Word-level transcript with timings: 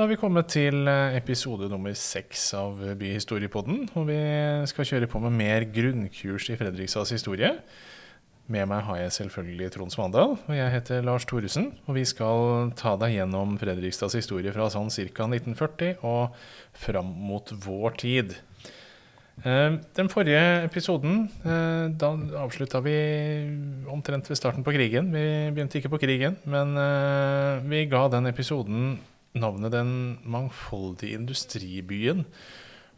da 0.00 0.06
har 0.06 0.14
vi 0.14 0.16
kommet 0.16 0.46
til 0.48 0.88
eh, 0.88 1.14
episode 1.18 1.66
nummer 1.68 1.92
seks 1.92 2.54
av 2.56 2.78
Byhistoriepodden. 2.96 3.82
Og 4.00 4.06
vi 4.08 4.20
skal 4.70 4.86
kjøre 4.88 5.08
på 5.12 5.20
med 5.20 5.34
mer 5.36 5.66
grunnkurs 5.68 6.46
i 6.48 6.56
Fredrikstads 6.56 7.12
historie. 7.12 7.50
Med 8.48 8.64
meg 8.70 8.86
har 8.86 8.96
jeg 8.96 9.12
selvfølgelig 9.18 9.68
Trond 9.74 9.92
Svandal, 9.92 10.38
og 10.40 10.56
jeg 10.56 10.72
heter 10.72 11.04
Lars 11.04 11.28
Thoresen. 11.28 11.74
Og 11.84 11.98
vi 11.98 12.06
skal 12.08 12.72
ta 12.80 12.94
deg 13.02 13.18
gjennom 13.18 13.58
Fredrikstads 13.60 14.16
historie 14.16 14.56
fra 14.56 14.70
sånn 14.72 14.88
ca. 14.88 15.28
1940 15.28 16.00
og 16.00 16.40
fram 16.86 17.12
mot 17.28 17.52
vår 17.68 18.00
tid. 18.00 18.34
Eh, 19.44 19.76
den 20.00 20.12
forrige 20.12 20.64
episoden 20.64 21.26
eh, 21.44 21.92
da 21.92 22.14
avslutta 22.40 22.80
vi 22.88 22.96
omtrent 23.84 24.32
ved 24.32 24.40
starten 24.40 24.64
på 24.64 24.72
krigen. 24.80 25.12
Vi 25.12 25.28
begynte 25.52 25.76
ikke 25.76 25.92
på 25.92 26.00
krigen, 26.08 26.40
men 26.48 26.72
vi 27.68 27.84
ga 27.92 28.06
den 28.16 28.32
episoden 28.32 28.94
navnet 29.34 29.72
Den 29.72 29.92
mangfoldige 30.24 31.18
industribyen. 31.18 32.24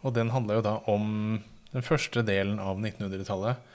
Og 0.02 0.14
den 0.16 0.32
handla 0.34 0.58
jo 0.58 0.64
da 0.64 0.78
om 0.90 1.42
den 1.72 1.84
første 1.84 2.24
delen 2.26 2.58
av 2.60 2.80
1900-tallet. 2.80 3.68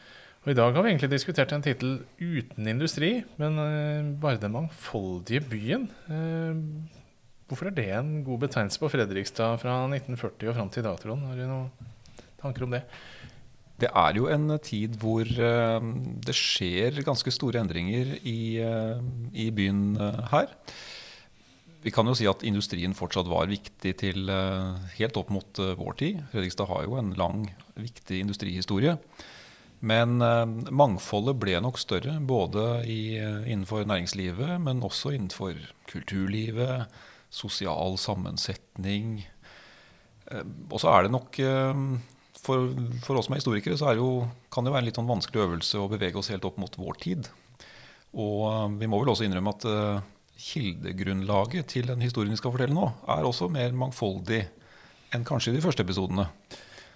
Og 0.45 0.53
i 0.53 0.55
dag 0.55 0.75
har 0.75 0.85
vi 0.85 0.91
egentlig 0.93 1.09
diskutert 1.11 1.51
en 1.51 1.63
tittel 1.65 1.97
uten 2.21 2.69
industri, 2.71 3.17
men 3.35 3.57
uh, 3.59 4.13
bare 4.21 4.39
Den 4.39 4.53
mangfoldige 4.53 5.41
byen. 5.43 5.89
Uh, 6.07 6.55
hvorfor 7.49 7.67
er 7.67 7.75
det 7.75 7.89
en 7.95 8.21
god 8.23 8.45
betegnelse 8.45 8.79
på 8.79 8.91
Fredrikstad 8.93 9.59
fra 9.63 9.79
1940 9.89 10.51
og 10.51 10.55
fram 10.55 10.69
til 10.71 10.83
i 10.83 10.87
dag, 10.87 10.99
Trond? 11.01 11.25
Har 11.27 11.35
du 11.35 11.45
noen 11.47 11.89
tanker 12.39 12.63
om 12.63 12.75
det? 12.77 12.83
Det 13.77 13.89
er 13.91 14.17
jo 14.17 14.29
en 14.33 14.55
tid 14.63 14.95
hvor 15.01 15.27
uh, 15.27 15.89
det 16.23 16.35
skjer 16.37 17.03
ganske 17.03 17.33
store 17.33 17.61
endringer 17.61 18.15
i, 18.23 18.39
i 19.33 19.49
byen 19.51 19.97
her. 20.31 20.53
Vi 21.83 21.93
kan 21.93 22.09
jo 22.09 22.15
si 22.17 22.25
at 22.27 22.43
industrien 22.47 22.95
fortsatt 22.97 23.29
var 23.29 23.47
viktig 23.47 23.91
til 24.01 24.31
helt 24.97 25.17
opp 25.19 25.29
mot 25.31 25.59
vår 25.79 25.97
tid. 25.99 26.23
Fredrikstad 26.31 26.67
har 26.67 26.87
jo 26.87 26.97
en 26.99 27.13
lang, 27.15 27.45
viktig 27.77 28.19
industrihistorie. 28.25 28.97
Men 29.85 30.21
eh, 30.25 30.45
mangfoldet 30.73 31.37
ble 31.37 31.57
nok 31.61 31.77
større, 31.77 32.17
både 32.25 32.81
innenfor 32.87 33.85
næringslivet, 33.85 34.57
men 34.63 34.81
også 34.85 35.13
innenfor 35.13 35.57
kulturlivet, 35.89 36.87
sosial 37.29 37.97
sammensetning. 38.01 39.19
Eh, 40.31 40.45
og 40.71 40.81
så 40.81 40.93
er 40.95 41.05
det 41.05 41.13
nok 41.13 41.37
eh, 41.43 41.83
for, 42.41 42.71
for, 43.03 43.19
oss 43.19 43.27
som 43.27 43.35
er 43.35 43.43
historikere 43.43 43.77
så 43.77 43.91
er 43.91 43.97
det 43.97 44.05
jo, 44.05 44.25
kan 44.53 44.65
det 44.65 44.73
være 44.73 44.85
en 44.85 44.89
litt 44.89 44.97
sånn 44.97 45.09
vanskelig 45.09 45.45
øvelse 45.45 45.81
å 45.81 45.89
bevege 45.91 46.17
oss 46.21 46.31
helt 46.33 46.45
opp 46.47 46.57
mot 46.61 46.79
vår 46.79 47.01
tid. 47.03 47.29
Og 48.17 48.79
vi 48.79 48.87
må 48.89 48.97
vel 49.01 49.11
også 49.11 49.27
innrømme 49.27 49.51
at 49.53 49.65
kildegrunnlaget 50.37 51.73
til 51.73 51.89
den 51.89 52.03
historien 52.05 52.33
vi 52.35 52.39
skal 52.39 52.53
fortelle 52.53 52.77
nå, 52.77 52.91
er 53.09 53.27
også 53.27 53.49
mer 53.51 53.75
mangfoldig 53.75 54.45
enn 55.15 55.27
kanskje 55.27 55.53
i 55.53 55.57
de 55.57 55.63
første 55.63 55.85
episodene. 55.85 56.27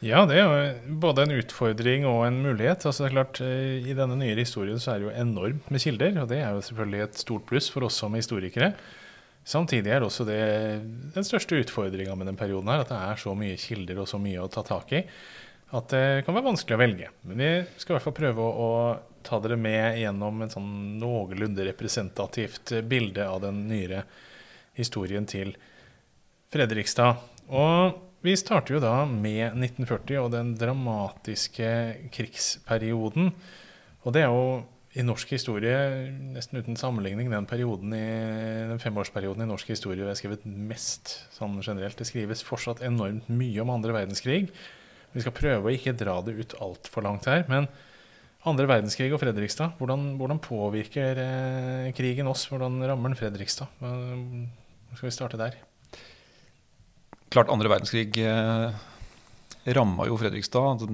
Ja, 0.01 0.23
det 0.25 0.39
er 0.41 0.47
jo 0.47 0.95
både 1.03 1.27
en 1.27 1.35
utfordring 1.35 2.07
og 2.09 2.23
en 2.25 2.39
mulighet. 2.41 2.87
Altså 2.89 3.03
det 3.03 3.11
er 3.11 3.17
klart, 3.19 3.41
eh, 3.45 3.85
I 3.85 3.93
denne 3.97 4.17
nyere 4.17 4.41
historien 4.41 4.81
så 4.81 4.95
er 4.95 5.01
det 5.01 5.07
jo 5.07 5.13
enormt 5.13 5.69
med 5.69 5.83
kilder, 5.83 6.17
og 6.23 6.31
det 6.31 6.39
er 6.41 6.55
jo 6.55 6.63
selvfølgelig 6.65 7.03
et 7.05 7.21
stort 7.21 7.45
pluss 7.49 7.69
for 7.69 7.85
oss 7.85 7.99
som 8.01 8.17
historikere. 8.17 8.73
Samtidig 9.45 9.93
er 9.93 10.01
det 10.01 10.09
også 10.09 10.25
det, 10.25 10.41
den 11.13 11.25
største 11.25 11.61
utfordringa 11.61 12.17
med 12.17 12.29
den 12.29 12.37
perioden 12.37 12.69
her, 12.69 12.81
at 12.81 12.89
det 12.89 12.97
er 12.97 13.21
så 13.21 13.35
mye 13.37 13.57
kilder 13.61 14.01
og 14.01 14.09
så 14.09 14.17
mye 14.21 14.41
å 14.41 14.49
ta 14.49 14.65
tak 14.65 14.93
i 14.97 15.05
at 15.71 15.87
det 15.93 16.05
kan 16.25 16.35
være 16.35 16.49
vanskelig 16.49 16.75
å 16.75 16.81
velge. 16.81 17.09
Men 17.27 17.39
vi 17.39 17.51
skal 17.79 17.93
i 17.93 17.95
hvert 17.95 18.07
fall 18.07 18.17
prøve 18.17 18.43
å 18.43 18.69
ta 19.25 19.39
dere 19.43 19.57
med 19.59 19.99
gjennom 20.01 20.43
en 20.43 20.53
sånn 20.53 20.71
noenlunde 21.01 21.65
representativt 21.67 22.73
bilde 22.89 23.27
av 23.27 23.41
den 23.45 23.65
nyere 23.69 24.05
historien 24.77 25.27
til 25.29 25.53
Fredrikstad. 26.51 27.21
Og 27.51 27.99
vi 28.21 28.35
starter 28.37 28.77
jo 28.77 28.83
da 28.83 29.01
med 29.09 29.55
1940 29.55 30.19
og 30.21 30.29
den 30.35 30.53
dramatiske 30.59 31.71
krigsperioden. 32.13 33.31
Og 34.05 34.13
det 34.15 34.25
er 34.25 34.29
jo 34.29 34.61
i 34.91 35.05
norsk 35.07 35.29
historie, 35.31 35.75
nesten 36.35 36.59
uten 36.59 36.75
sammenligning, 36.75 37.29
den 37.31 37.47
i, 37.95 38.07
den 38.67 38.81
femårsperioden 38.83 39.45
i 39.45 39.47
norsk 39.47 39.71
historie 39.71 40.03
hvor 40.03 40.11
har 40.11 40.19
skrevet 40.19 40.43
mest 40.45 41.13
sånn 41.31 41.61
generelt. 41.63 41.95
Det 41.97 42.09
skrives 42.09 42.43
fortsatt 42.43 42.83
enormt 42.83 43.29
mye 43.31 43.63
om 43.63 43.71
andre 43.71 43.95
verdenskrig. 43.95 44.49
Vi 45.15 45.23
skal 45.23 45.35
prøve 45.35 45.69
å 45.69 45.73
ikke 45.73 45.95
dra 45.95 46.17
det 46.25 46.35
ut 46.35 46.57
altfor 46.63 47.07
langt 47.07 47.29
her. 47.31 47.45
Men 47.51 47.69
andre 48.49 48.67
verdenskrig 48.69 49.11
og 49.13 49.21
Fredrikstad, 49.21 49.75
hvordan, 49.77 50.15
hvordan 50.19 50.39
påvirker 50.41 51.19
eh, 51.21 51.89
krigen 51.97 52.29
oss? 52.31 52.47
Hvordan 52.49 52.79
rammer 52.89 53.11
den 53.11 53.19
Fredrikstad? 53.19 53.69
Hva 53.81 54.97
skal 54.97 55.09
vi 55.09 55.15
starte 55.15 55.39
der? 55.41 55.59
Klart, 57.31 57.51
andre 57.53 57.69
verdenskrig 57.71 58.17
eh, 58.23 58.79
ramma 59.77 60.07
jo 60.09 60.17
Fredrikstad. 60.19 60.87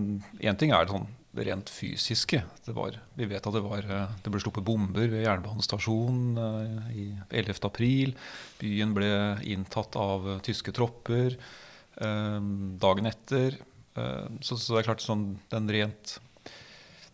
Én 0.44 0.60
ting 0.60 0.76
er 0.76 0.84
det 0.84 0.94
sånn 0.96 1.08
det 1.38 1.46
rent 1.48 1.70
fysiske. 1.70 2.42
Det 2.66 2.74
var, 2.76 2.98
vi 3.18 3.28
vet 3.30 3.46
at 3.46 3.54
det, 3.54 3.64
var, 3.66 3.86
eh, 3.86 4.14
det 4.24 4.34
ble 4.34 4.42
sluppet 4.42 4.66
bomber 4.66 5.10
ved 5.12 5.24
jernbanestasjonen 5.26 6.42
eh, 6.44 6.92
i 6.98 7.08
11. 7.30 7.62
april. 7.68 8.14
Byen 8.62 8.96
ble 8.98 9.12
inntatt 9.46 9.98
av 10.00 10.28
eh, 10.34 10.40
tyske 10.46 10.74
tropper 10.76 11.36
eh, 11.38 12.40
dagen 12.82 13.10
etter. 13.12 13.60
Eh, 13.98 14.26
så, 14.42 14.58
så, 14.58 14.74
det 14.74 14.82
er 14.82 14.90
klart 14.90 15.06
sånn, 15.06 15.28
den 15.54 15.70
rent, 15.78 16.18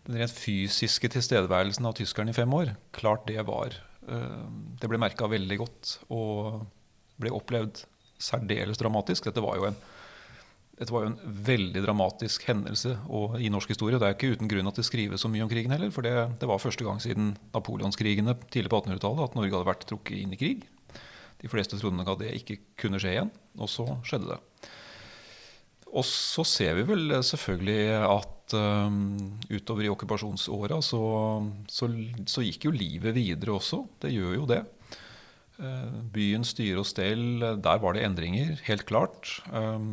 den 0.08 0.19
rent 0.19 0.36
fysiske 0.36 1.09
tilstedeværelsen 1.14 1.88
av 1.88 1.96
tyskerne 1.97 2.34
i 2.34 2.38
fem 2.38 2.53
år, 2.53 2.75
klart 2.96 3.28
det 3.30 3.41
var 3.47 3.75
Det 4.03 4.90
ble 4.91 5.00
merka 5.00 5.30
veldig 5.31 5.58
godt 5.62 5.91
og 6.12 6.66
ble 7.24 7.31
opplevd 7.31 7.86
særdeles 8.19 8.80
dramatisk. 8.80 9.30
Dette 9.30 9.44
var 9.44 9.56
jo 9.56 9.69
en, 9.69 9.78
var 10.90 11.06
jo 11.06 11.12
en 11.13 11.36
veldig 11.47 11.84
dramatisk 11.86 12.44
hendelse 12.50 12.97
i 13.40 13.52
norsk 13.53 13.72
historie. 13.72 13.96
Det 13.96 14.09
er 14.09 14.18
ikke 14.18 14.34
uten 14.36 14.52
grunn 14.52 14.68
at 14.68 14.80
det 14.80 14.84
skrives 14.88 15.24
så 15.24 15.31
mye 15.31 15.46
om 15.46 15.52
krigen 15.52 15.72
heller. 15.72 15.94
For 15.96 16.03
det, 16.03 16.13
det 16.42 16.50
var 16.52 16.59
første 16.59 16.84
gang 16.84 17.00
siden 17.03 17.31
napoleonskrigene 17.56 18.36
tidlig 18.50 18.74
på 18.74 18.81
1800-tallet 18.84 19.24
at 19.30 19.40
Norge 19.40 19.56
hadde 19.56 19.72
vært 19.72 19.88
trukket 19.88 20.19
inn 20.19 20.36
i 20.36 20.42
krig. 20.44 20.68
De 21.44 21.52
fleste 21.52 21.80
trodde 21.80 22.00
nok 22.00 22.13
at 22.18 22.25
det 22.25 22.36
ikke 22.42 22.59
kunne 22.80 23.00
skje 23.00 23.16
igjen, 23.18 23.31
og 23.59 23.72
så 23.72 23.88
skjedde 24.08 24.36
det. 24.36 24.42
Og 25.94 26.06
så 26.09 26.46
ser 26.48 26.74
vi 26.80 26.86
vel 26.90 27.20
selvfølgelig 27.22 27.81
at 28.02 28.56
um, 28.58 29.18
utover 29.52 29.86
i 29.86 29.92
okkupasjonsåra 29.94 30.80
så, 30.81 31.02
så, 31.70 31.90
så, 32.26 32.46
gikk 32.46 32.68
jo 32.68 32.74
livet 32.74 33.14
videre 33.16 33.54
også. 33.59 33.84
Det 34.02 34.14
gjør 34.14 34.40
jo 34.40 34.48
det. 34.50 34.64
Byen 35.54 36.09
byens 36.12 36.56
styre 36.56 36.81
og 36.81 36.88
stell, 36.90 37.44
der 37.62 37.84
var 37.84 37.94
det 37.94 38.04
endringer, 38.08 38.56
helt 38.66 38.88
klart. 38.90 39.30
Eh, 39.54 39.86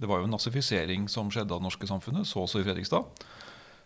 det 0.00 0.10
var 0.10 0.18
jo 0.18 0.26
en 0.26 0.34
nazifisering 0.34 1.06
som 1.08 1.30
skjedde 1.30 1.54
av 1.54 1.62
det 1.62 1.68
norske 1.68 1.86
samfunnet, 1.88 2.26
så 2.26 2.42
også 2.42 2.60
i 2.60 2.66
Fredrikstad. 2.66 3.22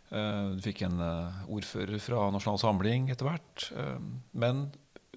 Eh, 0.08 0.56
du 0.56 0.64
fikk 0.64 0.86
en 0.88 1.04
ordfører 1.44 2.00
fra 2.02 2.30
Nasjonal 2.32 2.62
Samling 2.64 3.12
etter 3.12 3.28
hvert. 3.28 3.68
Men 4.32 4.70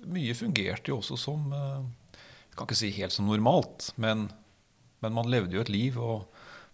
mye 0.04 0.36
fungerte 0.36 0.92
jo 0.92 1.00
også 1.00 1.18
som 1.20 1.52
Jeg 1.54 2.58
kan 2.58 2.68
ikke 2.68 2.76
si 2.76 2.92
helt 3.00 3.16
som 3.16 3.30
normalt, 3.32 3.94
men, 3.96 4.28
men 5.00 5.16
man 5.16 5.32
levde 5.32 5.56
jo 5.56 5.64
et 5.64 5.72
liv, 5.72 5.96
og 5.96 6.28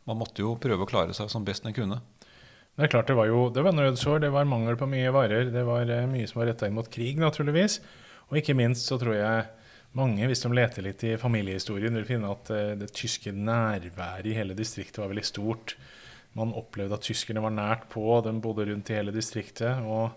man 0.07 0.19
måtte 0.21 0.43
jo 0.43 0.55
prøve 0.61 0.85
å 0.85 0.89
klare 0.89 1.15
seg 1.15 1.29
som 1.31 1.45
best 1.47 1.67
en 1.67 1.75
kunne. 1.75 1.99
Det 2.77 2.85
er 2.85 2.91
klart 2.93 3.09
det 3.09 3.17
var 3.17 3.27
jo 3.29 3.47
det 3.49 3.63
var 3.65 3.73
nødsår, 3.73 4.21
det 4.23 4.33
var 4.33 4.47
mangel 4.49 4.77
på 4.77 4.87
mye 4.89 5.11
varer, 5.13 5.49
det 5.51 5.63
var 5.65 5.89
mye 6.09 6.27
som 6.29 6.41
var 6.41 6.51
retta 6.51 6.69
inn 6.69 6.77
mot 6.77 6.89
krig, 6.93 7.17
naturligvis. 7.19 7.79
Og 8.29 8.41
ikke 8.41 8.55
minst 8.57 8.85
så 8.89 8.99
tror 9.01 9.17
jeg 9.17 9.47
mange, 9.97 10.27
hvis 10.29 10.43
de 10.43 10.51
leter 10.53 10.85
litt 10.85 11.03
i 11.07 11.15
familiehistorien, 11.17 11.95
vil 11.97 12.05
finne 12.05 12.29
at 12.29 12.51
eh, 12.53 12.75
det 12.77 12.91
tyske 12.95 13.31
nærværet 13.33 14.29
i 14.29 14.35
hele 14.37 14.57
distriktet 14.57 14.99
var 15.01 15.09
veldig 15.09 15.25
stort. 15.25 15.73
Man 16.37 16.53
opplevde 16.53 16.99
at 16.99 17.07
tyskerne 17.07 17.41
var 17.41 17.55
nært 17.55 17.87
på, 17.89 18.03
de 18.21 18.35
bodde 18.43 18.67
rundt 18.69 18.91
i 18.91 18.97
hele 18.99 19.15
distriktet. 19.15 19.81
og 19.81 20.13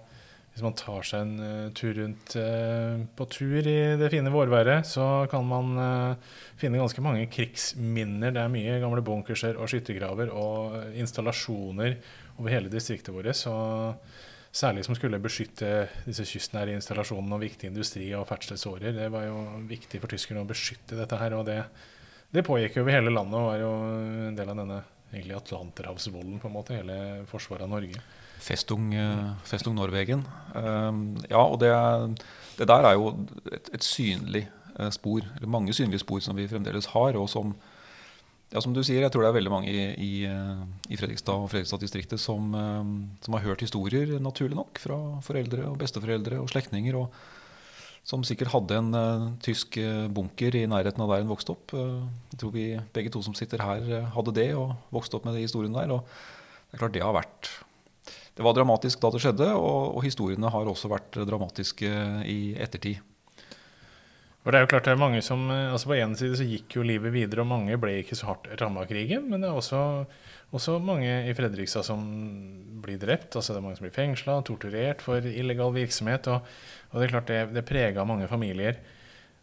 hvis 0.61 0.67
man 0.69 0.77
tar 0.77 1.07
seg 1.09 1.23
en 1.25 1.37
uh, 1.41 1.69
tur 1.73 1.95
rundt 1.97 2.35
uh, 2.37 3.01
på 3.17 3.27
tur 3.33 3.65
i 3.65 3.79
det 3.97 4.11
fine 4.13 4.33
vårværet, 4.33 4.85
så 4.85 5.25
kan 5.33 5.47
man 5.49 5.71
uh, 5.81 6.41
finne 6.61 6.81
ganske 6.83 7.01
mange 7.05 7.25
krigsminner. 7.33 8.35
Det 8.37 8.43
er 8.43 8.53
mye 8.53 8.81
gamle 8.83 9.01
bunkerser 9.05 9.57
og 9.57 9.73
skyttergraver 9.73 10.35
og 10.37 10.93
installasjoner 11.01 11.97
over 12.37 12.53
hele 12.53 12.73
distriktet 12.73 13.17
vårt. 13.17 13.33
Så 13.41 13.55
Særlig 14.51 14.83
som 14.83 14.97
skulle 14.99 15.21
beskytte 15.23 15.85
disse 16.03 16.25
kystnære 16.27 16.73
installasjonene 16.75 17.37
og 17.37 17.45
viktig 17.45 17.69
industri 17.69 18.09
og 18.19 18.25
ferdselsårer. 18.27 18.91
Det 18.97 19.05
var 19.15 19.29
jo 19.29 19.45
viktig 19.71 20.01
for 20.03 20.11
tyskerne 20.11 20.43
å 20.43 20.49
beskytte 20.49 20.99
dette 20.99 21.19
her. 21.21 21.37
Og 21.39 21.45
det, 21.47 21.61
det 22.35 22.43
pågikk 22.49 22.81
over 22.83 22.97
hele 22.97 23.13
landet 23.15 23.39
og 23.39 23.47
var 23.47 23.61
jo 23.61 23.69
en 24.27 24.35
del 24.35 24.51
av 24.51 24.59
denne 24.59 24.81
egentlig 25.13 25.37
Atlanterhavsvolden, 25.39 26.41
på 26.43 26.51
en 26.51 26.57
måte, 26.57 26.81
hele 26.81 26.99
forsvaret 27.31 27.69
av 27.69 27.71
Norge. 27.71 28.03
Festung, 28.41 28.93
uh, 28.97 29.35
Festung 29.45 29.77
Norwegen. 29.77 30.25
Um, 30.55 31.19
ja, 31.29 31.43
og 31.43 31.61
det, 31.61 31.73
det, 32.59 32.69
der 32.69 32.89
er 32.89 32.97
jo 32.97 33.13
et, 33.53 33.71
et 33.77 33.85
synlig 33.85 34.47
uh, 34.79 34.89
spor, 34.91 35.21
eller 35.37 35.53
mange 35.53 35.77
synlige 35.77 36.03
spor 36.03 36.23
som 36.25 36.39
vi 36.39 36.49
fremdeles 36.51 36.91
har, 36.95 37.21
og 37.21 37.29
som 37.31 37.55
ja, 38.51 38.59
som 38.59 38.73
du 38.75 38.81
sier, 38.83 39.05
jeg 39.05 39.13
tror 39.15 39.23
det 39.23 39.29
er 39.31 39.37
veldig 39.37 39.53
mange 39.53 39.71
i, 39.71 39.83
i, 39.95 40.15
i 40.91 40.97
Fredrikstad 40.99 41.39
og 41.39 41.53
Fredrikstad-distriktet 41.53 42.19
som, 42.19 42.49
eh, 42.59 42.89
som, 43.23 43.37
har 43.37 43.45
hørt 43.45 43.63
historier, 43.63 44.17
naturlig 44.19 44.59
nok, 44.59 44.81
fra 44.83 44.97
foreldre 45.23 45.69
og 45.71 45.77
besteforeldre 45.79 46.41
og 46.43 46.51
slektninger. 46.51 46.99
Og 46.99 47.15
som 48.11 48.25
sikkert 48.27 48.51
hadde 48.51 48.79
en 48.81 48.97
uh, 48.97 49.29
tysk 49.45 49.77
bunker 50.11 50.57
i 50.57 50.65
nærheten 50.67 51.03
av 51.05 51.13
der 51.13 51.23
hun 51.23 51.31
vokste 51.31 51.53
opp. 51.55 51.77
Uh, 51.77 52.09
jeg 52.33 52.41
tror 52.43 52.55
vi 52.57 52.67
begge 52.97 53.13
to 53.15 53.23
som 53.23 53.37
sitter 53.39 53.63
her, 53.63 54.09
hadde 54.17 54.35
det 54.35 54.49
og 54.59 54.73
vokste 54.91 55.21
opp 55.21 55.29
med 55.29 55.37
de 55.39 55.45
historiene 55.45 55.85
der. 55.85 55.93
og 55.95 56.09
Det 56.73 56.79
er 56.79 56.83
klart 56.83 56.97
det 56.97 57.05
har 57.05 57.15
vært 57.15 57.53
Det 58.41 58.45
var 58.47 58.55
dramatisk 58.57 59.03
da 59.03 59.11
det 59.13 59.19
skjedde, 59.21 59.47
og, 59.53 59.99
og 59.99 60.05
historiene 60.07 60.49
har 60.49 60.69
også 60.71 60.89
vært 60.89 61.19
dramatiske 61.29 61.89
i 62.25 62.55
ettertid. 62.57 63.03
For 64.41 64.49
det 64.49 64.57
er 64.57 64.65
jo 64.65 64.71
klart 64.71 64.87
det 64.89 64.95
er 64.95 65.03
mange 65.03 65.19
som, 65.21 65.43
altså 65.53 65.91
På 65.91 65.99
en 65.99 66.15
side 66.17 66.39
så 66.39 66.47
gikk 66.49 66.79
jo 66.79 66.85
livet 66.89 67.13
videre, 67.13 67.45
og 67.45 67.51
mange 67.51 67.77
ble 67.77 67.99
ikke 68.01 68.17
så 68.17 68.31
hardt 68.31 68.49
ramma 68.63 68.87
av 68.87 68.89
krigen. 68.89 69.27
Men 69.29 69.45
det 69.45 69.51
er 69.51 69.59
også, 69.61 69.83
også, 70.57 70.79
mange 70.81 71.11
i 71.29 71.35
Fredrikstad 71.37 71.85
som 71.85 72.01
blir 72.81 72.97
drept. 73.03 73.37
altså 73.37 73.53
Det 73.53 73.61
er 73.61 73.67
mange 73.67 73.77
som 73.77 73.85
blir 73.85 73.99
fengsla, 73.99 74.39
torturert 74.49 75.05
for 75.05 75.21
illegal 75.21 75.77
virksomhet. 75.77 76.33
Og, 76.33 76.49
og 76.89 76.97
det 76.97 77.11
er 77.11 77.13
klart 77.13 77.29
det, 77.29 77.43
det 77.59 77.67
prega 77.69 78.09
mange 78.09 78.31
familier. 78.33 78.81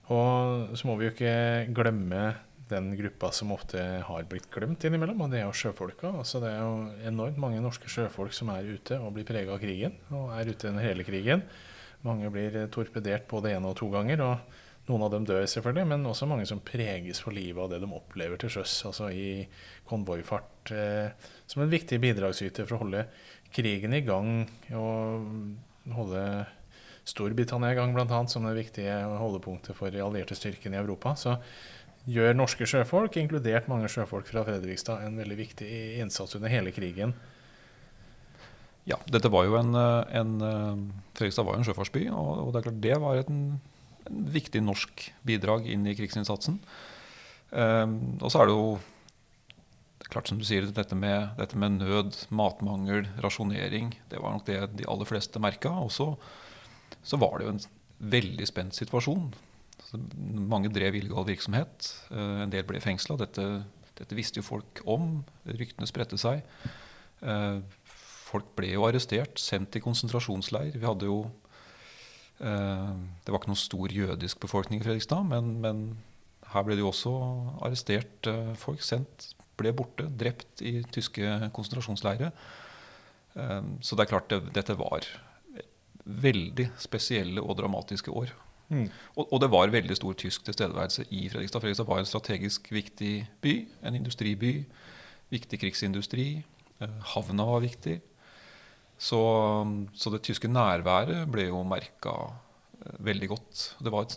Og 0.10 0.74
så 0.74 0.90
må 0.90 0.98
vi 0.98 1.06
jo 1.06 1.14
ikke 1.14 1.38
glemme 1.78 2.26
den 2.70 2.92
gruppa 3.00 3.32
som 3.36 3.54
ofte 3.56 3.82
har 4.08 4.28
blitt 4.30 4.50
glemt 4.54 4.84
innimellom, 4.88 5.24
og 5.24 5.32
det 5.32 5.42
er 5.42 5.48
jo 5.48 5.56
sjøfolka. 5.56 6.12
Altså 6.22 6.42
det 6.44 6.52
er 6.52 6.62
jo 6.62 7.10
enormt 7.10 7.40
mange 7.42 7.64
norske 7.64 7.90
sjøfolk 7.92 8.36
som 8.36 8.52
er 8.54 8.68
ute 8.68 9.00
og 9.00 9.14
blir 9.16 9.28
prega 9.28 9.56
av 9.56 9.64
krigen, 9.64 9.98
og 10.12 10.32
er 10.36 10.52
ute 10.52 10.72
under 10.72 10.86
hele 10.86 11.08
krigen. 11.08 11.44
Mange 12.06 12.30
blir 12.34 12.60
torpedert 12.74 13.28
både 13.30 13.56
én 13.56 13.66
og 13.68 13.78
to 13.80 13.90
ganger. 13.94 14.22
og 14.22 14.64
noen 14.88 15.04
av 15.04 15.12
dem 15.12 15.26
dør 15.28 15.44
selvfølgelig, 15.52 15.88
men 15.90 16.06
også 16.08 16.28
mange 16.32 16.46
som 16.48 16.62
preges 16.64 17.20
for 17.20 17.36
livet 17.36 17.60
av 17.60 17.74
det 17.74 17.82
de 17.84 17.90
opplever 17.92 18.40
til 18.40 18.54
sjøs, 18.54 18.86
altså 18.88 19.10
i 19.12 19.44
konvoifart, 19.88 20.72
eh, 20.72 21.10
som 21.44 21.64
en 21.64 21.72
viktig 21.72 22.00
bidragsyter 22.00 22.68
for 22.68 22.78
å 22.78 22.86
holde 22.86 23.04
krigen 23.52 23.96
i 23.96 24.04
gang 24.08 24.46
og 24.76 25.92
holde 25.92 26.24
Storbritannia 27.08 27.72
i 27.72 27.78
gang, 27.78 27.94
bl.a., 27.96 28.22
som 28.28 28.48
det 28.48 28.56
viktige 28.58 28.96
holdepunktet 29.20 29.76
for 29.78 29.92
allierte 29.92 30.36
styrkene 30.36 30.76
i 30.76 30.82
Europa. 30.82 31.14
Så 31.20 31.38
gjør 32.08 32.38
norske 32.38 32.68
sjøfolk, 32.70 33.18
inkludert 33.20 33.68
mange 33.72 33.90
sjøfolk 33.92 34.30
fra 34.32 34.46
Fredrikstad, 34.48 35.04
en 35.04 35.20
veldig 35.20 35.38
viktig 35.40 35.72
innsats 36.02 36.38
under 36.40 36.52
hele 36.52 36.72
krigen. 36.76 37.14
Ja, 38.88 38.96
dette 39.12 39.28
var 39.34 39.44
jo 39.44 39.58
en, 39.60 39.76
en 39.76 40.38
Fredrikstad 41.18 41.44
var 41.44 41.58
jo 41.58 41.64
en 41.64 41.68
sjøfartsby, 41.68 42.06
og, 42.08 42.30
og 42.46 42.54
det 42.54 42.62
er 42.62 42.68
klart 42.70 42.84
det 42.86 43.00
var 43.04 43.20
et 43.20 43.34
en 44.08 44.30
viktig 44.34 44.62
norsk 44.64 45.08
bidrag 45.28 45.68
inn 45.70 45.88
i 45.88 45.96
krigsinnsatsen. 45.98 46.60
Um, 47.52 47.98
og 48.20 48.32
så 48.32 48.42
er 48.42 48.50
det 48.50 48.56
jo 48.56 48.70
det 49.98 50.08
er 50.08 50.14
klart 50.14 50.30
som 50.30 50.40
du 50.40 50.46
sier, 50.48 50.68
dette 50.72 50.96
med, 50.96 51.34
dette 51.40 51.58
med, 51.60 51.82
nød, 51.82 52.16
matmangel, 52.32 53.08
rasjonering. 53.24 53.92
Det 54.12 54.22
var 54.24 54.36
nok 54.36 54.46
det 54.48 54.60
de 54.80 54.86
aller 54.88 55.10
fleste 55.10 55.42
merka. 55.44 55.74
Og 55.84 55.92
så, 55.92 56.14
var 57.18 57.40
det 57.40 57.48
jo 57.48 57.54
en 57.56 57.64
veldig 58.14 58.48
spent 58.48 58.78
situasjon. 58.78 59.26
Mange 59.96 60.72
drev 60.74 60.98
illegal 61.00 61.28
virksomhet. 61.28 61.90
Uh, 62.12 62.44
en 62.44 62.54
del 62.54 62.66
ble 62.68 62.82
fengsla. 62.84 63.18
Dette, 63.22 63.48
dette, 63.98 64.18
visste 64.18 64.42
jo 64.42 64.48
folk 64.48 64.84
om. 64.90 65.22
Ryktene 65.48 65.90
spredte 65.90 66.20
seg. 66.22 66.44
Uh, 67.24 67.64
folk 68.28 68.52
ble 68.58 68.74
jo 68.74 68.88
arrestert, 68.88 69.40
sendt 69.40 69.80
i 69.80 69.84
konsentrasjonsleir. 69.84 70.76
Vi 70.76 70.88
hadde 70.88 71.08
jo 71.08 71.22
Eh, 72.38 72.94
det 73.26 73.34
var 73.34 73.42
ikke 73.42 73.50
noen 73.50 73.60
stor 73.60 73.94
jødisk 73.94 74.42
befolkning 74.44 74.82
i 74.82 74.86
Fredrikstad, 74.86 75.26
men, 75.26 75.56
men 75.64 75.84
her 76.54 76.66
ble 76.66 76.78
det 76.78 76.84
jo 76.84 76.92
også 76.92 77.14
arrestert 77.66 78.30
eh, 78.30 78.54
folk. 78.60 78.84
Sendt, 78.86 79.32
ble 79.58 79.74
borte, 79.74 80.06
drept 80.14 80.62
i 80.62 80.80
tyske 80.94 81.50
konsentrasjonsleirer. 81.56 82.34
Eh, 83.42 83.72
så 83.82 83.98
det 83.98 84.06
er 84.06 84.12
klart 84.12 84.30
det, 84.34 84.44
dette 84.58 84.78
var 84.78 85.08
veldig 86.08 86.70
spesielle 86.80 87.42
og 87.42 87.58
dramatiske 87.60 88.14
år. 88.14 88.32
Mm. 88.68 88.90
Og, 89.16 89.24
og, 89.32 89.40
det 89.42 89.50
var 89.52 89.72
veldig 89.72 89.96
stor 89.96 90.16
tysk 90.20 90.44
tilstedeværelse 90.44 91.06
i 91.16 91.30
Fredrikstad. 91.32 91.64
Fredrikstad 91.64 91.88
var 91.88 92.02
en 92.02 92.10
strategisk 92.10 92.68
viktig 92.72 93.14
by, 93.42 93.56
en 93.88 93.96
industriby. 93.96 94.54
Viktig 95.32 95.60
krigsindustri. 95.60 96.28
Havna 97.14 97.48
var 97.48 97.64
viktig. 97.64 98.00
Så, 98.98 99.22
så, 99.94 100.12
det 100.14 100.24
tyske 100.26 100.50
nærværet 100.50 101.28
ble 101.32 101.48
jo 101.52 101.62
merka 101.68 102.16
eh, 102.26 102.96
veldig 103.06 103.30
godt. 103.30 103.64
Det 103.84 103.94
var, 103.94 104.08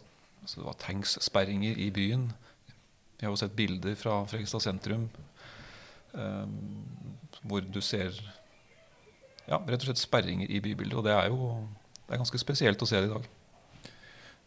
altså 0.43 0.64
var 0.64 0.79
tanks-sperringer 0.81 1.79
i 1.79 1.91
byen. 1.94 2.31
Vi 3.20 3.26
har 3.26 3.35
jo 3.35 3.41
sett 3.41 3.56
bilder 3.56 3.94
fra 4.00 4.23
Fredrikstad 4.25 4.64
sentrum 4.64 5.11
um, 6.17 6.55
hvor 7.44 7.61
du 7.61 7.81
ser 7.85 8.17
ja, 9.46 9.58
rett 9.58 9.82
og 9.82 9.91
slett 9.91 10.00
sperringer 10.00 10.49
i 10.49 10.62
bybildet. 10.64 10.96
Og 10.96 11.05
det 11.05 11.12
er 11.12 11.29
jo 11.29 11.50
det 12.06 12.17
er 12.17 12.23
ganske 12.25 12.41
spesielt 12.43 12.82
å 12.82 12.88
se 12.88 12.99
det 12.99 13.11
i 13.11 13.12
dag. 13.12 13.29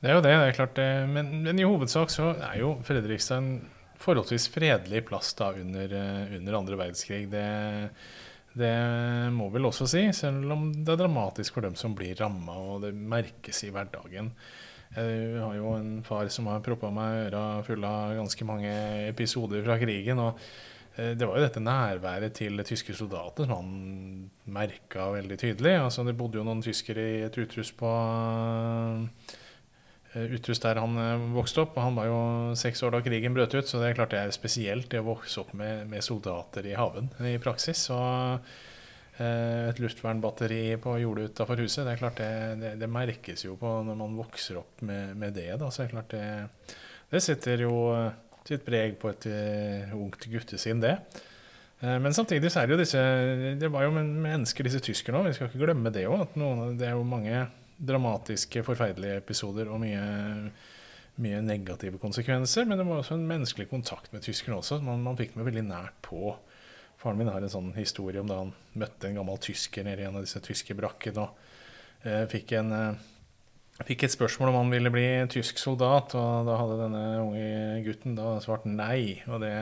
Det 0.04 0.12
er 0.12 0.18
jo 0.18 0.24
det, 0.26 0.34
det 0.36 0.50
er 0.50 0.58
klart 0.58 0.76
det. 0.76 0.90
Men, 1.08 1.32
men 1.46 1.60
i 1.62 1.64
hovedsak 1.64 2.12
så 2.12 2.34
er 2.36 2.60
jo 2.60 2.74
Fredrikstad 2.84 3.40
en 3.40 3.54
forholdsvis 4.04 4.50
fredelig 4.52 5.06
plass 5.08 5.32
da 5.40 5.54
under, 5.56 5.96
eh, 5.96 6.36
under 6.36 6.60
andre 6.60 6.80
verdenskrig. 6.82 7.30
Det 7.32 7.48
det 8.54 8.74
må 9.34 9.48
vel 9.50 9.66
også 9.66 9.88
si, 9.90 10.04
selv 10.14 10.52
om 10.54 10.68
det 10.76 10.94
er 10.94 11.00
dramatisk 11.02 11.56
for 11.56 11.66
dem 11.66 11.74
som 11.80 11.96
blir 11.98 12.14
ramma, 12.20 12.54
og 12.54 12.84
det 12.84 12.92
merkes 12.94 13.64
i 13.66 13.72
hverdagen. 13.74 14.30
Jeg 14.94 15.40
har 15.42 15.56
jo 15.58 15.72
en 15.74 16.04
far 16.06 16.30
som 16.30 16.52
har 16.52 16.62
proppa 16.62 16.92
meg 16.94 17.32
øra 17.32 17.64
fulle 17.66 17.90
av 17.90 18.14
ganske 18.20 18.46
mange 18.46 18.74
episoder 19.08 19.64
fra 19.66 19.80
krigen. 19.82 20.22
og 20.22 20.38
eh, 21.00 21.16
det 21.18 21.26
var 21.26 21.40
jo 21.40 21.46
dette 21.48 21.64
nærværet 21.64 22.36
til 22.38 22.62
tyske 22.62 22.94
soldater 22.94 23.50
som 23.50 23.56
han 23.58 24.30
merka 24.46 25.10
veldig 25.16 25.40
tydelig. 25.40 25.80
Altså, 25.88 26.06
det 26.06 26.18
bodde 26.20 26.38
jo 26.38 26.46
noen 26.46 26.62
tyskere 26.62 27.08
i 27.16 27.24
et 27.26 27.40
uthus 27.42 27.74
på 27.74 27.90
Eh, 30.14 30.36
uthus 30.38 30.62
der 30.62 30.78
han 30.82 30.98
eh, 31.00 31.26
vokste 31.34 31.64
opp. 31.64 31.78
og 31.78 31.88
Han 31.88 31.98
var 31.98 32.10
jo 32.10 32.20
seks 32.60 32.84
år 32.86 32.96
da 32.96 33.02
krigen 33.06 33.34
brøt 33.34 33.56
ut, 33.56 33.66
så 33.70 33.82
det 33.82 33.92
er 33.92 33.98
klart 33.98 34.14
det 34.14 34.22
er 34.22 34.36
spesielt 34.36 34.92
det 34.92 35.02
å 35.02 35.10
vokse 35.10 35.42
opp 35.42 35.56
med, 35.58 35.88
med 35.90 36.06
soldater 36.06 36.68
i 36.70 36.78
haven 36.78 37.10
i 37.26 37.36
praksis. 37.42 37.88
Og 37.94 38.46
eh, 39.18 39.72
et 39.72 39.82
luftvernbatteri 39.82 40.78
på 40.84 40.98
jordet 41.02 41.34
utafor 41.34 41.64
huset, 41.64 41.84
det 41.88 41.96
er 41.96 42.04
klart 42.04 42.22
det, 42.22 42.32
det, 42.62 42.76
det, 42.84 42.92
merkes 42.92 43.46
jo 43.48 43.58
på 43.60 43.80
når 43.88 44.00
man 44.04 44.18
vokser 44.20 44.62
opp 44.62 44.86
med, 44.86 45.16
med 45.18 45.38
det. 45.38 45.50
da, 45.58 45.70
så 45.70 45.84
det 45.84 45.90
er 45.90 45.96
klart 45.98 46.14
det, 46.14 46.78
det 47.14 47.26
setter 47.26 47.66
jo 47.66 47.76
sitt 48.44 48.66
preg 48.66 48.98
på 49.00 49.08
et 49.08 49.26
uh, 49.32 49.94
ungt 49.96 50.26
guttesinn, 50.28 50.82
det. 50.84 50.98
Uh, 51.80 51.96
men 52.04 52.12
samtidig 52.12 52.50
så 52.52 52.60
er 52.60 52.68
det 52.68 52.76
jo 52.76 52.80
disse 52.82 53.04
Det 53.56 53.70
var 53.72 53.86
jo 53.86 53.94
mennesker, 53.96 54.68
disse 54.68 54.82
tyskerne 54.84 55.22
òg. 55.22 55.30
Vi 55.30 55.38
skal 55.38 55.48
ikke 55.48 55.62
glemme 55.62 55.94
det 55.96 56.04
òg. 56.12 56.36
Det 56.76 56.90
er 56.90 56.98
jo 56.98 57.06
mange 57.08 57.46
dramatiske, 57.84 58.64
forferdelige 58.66 59.20
episoder 59.22 59.70
og 59.72 59.82
mye, 59.84 60.04
mye, 61.24 61.42
negative 61.46 62.00
konsekvenser. 62.02 62.68
Men 62.70 62.80
det 62.80 62.88
var 62.88 63.02
også 63.02 63.18
en 63.18 63.28
menneskelig 63.30 63.70
kontakt 63.72 64.12
med 64.14 64.26
tyskerne 64.26 64.60
også. 64.62 64.80
Man, 64.86 65.04
man 65.06 65.20
fikk 65.20 65.38
meg 65.38 65.50
veldig 65.50 65.66
nært 65.70 65.98
på. 66.06 66.36
Faren 67.02 67.20
min 67.20 67.32
har 67.32 67.44
en 67.44 67.52
sånn 67.52 67.72
historie 67.76 68.22
om 68.22 68.30
da 68.30 68.40
han 68.40 68.54
møtte 68.80 69.10
en 69.10 69.18
gammel 69.20 69.42
tysker 69.44 69.84
nede 69.84 70.06
i 70.06 70.08
en 70.08 70.20
av 70.20 70.24
disse 70.24 70.40
tyske 70.44 70.76
brakkene. 70.80 71.26
Og 71.26 72.08
eh, 72.08 72.24
fikk, 72.32 72.56
en, 72.60 72.72
eh, 72.78 73.82
fikk 73.84 74.08
et 74.08 74.16
spørsmål 74.16 74.54
om 74.54 74.62
han 74.62 74.72
ville 74.72 74.94
bli 74.94 75.08
tysk 75.34 75.60
soldat. 75.60 76.16
Og 76.20 76.48
da 76.48 76.60
hadde 76.62 76.80
denne 76.86 77.08
unge 77.26 77.82
gutten 77.88 78.16
da 78.20 78.38
svart 78.44 78.70
nei. 78.70 79.20
Og 79.28 79.44
det 79.44 79.56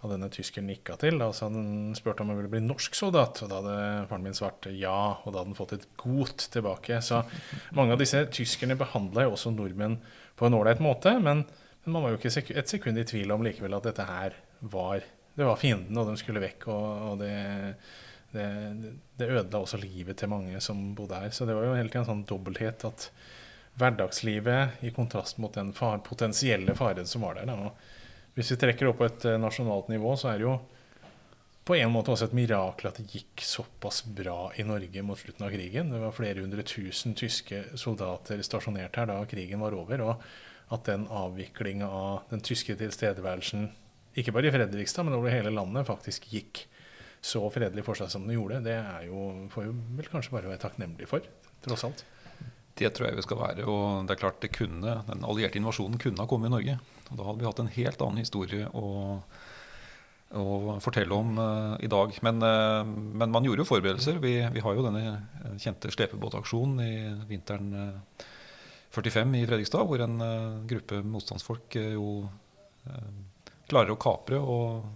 hadde 0.00 0.16
denne 0.16 0.30
tyskeren 0.32 0.68
nikka 0.70 0.96
til. 1.00 1.20
og 1.20 1.34
så 1.36 1.48
han 1.50 1.92
spurte 1.96 2.24
om 2.24 2.32
han 2.32 2.38
ville 2.40 2.52
bli 2.52 2.62
norsk 2.64 2.96
soldat. 2.96 3.42
Og 3.44 3.50
da 3.50 3.60
hadde 3.60 4.08
faren 4.08 4.24
min 4.24 4.36
svart 4.36 4.68
ja, 4.72 5.20
og 5.20 5.28
da 5.28 5.42
hadde 5.42 5.52
han 5.52 5.58
fått 5.58 5.76
et 5.76 5.88
godt 6.00 6.46
tilbake. 6.54 7.02
Så 7.04 7.22
mange 7.76 7.96
av 7.96 8.00
disse 8.00 8.22
tyskerne 8.32 8.78
behandla 8.80 9.26
jo 9.26 9.34
også 9.36 9.52
nordmenn 9.52 9.98
på 10.40 10.48
en 10.48 10.56
ålreit 10.56 10.80
måte. 10.84 11.12
Men, 11.20 11.44
men, 11.84 11.92
man 11.92 12.06
var 12.06 12.14
jo 12.14 12.20
ikke 12.20 12.56
et 12.56 12.72
sekund 12.72 13.00
i 13.00 13.06
tvil 13.08 13.36
om 13.36 13.44
likevel 13.44 13.76
at 13.76 13.90
dette 13.90 14.08
her 14.08 14.38
var 14.60 15.04
det 15.36 15.46
var 15.46 15.60
fienden, 15.60 15.96
og 15.96 16.08
de 16.08 16.20
skulle 16.20 16.42
vekk. 16.42 16.66
Og, 16.72 16.88
og 17.10 17.20
det, 17.20 17.34
det, 18.32 18.48
det, 19.20 19.28
ødela 19.28 19.60
også 19.60 19.78
livet 19.80 20.18
til 20.20 20.32
mange 20.32 20.60
som 20.64 20.90
bodde 20.96 21.20
her. 21.20 21.32
Så 21.36 21.46
det 21.48 21.56
var 21.56 21.68
jo 21.68 21.76
hele 21.76 21.92
tiden 21.92 22.06
en 22.06 22.12
sånn 22.14 22.26
dobbelthet 22.28 22.88
at 22.88 23.10
hverdagslivet 23.80 24.82
i 24.84 24.90
kontrast 24.92 25.38
mot 25.40 25.54
den 25.54 25.70
far, 25.76 26.00
potensielle 26.04 26.74
faren 26.76 27.08
som 27.08 27.24
var 27.24 27.38
der. 27.38 27.52
Da, 27.52 27.72
hvis 28.36 28.52
vi 28.54 28.60
trekker 28.60 28.90
opp 28.90 29.00
på 29.00 29.08
et 29.08 29.26
eh, 29.28 29.40
nasjonalt 29.40 29.90
nivå, 29.92 30.14
så 30.18 30.32
er 30.32 30.38
det 30.40 30.46
jo 30.46 30.58
på 31.70 31.76
en 31.76 31.92
måte 31.92 32.10
også 32.10 32.30
et 32.30 32.34
mirakel 32.34 32.88
at 32.88 32.98
det 32.98 33.10
gikk 33.12 33.42
såpass 33.46 34.00
bra 34.16 34.50
i 34.58 34.64
Norge 34.66 35.02
mot 35.06 35.18
slutten 35.18 35.44
av 35.46 35.52
krigen. 35.54 35.92
Det 35.92 36.00
var 36.02 36.14
flere 36.16 36.42
hundre 36.42 36.64
tusen 36.66 37.14
tyske 37.18 37.62
soldater 37.78 38.40
stasjonert 38.42 38.96
her 38.98 39.10
da 39.10 39.20
krigen 39.30 39.62
var 39.62 39.76
over. 39.76 40.02
Og 40.06 40.24
at 40.74 40.86
den 40.86 41.06
avviklinga 41.10 41.86
av 41.86 42.30
den 42.30 42.42
tyske 42.46 42.76
tilstedeværelsen, 42.78 43.68
ikke 44.18 44.34
bare 44.34 44.50
i 44.50 44.54
Fredrikstad, 44.54 45.06
men 45.06 45.16
over 45.18 45.34
hele 45.34 45.52
landet, 45.54 45.86
faktisk 45.86 46.26
gikk 46.30 46.64
så 47.20 47.42
fredelig 47.52 47.84
for 47.86 47.98
seg 47.98 48.10
som 48.12 48.24
den 48.24 48.38
gjorde, 48.38 48.62
det 48.64 48.78
jo, 49.06 49.26
får 49.52 49.66
jo 49.66 49.74
vel 49.98 50.08
kanskje 50.08 50.32
bare 50.34 50.50
være 50.50 50.62
takknemlig 50.62 51.08
for, 51.10 51.26
tross 51.66 51.84
alt. 51.86 52.04
Det 52.80 52.88
tror 52.96 53.10
jeg 53.10 53.18
vi 53.18 53.26
skal 53.26 53.40
være. 53.42 53.66
Og 53.68 54.08
det 54.08 54.14
er 54.14 54.22
klart 54.22 54.40
det 54.40 54.54
kunne, 54.56 54.94
den 55.10 55.26
allierte 55.28 55.60
invasjonen 55.60 56.00
kunne 56.00 56.22
ha 56.22 56.30
kommet 56.30 56.48
i 56.48 56.54
Norge. 56.54 56.78
Da 57.10 57.26
hadde 57.26 57.42
vi 57.42 57.48
hatt 57.48 57.62
en 57.62 57.72
helt 57.74 58.02
annen 58.04 58.22
historie 58.22 58.68
å, 58.76 58.90
å 60.38 60.76
fortelle 60.82 61.16
om 61.16 61.38
uh, 61.40 61.74
i 61.82 61.90
dag. 61.90 62.14
Men, 62.26 62.38
uh, 62.44 62.82
men, 62.86 63.32
man 63.34 63.46
gjorde 63.46 63.64
jo 63.64 63.70
forberedelser. 63.70 64.20
Vi, 64.22 64.36
vi, 64.54 64.62
har 64.62 64.76
jo 64.76 64.84
denne 64.86 65.56
kjente 65.62 65.90
slepebåtaksjonen 65.94 66.84
i 66.84 66.92
vinteren 67.30 67.74
uh, 67.74 68.28
45 68.94 69.36
i 69.38 69.44
Fredrikstad, 69.46 69.86
hvor 69.86 70.02
en 70.02 70.16
gruppe 70.66 70.98
motstandsfolk 71.06 71.76
jo 71.78 72.24
klarer 73.70 73.92
å 73.94 74.00
kapre 74.02 74.40
og 74.42 74.88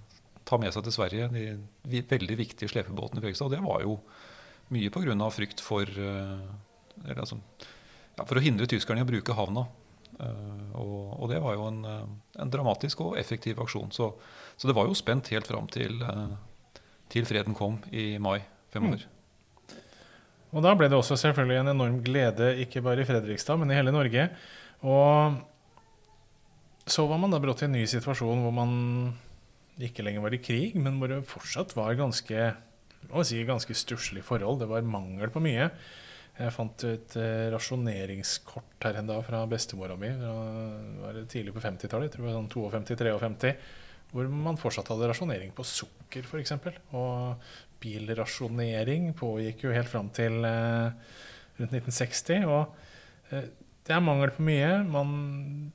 ta 0.43 0.59
med 0.59 0.75
seg 0.75 0.83
til 0.83 0.95
Sverige 0.97 1.29
de 1.31 2.01
veldig 2.11 2.39
viktige 2.41 2.73
slepebåtene 2.73 3.21
i 3.21 3.23
Fredrikstad. 3.23 3.47
Og 3.47 3.55
det 3.55 3.61
var 3.63 3.85
jo 3.85 3.95
mye 4.75 4.91
pga. 4.91 5.29
frykt 5.31 5.63
for, 5.63 5.87
altså, 7.07 7.39
ja, 8.17 8.27
for 8.27 8.35
å 8.35 8.43
hindre 8.43 8.67
tyskerne 8.67 9.05
i 9.05 9.07
å 9.07 9.13
bruke 9.13 9.39
havna. 9.39 9.69
Uh, 10.19 10.71
og, 10.79 10.97
og, 11.21 11.25
det 11.33 11.41
var 11.43 11.57
jo 11.57 11.69
en, 11.71 11.81
en, 11.87 12.51
dramatisk 12.53 13.01
og 13.07 13.19
effektiv 13.21 13.59
aksjon. 13.63 13.91
Så, 13.95 14.13
så 14.57 14.71
det 14.71 14.77
var 14.77 14.87
jo 14.89 14.99
spent 14.99 15.33
helt 15.35 15.49
fram 15.51 15.67
til, 15.73 16.03
uh, 16.03 16.37
til 17.13 17.27
freden 17.29 17.57
kom 17.59 17.81
i 17.91 18.15
mai 18.23 18.41
45. 18.75 18.95
Mm. 18.95 19.11
Og 20.55 20.63
da 20.63 20.75
ble 20.79 20.87
det 20.91 20.99
også 20.99 21.19
selvfølgelig 21.19 21.61
en 21.65 21.73
enorm 21.73 21.99
glede, 22.07 22.53
ikke 22.63 22.83
bare 22.85 23.03
i 23.03 23.09
Fredrikstad, 23.09 23.59
men 23.59 23.73
i 23.73 23.79
hele 23.79 23.95
Norge. 23.95 24.29
Og 24.87 25.41
så 26.87 27.07
var 27.09 27.19
man 27.19 27.33
da 27.33 27.41
brått 27.43 27.65
i 27.65 27.67
en 27.67 27.75
ny 27.75 27.83
situasjon 27.91 28.45
hvor 28.45 28.55
man 28.55 28.75
ikke 29.83 30.05
lenger 30.07 30.23
var 30.23 30.37
i 30.37 30.43
krig, 30.43 30.77
men 30.79 31.01
hvor 31.01 31.11
det 31.11 31.25
fortsatt 31.27 31.75
var 31.75 31.97
ganske, 31.99 32.53
si, 33.27 33.43
ganske 33.49 33.75
stusslige 33.75 34.27
forhold. 34.27 34.61
Det 34.63 34.71
var 34.71 34.87
mangel 34.87 35.33
på 35.35 35.43
mye. 35.43 35.71
Jeg 36.35 36.55
fant 36.55 36.85
et 36.89 37.17
uh, 37.21 37.47
rasjoneringskort 37.55 38.87
her 38.89 39.01
en 39.01 39.11
dag 39.11 39.23
fra 39.27 39.45
bestemora 39.51 39.97
mi. 39.99 40.11
Var 40.11 41.21
tidlig 41.31 41.55
på 41.55 41.63
50-tallet, 41.63 42.09
jeg 42.09 42.17
tror 42.17 42.27
var 42.27 42.39
sånn 42.39 42.51
52-53. 42.75 43.55
Hvor 44.15 44.31
man 44.31 44.59
fortsatt 44.61 44.91
hadde 44.93 45.11
rasjonering 45.11 45.55
på 45.55 45.67
sukker, 45.67 46.27
f.eks. 46.27 46.55
Og 46.95 47.51
bilrasjonering 47.83 49.13
pågikk 49.19 49.67
jo 49.67 49.75
helt 49.75 49.91
fram 49.91 50.11
til 50.15 50.41
uh, 50.43 50.91
rundt 51.61 51.79
1960. 51.79 52.49
Og 52.51 52.75
uh, 53.31 53.47
det 53.85 53.93
er 53.93 54.01
mangel 54.01 54.31
på 54.33 54.45
mye. 54.47 54.69
Man 54.89 55.11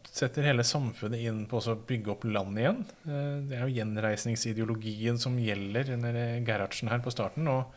setter 0.10 0.48
hele 0.50 0.66
samfunnet 0.66 1.22
inn 1.30 1.44
på 1.50 1.60
å 1.62 1.76
bygge 1.88 2.14
opp 2.16 2.26
land 2.26 2.58
igjen. 2.58 2.80
Eh, 3.06 3.36
det 3.46 3.58
er 3.58 3.68
jo 3.68 3.76
gjenreisningsideologien 3.76 5.20
som 5.22 5.38
gjelder 5.38 5.92
under 5.94 6.18
Gerhardsen 6.48 6.90
her 6.90 7.04
på 7.06 7.14
starten. 7.14 7.48
og 7.48 7.70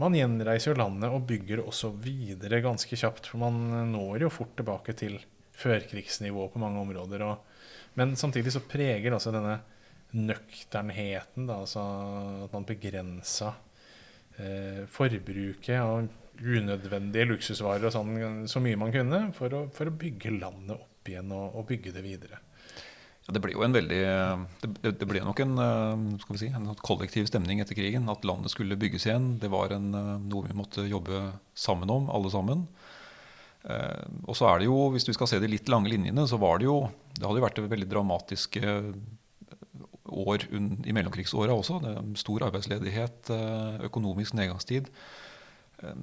man 0.00 0.16
gjenreiser 0.16 0.72
jo 0.72 0.78
landet 0.80 1.12
og 1.12 1.26
bygger 1.28 1.62
også 1.64 1.92
videre 2.02 2.62
ganske 2.64 2.96
kjapt. 2.96 3.28
For 3.28 3.42
man 3.42 3.90
når 3.92 4.26
jo 4.26 4.32
fort 4.32 4.54
tilbake 4.56 4.94
til 4.98 5.18
førkrigsnivå 5.62 6.48
på 6.52 6.62
mange 6.62 6.80
områder. 6.80 7.26
Og, 7.26 7.68
men 8.00 8.16
samtidig 8.16 8.54
så 8.54 8.64
preger 8.64 9.12
altså 9.12 9.34
denne 9.34 9.58
nøkternheten, 10.12 11.46
da, 11.48 11.62
altså 11.62 11.82
at 12.44 12.52
man 12.52 12.66
begrensa 12.68 13.54
eh, 14.36 14.82
forbruket 14.92 15.78
av 15.78 16.08
unødvendige 16.42 17.28
luksusvarer 17.30 17.86
og 17.88 17.94
sånn 17.94 18.48
så 18.50 18.60
mye 18.64 18.78
man 18.80 18.92
kunne 18.92 19.22
for 19.36 19.54
å, 19.56 19.62
for 19.72 19.88
å 19.88 19.94
bygge 19.96 20.34
landet 20.36 20.74
opp 20.76 21.08
igjen 21.08 21.32
og, 21.32 21.56
og 21.56 21.68
bygge 21.68 21.94
det 21.96 22.04
videre. 22.04 22.40
Ja, 23.22 23.34
det 23.36 23.42
ble 23.44 23.54
jo 23.54 23.62
en 23.62 23.74
veldig 23.74 24.00
Det, 24.82 24.94
det 24.98 25.06
ble 25.06 25.22
nok 25.22 25.42
en, 25.44 25.54
eh, 25.62 26.32
si, 26.40 26.48
en, 26.50 26.72
kollektiv 26.82 27.28
stemning 27.30 27.62
etter 27.62 27.78
krigen. 27.78 28.08
At 28.10 28.26
landet 28.26 28.54
skulle 28.54 28.78
bygges 28.78 29.06
igjen. 29.06 29.36
Det 29.42 29.50
var 29.52 29.74
en, 29.76 29.92
eh, 29.94 30.16
noe 30.26 30.48
vi 30.48 30.58
måtte 30.58 30.88
jobbe 30.88 31.28
sammen 31.54 31.90
om, 31.90 32.10
alle 32.10 32.32
sammen. 32.34 32.66
Eh, 33.62 34.04
og 34.26 34.34
så 34.34 34.50
er 34.50 34.58
det 34.58 34.66
jo, 34.66 34.90
hvis 34.90 35.06
vi 35.06 35.14
skal 35.14 35.30
se 35.30 35.38
de 35.38 35.50
litt 35.50 35.70
lange 35.70 35.90
linjene, 35.92 36.26
så 36.26 36.38
var 36.38 36.58
det 36.58 36.66
jo 36.66 36.90
Det 37.12 37.26
hadde 37.28 37.38
jo 37.38 37.44
vært 37.44 37.58
veldig 37.68 37.90
dramatiske 37.90 38.62
år 40.08 40.46
i 40.50 40.92
mellomkrigsåra 40.92 41.52
også. 41.52 41.78
stor 42.16 42.48
arbeidsledighet, 42.48 43.28
økonomisk 43.84 44.32
nedgangstid. 44.32 44.88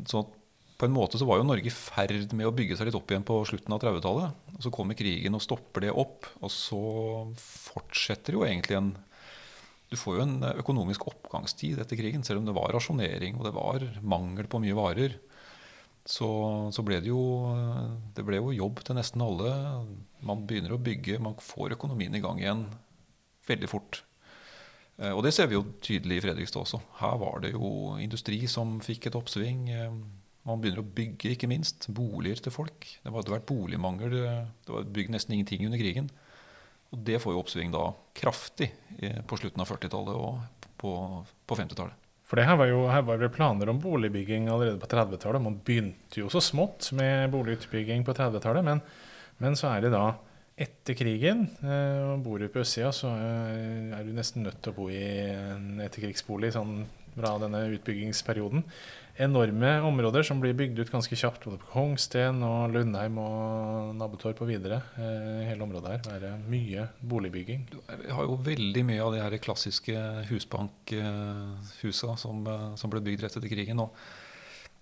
Så 0.06 0.22
på 0.80 0.88
en 0.88 0.96
måte 0.96 1.20
så 1.20 1.28
var 1.28 1.42
jo 1.42 1.48
Norge 1.48 1.68
i 1.68 1.74
ferd 1.76 2.32
med 2.32 2.48
å 2.48 2.54
bygge 2.56 2.78
seg 2.80 2.88
litt 2.88 2.96
opp 2.96 3.12
igjen 3.12 3.26
på 3.28 3.42
slutten 3.50 3.74
av 3.76 3.82
30-tallet. 3.84 4.52
Så 4.64 4.72
kommer 4.72 4.96
krigen 4.96 5.36
og 5.36 5.44
stopper 5.44 5.84
det 5.84 5.92
opp. 5.92 6.30
Og 6.40 6.52
så 6.54 6.80
fortsetter 7.36 8.38
jo 8.38 8.46
egentlig 8.48 8.80
en 8.80 8.94
Du 9.90 9.98
får 9.98 10.20
jo 10.20 10.24
en 10.24 10.44
økonomisk 10.54 11.08
oppgangstid 11.10 11.82
etter 11.82 11.98
krigen. 12.00 12.24
Selv 12.24 12.40
om 12.40 12.46
det 12.48 12.56
var 12.56 12.72
rasjonering 12.72 13.40
og 13.40 13.48
det 13.48 13.56
var 13.56 13.86
mangel 14.00 14.48
på 14.48 14.62
mye 14.64 14.78
varer. 14.78 15.18
Så, 16.06 16.30
så 16.72 16.86
ble 16.86 17.02
det 17.04 17.12
jo 17.12 17.24
Det 18.16 18.24
ble 18.24 18.40
jo 18.40 18.56
jobb 18.56 18.80
til 18.86 18.96
nesten 18.96 19.26
alle. 19.26 19.52
Man 20.24 20.46
begynner 20.48 20.78
å 20.78 20.80
bygge, 20.82 21.20
man 21.20 21.36
får 21.44 21.76
økonomien 21.76 22.16
i 22.16 22.24
gang 22.24 22.40
igjen 22.40 22.64
veldig 23.50 23.68
fort. 23.68 24.04
Eh, 24.96 25.12
og 25.12 25.26
det 25.26 25.34
ser 25.36 25.52
vi 25.52 25.58
jo 25.58 25.66
tydelig 25.84 26.22
i 26.22 26.24
Fredrikstad 26.24 26.64
også. 26.64 26.80
Her 27.02 27.20
var 27.20 27.44
det 27.44 27.52
jo 27.58 27.98
industri 28.00 28.46
som 28.48 28.78
fikk 28.86 29.10
et 29.10 29.20
oppsving. 29.20 29.68
Eh, 30.40 30.50
man 30.50 30.62
begynner 30.62 30.84
å 30.84 30.92
bygge, 31.00 31.36
ikke 31.36 31.50
minst. 31.52 31.90
Boliger 31.94 32.42
til 32.46 32.56
folk. 32.56 32.88
Det 33.04 33.14
hadde 33.14 33.36
vært 33.36 33.50
boligmangel. 33.50 34.16
Det 34.66 34.74
var 34.74 34.92
bygd 34.98 35.14
nesten 35.16 35.36
ingenting 35.38 35.66
under 35.68 35.82
krigen. 35.82 36.10
Og 36.90 37.04
det 37.06 37.20
får 37.22 37.36
jo 37.36 37.42
oppsving 37.44 37.74
da 37.74 37.92
kraftig 38.18 38.72
på 39.30 39.38
slutten 39.38 39.62
av 39.62 39.70
40-tallet 39.70 40.16
og 40.18 40.64
på, 40.80 40.94
på 41.46 41.58
50-tallet. 41.60 42.08
For 42.30 42.38
det 42.38 42.46
her 42.46 42.58
var 42.60 42.70
jo 42.70 42.82
her 42.90 43.06
var 43.08 43.18
det 43.18 43.32
planer 43.34 43.70
om 43.72 43.80
boligbygging 43.82 44.48
allerede 44.54 44.82
på 44.82 44.90
30-tallet. 44.90 45.42
Man 45.42 45.60
begynte 45.66 46.22
jo 46.22 46.30
så 46.30 46.42
smått 46.46 46.92
med 46.98 47.32
boligutbygging 47.34 48.06
på 48.06 48.14
30-tallet, 48.18 48.66
men, 48.66 48.82
men 49.42 49.58
så 49.58 49.72
er 49.74 49.86
det 49.86 49.94
da 49.96 50.12
etter 50.60 50.98
krigen 51.00 51.46
eh, 51.64 52.04
og 52.04 52.22
bor 52.26 52.42
du 52.42 52.50
på 52.52 52.62
østsida, 52.62 52.92
så 52.94 53.14
er 53.16 54.04
du 54.06 54.12
nesten 54.14 54.44
nødt 54.46 54.60
til 54.62 54.74
å 54.74 54.78
bo 54.78 54.90
i 54.92 55.00
en 55.00 55.80
etterkrigsbolig 55.86 56.52
sånn 56.54 56.84
fra 57.16 57.36
denne 57.42 57.66
utbyggingsperioden. 57.76 58.64
Enorme 59.20 59.72
områder 59.84 60.24
som 60.24 60.40
blir 60.40 60.56
bygd 60.56 60.80
ut 60.80 60.92
ganske 60.94 61.18
kjapt, 61.20 61.44
både 61.44 61.60
på 61.60 61.72
Kongsten 61.74 62.40
og 62.46 62.72
Lundheim 62.72 63.18
og 63.20 63.92
Nabotorp 64.00 64.40
og 64.46 64.48
videre. 64.52 64.80
Eh, 64.96 65.50
hele 65.50 65.66
området 65.66 65.98
her. 65.98 66.22
Det 66.22 66.30
er 66.30 66.48
mye 66.54 66.88
boligbygging. 67.02 67.68
Vi 68.06 68.16
har 68.16 68.30
jo 68.30 68.40
veldig 68.46 68.86
mye 68.88 69.04
av 69.04 69.12
de 69.16 69.22
her 69.26 69.38
klassiske 69.44 70.08
husbankhusa 70.32 72.16
som, 72.22 72.48
som 72.80 72.94
ble 72.94 73.04
bygd 73.10 73.28
rett 73.28 73.40
etter 73.42 73.52
krigen. 73.52 73.84
og 73.84 73.96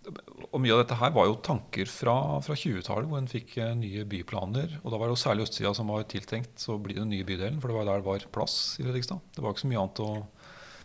og 0.07 0.61
mye 0.63 0.73
av 0.73 0.81
dette 0.81 0.97
her 0.99 1.11
var 1.15 1.27
jo 1.27 1.39
tanker 1.43 1.89
fra, 1.91 2.15
fra 2.45 2.55
20-tallet, 2.55 3.07
hvor 3.09 3.19
en 3.19 3.29
fikk 3.31 3.57
eh, 3.59 3.73
nye 3.77 4.05
byplaner. 4.07 4.77
Og 4.83 4.93
da 4.93 4.99
var 4.99 5.09
det 5.09 5.17
jo 5.17 5.23
særlig 5.23 5.47
østsida 5.47 5.73
som 5.75 5.91
var 5.91 6.07
tiltenkt 6.09 6.63
så 6.63 6.77
blir 6.81 6.99
den 7.01 7.11
nye 7.11 7.27
bydelen, 7.27 7.59
for 7.61 7.71
det 7.71 7.77
var 7.77 7.89
der 7.89 8.03
det 8.03 8.07
var 8.07 8.27
plass 8.33 8.77
i 8.79 8.85
Fredrikstad. 8.85 9.19
Det 9.35 9.43
var 9.43 9.55
ikke 9.55 9.65
så 9.65 9.71
mye 9.71 9.81
annet 9.83 10.03
å 10.05 10.11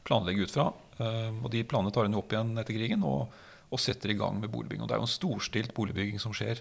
planlegge 0.08 0.49
ut 0.49 0.54
fra. 0.54 0.70
Uh, 0.99 1.32
og 1.42 1.49
de 1.54 1.64
planene 1.64 1.92
tar 1.94 2.08
hun 2.08 2.18
opp 2.18 2.34
igjen 2.34 2.52
etter 2.61 2.76
krigen 2.76 3.04
og, 3.08 3.32
og, 3.70 3.80
setter 3.80 4.12
i 4.12 4.18
gang 4.18 4.38
med 4.42 4.52
boligbygging. 4.52 4.84
Og 4.84 4.90
det 4.90 4.96
er 4.96 5.02
jo 5.02 5.08
en 5.08 5.16
storstilt 5.16 5.75
boligbygging 5.76 6.20
som 6.22 6.34
skjer 6.37 6.61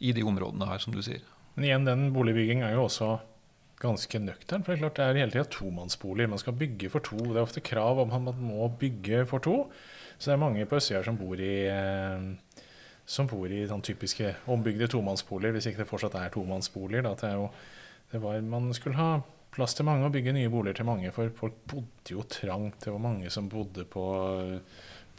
i 0.00 0.14
de 0.16 0.24
områdene 0.24 0.68
her, 0.68 0.80
som 0.82 0.94
du 0.94 1.00
sier. 1.04 1.24
Men 1.56 1.66
igjen, 1.66 1.88
den 1.88 2.06
boligbygging 2.14 2.64
er 2.64 2.76
jo 2.76 2.86
også 2.86 3.14
ganske 3.80 4.20
nøktern. 4.20 4.64
For 4.64 4.72
det 4.72 4.78
er 4.78 4.84
klart 4.84 4.98
det 5.00 5.06
er 5.06 5.20
hele 5.22 5.34
tida 5.34 5.48
tomannsboliger. 5.52 6.30
Man 6.30 6.42
skal 6.42 6.56
bygge 6.60 6.92
for 6.92 7.04
to. 7.04 7.18
Det 7.24 7.38
er 7.38 7.46
ofte 7.46 7.64
krav 7.64 8.02
om 8.02 8.12
at 8.12 8.26
man 8.28 8.44
må 8.44 8.68
bygge 8.80 9.24
for 9.28 9.42
to. 9.44 9.56
Så 10.18 10.30
det 10.30 10.36
er 10.36 10.44
mange 10.44 10.66
på 10.68 10.76
Østøya 10.76 11.00
som 11.06 11.16
bor 11.16 11.40
i 11.40 11.54
eh, 11.72 12.28
som 13.10 13.26
bor 13.26 13.50
i 13.50 13.64
sånn 13.66 13.82
typiske 13.82 14.34
ombygde 14.50 14.86
tomannsboliger, 14.92 15.56
hvis 15.56 15.70
ikke 15.70 15.82
det 15.82 15.90
fortsatt 15.90 16.16
er 16.20 16.32
tomannsboliger. 16.34 17.02
Da. 17.08 17.14
Det 17.18 17.30
er 17.30 17.38
jo, 17.40 17.48
det 18.12 18.20
var, 18.22 18.40
man 18.46 18.70
skulle 18.76 19.00
ha 19.00 19.10
plass 19.60 19.76
til 19.76 19.88
mange 19.88 20.08
og 20.08 20.14
bygge 20.14 20.32
nye 20.36 20.52
boliger 20.52 20.80
til 20.80 20.88
mange, 20.88 21.12
for 21.12 21.28
folk 21.36 21.60
bodde 21.68 22.14
jo 22.14 22.24
trangt. 22.32 22.80
Det 22.86 22.94
var 22.94 23.04
mange 23.04 23.30
som 23.32 23.50
bodde 23.52 23.84
på, 23.84 24.06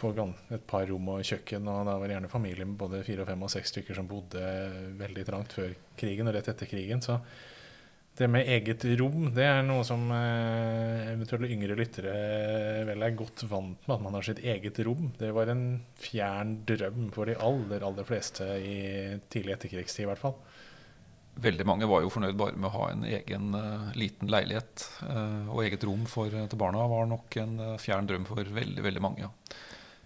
på 0.02 0.12
et 0.18 0.68
par 0.70 0.90
rom 0.90 1.14
og 1.14 1.24
kjøkken, 1.28 1.70
og 1.70 1.86
da 1.86 1.98
var 2.02 2.16
gjerne 2.16 2.32
familie 2.32 2.66
med 2.66 2.80
både 2.82 3.04
fire, 3.06 3.28
fem 3.30 3.46
og 3.46 3.54
seks 3.54 3.76
stykker 3.76 3.98
som 3.98 4.10
bodde 4.10 4.42
veldig 5.00 5.26
trangt 5.30 5.58
før 5.60 5.74
krigen 6.00 6.32
og 6.32 6.38
rett 6.38 6.50
etter 6.50 6.70
krigen. 6.70 7.04
Så 7.06 7.20
det 8.18 8.28
med 8.28 8.50
eget 8.50 8.84
rom, 9.00 9.30
det 9.34 9.46
er 9.48 9.62
noe 9.64 9.86
som 9.88 10.10
eh, 10.14 11.14
eventuelle 11.14 11.48
yngre 11.54 11.78
lyttere 11.80 12.16
vel 12.90 13.06
er 13.06 13.16
godt 13.18 13.46
vant 13.48 13.86
med, 13.86 13.94
at 13.96 14.04
man 14.04 14.18
har 14.18 14.26
sitt 14.28 14.42
eget 14.44 14.82
rom. 14.86 15.14
Det 15.18 15.30
var 15.38 15.54
en 15.54 15.64
fjern 16.02 16.58
drøm 16.68 17.08
for 17.16 17.30
de 17.30 17.38
aller, 17.40 17.86
aller 17.88 18.08
fleste 18.10 18.50
i 18.60 18.76
tidlig 19.32 19.56
etterkrigstid, 19.56 20.04
i 20.04 20.10
hvert 20.12 20.22
fall. 20.22 20.36
Veldig 21.42 21.66
mange 21.66 21.88
var 21.88 22.04
jo 22.04 22.12
fornøyd 22.12 22.36
bare 22.38 22.58
med 22.58 22.68
å 22.68 22.74
ha 22.76 22.90
en 22.92 23.06
egen 23.08 23.56
uh, 23.56 23.88
liten 23.98 24.30
leilighet. 24.32 24.84
Uh, 25.06 25.48
og 25.54 25.64
eget 25.64 25.86
rom 25.88 26.04
for, 26.10 26.28
til 26.30 26.60
barna 26.60 26.84
var 26.92 27.08
nok 27.10 27.38
en 27.40 27.56
uh, 27.62 27.78
fjern 27.82 28.10
drøm 28.10 28.28
for 28.28 28.44
veldig 28.44 28.84
veldig 28.84 29.04
mange. 29.04 29.26
Ja. 29.26 29.32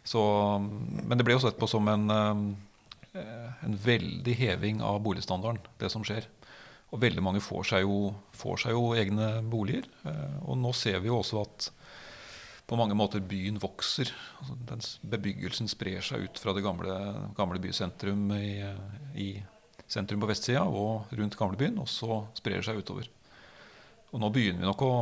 Så, 0.05 0.22
men 0.62 1.17
det 1.17 1.25
ble 1.25 1.34
jo 1.34 1.41
sett 1.41 1.58
på 1.58 1.65
som 1.65 1.88
en, 1.89 2.12
en 2.13 3.77
veldig 3.82 4.36
heving 4.38 4.84
av 4.86 5.00
boligstandarden, 5.01 5.63
det 5.82 5.89
som 5.89 6.05
skjer. 6.05 6.27
Og 6.94 7.01
veldig 7.01 7.24
mange 7.24 7.41
får 7.44 7.72
seg 7.72 7.84
jo, 7.84 8.13
får 8.36 8.65
seg 8.65 8.75
jo 8.75 8.91
egne 8.96 9.39
boliger. 9.51 9.88
Eh, 10.08 10.38
og 10.46 10.60
nå 10.62 10.72
ser 10.77 11.01
vi 11.03 11.12
jo 11.12 11.20
også 11.20 11.41
at 11.44 11.70
på 12.65 12.77
mange 12.79 12.98
måter 12.98 13.22
byen 13.22 13.60
vokser. 13.62 14.10
Altså, 14.39 14.55
den 14.70 14.86
bebyggelsen 15.12 15.70
sprer 15.70 16.05
seg 16.05 16.29
ut 16.29 16.39
fra 16.41 16.53
det 16.55 16.63
gamle, 16.65 16.96
gamle 17.38 17.62
bysentrum 17.62 18.29
i, 18.38 18.53
i, 19.22 19.27
sentrum 19.88 20.22
på 20.24 20.30
vestsida 20.30 20.63
og 20.65 21.12
rundt 21.15 21.38
gamlebyen, 21.38 21.77
og 21.82 21.89
så 21.89 22.24
sprer 22.38 22.60
det 22.60 22.68
seg 22.68 22.82
utover. 22.82 23.10
Og 24.13 24.22
nå 24.22 24.32
begynner 24.34 24.63
vi 24.63 24.70
nok 24.70 24.86
å 24.86 24.96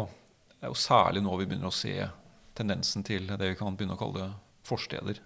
Det 0.63 0.69
er 0.69 0.71
jo 0.71 0.79
særlig 0.79 1.19
nå 1.19 1.33
vi 1.35 1.45
begynner 1.45 1.67
å 1.67 1.75
se 1.75 1.91
tendensen 2.55 3.03
til 3.03 3.25
det 3.27 3.49
vi 3.49 3.55
kan 3.59 3.75
begynne 3.75 3.97
å 3.97 3.99
kalle 3.99 4.29
forsteder. 4.63 5.19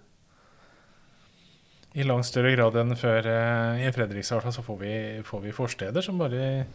i 1.94 2.02
langt 2.02 2.26
større 2.26 2.50
grad 2.56 2.74
enn 2.76 2.96
før 2.98 3.26
eh, 3.26 3.86
i 3.86 3.92
Fredrikstad 3.94 4.50
så 4.50 4.62
får 4.62 4.78
vi, 4.82 4.94
får 5.24 5.40
vi 5.40 5.54
forsteder 5.54 6.02
som 6.02 6.18
bare 6.18 6.66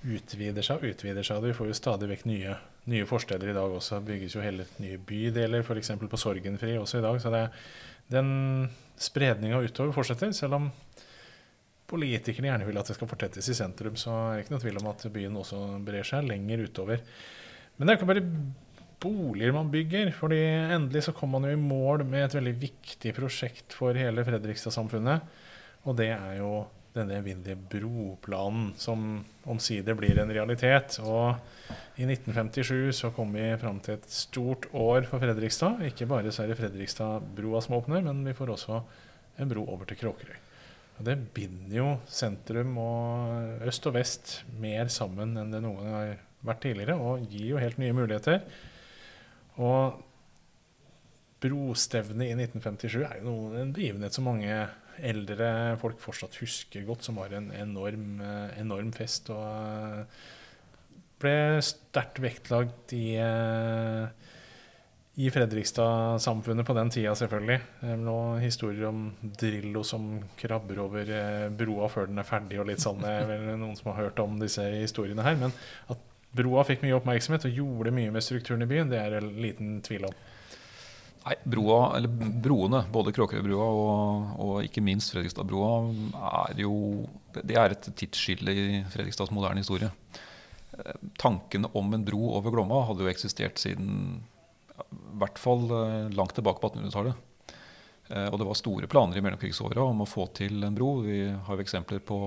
utvider 0.00 0.64
seg 0.64 0.80
og 0.80 0.94
utvider 0.94 1.26
seg. 1.26 1.44
Vi 1.44 1.54
får 1.56 1.70
jo 1.70 1.76
stadig 1.76 2.08
vekk 2.08 2.24
nye, 2.28 2.56
nye 2.88 3.06
forsteder 3.08 3.52
i 3.52 3.56
dag 3.56 3.76
også. 3.76 4.00
Bygges 4.04 4.36
jo 4.36 4.44
hele 4.44 4.66
nye 4.80 4.98
bydeler, 4.98 5.60
f.eks. 5.60 5.92
på 6.00 6.20
Sorgenfri 6.20 6.76
også 6.80 7.00
i 7.00 7.04
dag. 7.04 7.20
Så 7.20 7.32
det, 7.34 7.44
den 8.12 8.30
spredninga 9.00 9.60
utover 9.60 9.92
fortsetter. 9.96 10.32
Selv 10.36 10.56
om 10.56 10.70
politikerne 11.90 12.50
gjerne 12.50 12.66
vil 12.68 12.80
at 12.80 12.90
det 12.90 12.96
skal 12.96 13.10
fortettes 13.10 13.50
i 13.50 13.56
sentrum, 13.58 13.98
så 13.98 14.14
er 14.14 14.38
det 14.38 14.46
ikke 14.46 14.54
noe 14.54 14.64
tvil 14.64 14.80
om 14.80 14.90
at 14.92 15.06
byen 15.12 15.38
også 15.42 15.60
brer 15.86 16.06
seg 16.06 16.26
lenger 16.28 16.66
utover. 16.68 17.04
Men 17.76 17.86
det 17.86 17.92
er 17.92 18.00
ikke 18.00 18.10
bare 18.10 18.26
boliger 19.00 19.54
man 19.56 19.70
bygger. 19.72 20.12
fordi 20.12 20.40
endelig 20.74 21.06
så 21.06 21.14
kom 21.16 21.30
man 21.30 21.46
jo 21.48 21.54
i 21.56 21.60
mål 21.60 22.04
med 22.04 22.26
et 22.26 22.36
veldig 22.36 22.56
viktig 22.60 23.14
prosjekt 23.16 23.72
for 23.76 23.96
hele 23.96 24.24
Fredrikstad-samfunnet. 24.26 25.24
Og 25.88 25.96
det 25.96 26.10
er 26.12 26.36
jo 26.40 26.66
denne 26.94 27.20
evinnelige 27.20 27.56
broplanen 27.70 28.72
som 28.80 29.22
omsider 29.48 29.96
blir 29.96 30.18
en 30.20 30.32
realitet. 30.34 30.98
Og 31.00 31.38
i 31.96 32.04
1957 32.04 33.00
så 33.00 33.12
kom 33.14 33.32
vi 33.36 33.46
fram 33.62 33.80
til 33.80 33.96
et 33.96 34.10
stort 34.12 34.68
år 34.74 35.06
for 35.08 35.22
Fredrikstad. 35.22 35.80
Ikke 35.86 36.08
bare 36.10 36.34
så 36.34 36.44
er 36.44 36.52
det 36.52 36.60
Fredrikstad-broa 36.60 37.62
som 37.64 37.78
åpner, 37.78 38.04
men 38.04 38.24
vi 38.26 38.36
får 38.36 38.56
også 38.56 38.82
en 39.40 39.48
bro 39.50 39.64
over 39.70 39.88
til 39.88 40.02
Kråkerøy. 40.02 40.49
Det 41.00 41.16
binder 41.34 41.76
jo 41.78 41.86
sentrum 42.10 42.76
og 42.82 43.64
øst 43.68 43.86
og 43.88 43.96
vest 43.96 44.34
mer 44.60 44.90
sammen 44.92 45.36
enn 45.40 45.54
det 45.54 45.62
noen 45.64 45.88
har 45.94 46.12
vært 46.44 46.62
tidligere, 46.64 46.96
og 46.96 47.24
gir 47.30 47.54
jo 47.54 47.60
helt 47.60 47.80
nye 47.80 47.96
muligheter. 47.96 48.42
Og 49.60 50.00
brostevnet 51.40 52.28
i 52.28 52.36
1957 52.36 53.00
er 53.00 53.22
jo 53.24 53.34
en 53.56 53.72
begivenhet 53.76 54.16
som 54.16 54.28
mange 54.28 54.52
eldre 55.00 55.78
folk 55.80 56.00
fortsatt 56.02 56.36
husker 56.42 56.84
godt, 56.88 57.06
som 57.06 57.16
var 57.20 57.32
en 57.36 57.48
enorm, 57.56 58.20
enorm 58.60 58.92
fest. 58.96 59.30
Og 59.32 60.04
ble 61.20 61.60
sterkt 61.64 62.20
vektlagt 62.24 62.94
i, 62.96 63.16
i 65.14 65.30
Fredrikstad-samfunnet 65.30 66.66
på 66.66 66.74
den 66.76 66.90
tida, 66.90 67.14
selvfølgelig. 67.18 67.58
Noen 67.98 68.38
historier 68.40 68.86
om 68.88 69.08
Drillo 69.20 69.82
som 69.84 70.06
krabber 70.38 70.78
over 70.84 71.10
eh, 71.12 71.48
broa 71.50 71.88
før 71.90 72.08
den 72.08 72.22
er 72.22 72.28
ferdig, 72.28 72.60
og 72.62 72.68
litt 72.70 72.82
sånn. 72.84 73.02
Det 73.02 73.10
er 73.10 73.26
vel 73.28 73.48
noen 73.58 73.74
som 73.78 73.90
har 73.90 74.04
hørt 74.04 74.22
om 74.22 74.38
disse 74.40 74.64
historiene 74.78 75.26
her. 75.26 75.36
Men 75.40 75.54
at 75.90 76.06
broa 76.36 76.64
fikk 76.66 76.84
mye 76.86 76.94
oppmerksomhet 76.96 77.48
og 77.48 77.58
gjorde 77.58 77.94
mye 77.94 78.14
med 78.14 78.24
strukturen 78.24 78.62
i 78.64 78.70
byen, 78.70 78.92
det 78.92 79.02
er 79.02 79.18
det 79.18 79.34
liten 79.34 79.80
tvil 79.86 80.06
om. 80.08 80.16
Nei, 81.20 81.36
broa, 81.52 81.80
eller 81.98 82.30
Broene, 82.40 82.86
både 82.88 83.12
Kråkerøybrua 83.12 83.66
og, 83.76 84.30
og 84.40 84.54
ikke 84.64 84.80
minst 84.84 85.12
Fredrikstadbrua, 85.12 85.72
er 86.46 86.62
jo 86.62 86.74
det 87.36 87.58
er 87.60 87.74
et 87.74 87.90
tidsskille 87.92 88.54
i 88.56 88.68
Fredrikstads 88.94 89.34
moderne 89.34 89.60
historie. 89.60 89.90
Tankene 90.70 91.18
tanken 91.20 91.66
om 91.76 91.92
en 91.92 92.04
bro 92.06 92.30
over 92.38 92.54
Glomma 92.54 92.86
hadde 92.88 93.04
jo 93.04 93.10
eksistert 93.10 93.60
siden 93.60 94.22
hvert 95.20 95.40
fall 95.40 95.66
eh, 95.70 96.08
langt 96.16 96.34
tilbake 96.36 96.62
på 96.62 96.70
1800-tallet. 96.72 97.26
Eh, 98.10 98.28
og 98.28 98.40
det 98.40 98.48
var 98.48 98.58
store 98.58 98.90
planer 98.90 99.20
i 99.20 99.24
mellomkrigsåra 99.24 99.84
om 99.84 100.02
å 100.04 100.08
få 100.08 100.26
til 100.36 100.64
en 100.66 100.76
bro. 100.76 100.96
Vi 101.06 101.22
har 101.30 101.56
jo 101.56 101.64
eksempler 101.64 102.02
på 102.04 102.18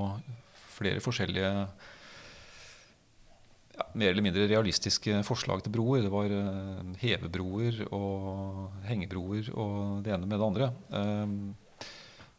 flere 0.73 1.03
forskjellige 1.03 1.49
ja, 3.73 3.87
mer 3.97 4.13
eller 4.13 4.25
mindre 4.25 4.47
realistiske 4.49 5.23
forslag 5.27 5.63
til 5.65 5.73
broer. 5.75 6.05
Det 6.05 6.13
var 6.13 6.29
uh, 6.33 6.93
hevebroer 7.01 7.83
og 7.89 8.85
hengebroer 8.87 9.49
og 9.53 10.03
det 10.05 10.13
ene 10.15 10.29
med 10.29 10.39
det 10.41 10.49
andre. 10.49 10.69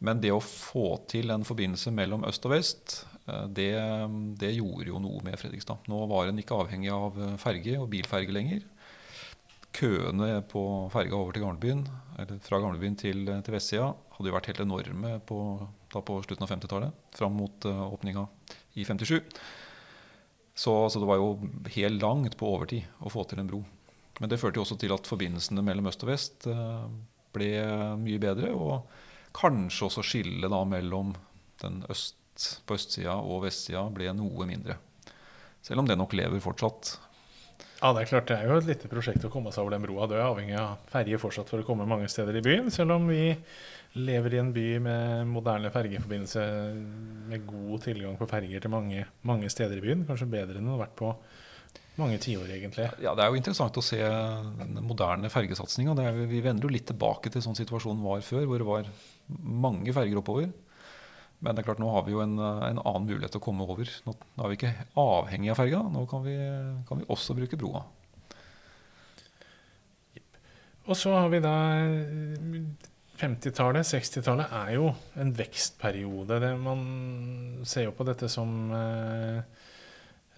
Men 0.05 0.21
det 0.21 0.31
å 0.35 0.43
få 0.43 0.87
til 1.11 1.31
en 1.31 1.45
forbindelse 1.47 1.91
mellom 1.95 2.25
øst 2.27 2.43
og 2.47 2.51
vest, 2.51 2.97
det, 3.25 3.71
det, 4.37 4.51
gjorde 4.53 4.91
jo 4.91 4.99
noe 5.01 5.23
med 5.25 5.39
Fredrikstad. 5.39 5.87
Nå 5.89 6.01
var 6.11 6.29
en 6.29 6.39
ikke 6.39 6.59
avhengig 6.59 6.91
av 6.93 7.15
ferge 7.41 7.79
og 7.79 7.87
bilferge 7.93 8.35
lenger. 8.35 8.61
Køene 9.75 10.39
på 10.47 10.61
ferga 10.93 11.17
over 11.17 11.35
til 11.35 11.43
Gamlebyen, 11.43 11.83
eller 12.15 12.39
fra 12.43 12.61
Gamlebyen 12.63 12.95
til, 12.99 13.25
til 13.27 13.55
vestsida 13.55 13.91
hadde 14.15 14.31
jo 14.31 14.35
vært 14.35 14.49
helt 14.51 14.63
enorme 14.63 15.17
på, 15.27 15.39
på 15.91 16.17
slutten 16.23 16.45
av 16.45 16.51
50-tallet, 16.53 16.99
fram 17.15 17.35
mot 17.35 17.67
uh, 17.67 17.83
åpninga 17.89 18.23
i 18.79 18.85
57. 18.87 19.19
Så, 20.55 20.71
så, 20.89 20.99
det 21.01 21.07
var 21.09 21.19
jo 21.19 21.33
helt 21.75 21.99
langt 21.99 22.37
på 22.39 22.47
overtid 22.47 22.87
å 23.03 23.11
få 23.11 23.25
til 23.27 23.41
en 23.41 23.49
bro. 23.49 23.59
Men 24.21 24.31
det 24.31 24.39
førte 24.39 24.61
jo 24.61 24.63
også 24.63 24.77
til 24.79 24.93
at 24.95 25.09
forbindelsene 25.09 25.63
mellom 25.65 25.89
øst 25.91 26.05
og 26.05 26.11
vest 26.13 26.47
eh, 26.47 26.85
ble 27.35 27.49
mye 27.99 28.21
bedre. 28.23 28.53
Og 28.55 28.85
kanskje 29.35 29.89
også 29.89 30.05
skillet 30.07 30.55
mellom 30.71 31.11
den 31.59 31.81
øst 31.91 32.15
på 32.67 32.75
østsida 32.75 33.17
og 33.19 33.43
vestsida 33.45 33.83
ble 33.91 34.13
noe 34.15 34.47
mindre. 34.47 34.77
Selv 35.65 35.81
om 35.81 35.89
det 35.89 35.97
nok 35.99 36.15
lever 36.15 36.39
fortsatt. 36.43 36.95
Ja, 37.81 37.91
det 37.91 38.05
er 38.05 38.09
klart 38.09 38.29
det 38.31 38.37
er 38.39 38.47
jo 38.47 38.57
et 38.61 38.67
lite 38.69 38.89
prosjekt 38.91 39.25
å 39.27 39.31
komme 39.31 39.51
seg 39.51 39.65
over 39.65 39.75
den 39.75 39.83
broa. 39.83 40.07
Du 40.07 40.15
er 40.15 40.23
avhengig 40.23 40.55
av 40.59 40.77
ferje 40.91 41.19
fortsatt 41.19 41.49
for 41.51 41.59
å 41.61 41.67
komme 41.67 41.87
mange 41.89 42.07
steder 42.11 42.37
i 42.39 42.43
byen. 42.45 42.69
Selv 42.73 42.95
om 42.95 43.09
vi 43.11 43.33
lever 43.99 44.35
i 44.35 44.39
en 44.41 44.51
by 44.55 44.67
med 44.83 45.31
moderne 45.31 45.71
fergeforbindelse 45.71 46.45
med 47.31 47.45
god 47.47 47.83
tilgang 47.85 48.15
på 48.19 48.27
ferger 48.31 48.63
til 48.63 48.71
mange, 48.71 49.05
mange 49.27 49.51
steder 49.51 49.79
i 49.79 49.83
byen. 49.83 50.05
Kanskje 50.07 50.29
bedre 50.31 50.59
enn 50.59 50.67
det 50.67 50.75
har 50.75 50.85
vært 50.85 50.97
på 50.99 51.11
mange 51.99 52.19
tiår, 52.19 52.49
egentlig. 52.51 52.89
Ja, 53.03 53.13
Det 53.15 53.23
er 53.23 53.31
jo 53.31 53.39
interessant 53.39 53.77
å 53.79 53.83
se 53.83 53.99
den 53.99 54.79
moderne 54.83 55.31
fergesatsinga. 55.31 55.95
Vi 56.27 56.41
vender 56.43 56.67
jo 56.67 56.73
litt 56.73 56.87
tilbake 56.91 57.31
til 57.31 57.43
sånn 57.43 57.55
situasjonen 57.55 58.03
var 58.03 58.23
før, 58.23 58.47
hvor 58.49 58.59
det 58.59 58.67
var 58.67 58.89
mange 59.27 59.95
ferger 59.95 60.19
oppover. 60.19 60.51
Men 61.45 61.53
det 61.53 61.61
er 61.61 61.67
klart, 61.67 61.81
nå 61.83 61.91
har 61.93 62.07
vi 62.07 62.15
jo 62.15 62.23
en, 62.23 62.39
en 62.41 62.79
annen 62.81 63.05
mulighet 63.05 63.35
til 63.35 63.41
å 63.43 63.45
komme 63.45 63.67
over. 63.69 63.89
Nå, 64.07 64.15
er 64.41 64.49
vi 64.49 64.57
ikke 64.57 64.73
avhengig 64.97 65.51
av 65.53 65.59
ferga. 65.61 65.83
Nå 65.93 66.07
kan 66.09 66.25
vi, 66.25 66.33
kan 66.89 67.01
vi 67.03 67.05
også 67.13 67.37
bruke 67.37 67.59
broa. 67.61 67.83
Og 70.85 70.97
så 70.97 71.13
har 71.13 71.29
vi 71.29 71.41
da 71.41 71.53
50-tallet, 73.21 73.87
60-tallet 73.87 74.55
er 74.57 74.71
jo 74.75 74.89
en 75.21 75.31
vekstperiode. 75.37 76.39
Det, 76.41 76.51
man 76.61 76.81
ser 77.65 77.87
jo 77.87 77.93
på 77.97 78.05
dette 78.09 78.29
som 78.31 78.73
eh, 78.75 79.37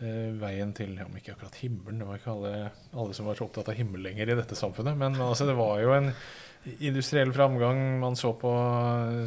eh, 0.04 0.28
veien 0.40 0.76
til 0.78 0.94
Om 1.04 1.16
ikke 1.20 1.38
akkurat 1.38 1.58
himmelen, 1.64 2.04
det 2.04 2.10
var 2.10 2.20
ikke 2.20 2.36
alle, 2.36 2.54
alle, 2.94 3.16
som 3.16 3.32
var 3.32 3.40
så 3.40 3.48
opptatt 3.48 3.72
av 3.74 3.80
himmel 3.80 4.04
lenger 4.10 4.32
i 4.32 4.38
dette 4.40 4.60
samfunnet. 4.60 5.00
Men 5.00 5.16
altså, 5.24 5.48
det 5.50 5.58
var 5.60 5.80
jo 5.84 5.96
en 5.96 6.12
industriell 6.80 7.34
framgang. 7.34 8.00
Man 8.00 8.16
så 8.16 8.34
på, 8.34 8.52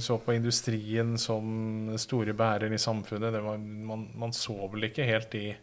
så 0.00 0.18
på 0.18 0.34
industrien 0.34 1.16
som 1.18 1.90
store 1.98 2.34
bærer 2.36 2.72
i 2.72 2.80
samfunnet. 2.80 3.40
Var, 3.42 3.58
man, 3.58 4.08
man, 4.18 4.34
så 4.36 4.56
vel 4.72 4.90
ikke 4.90 5.08
helt 5.08 5.32
de 5.34 5.54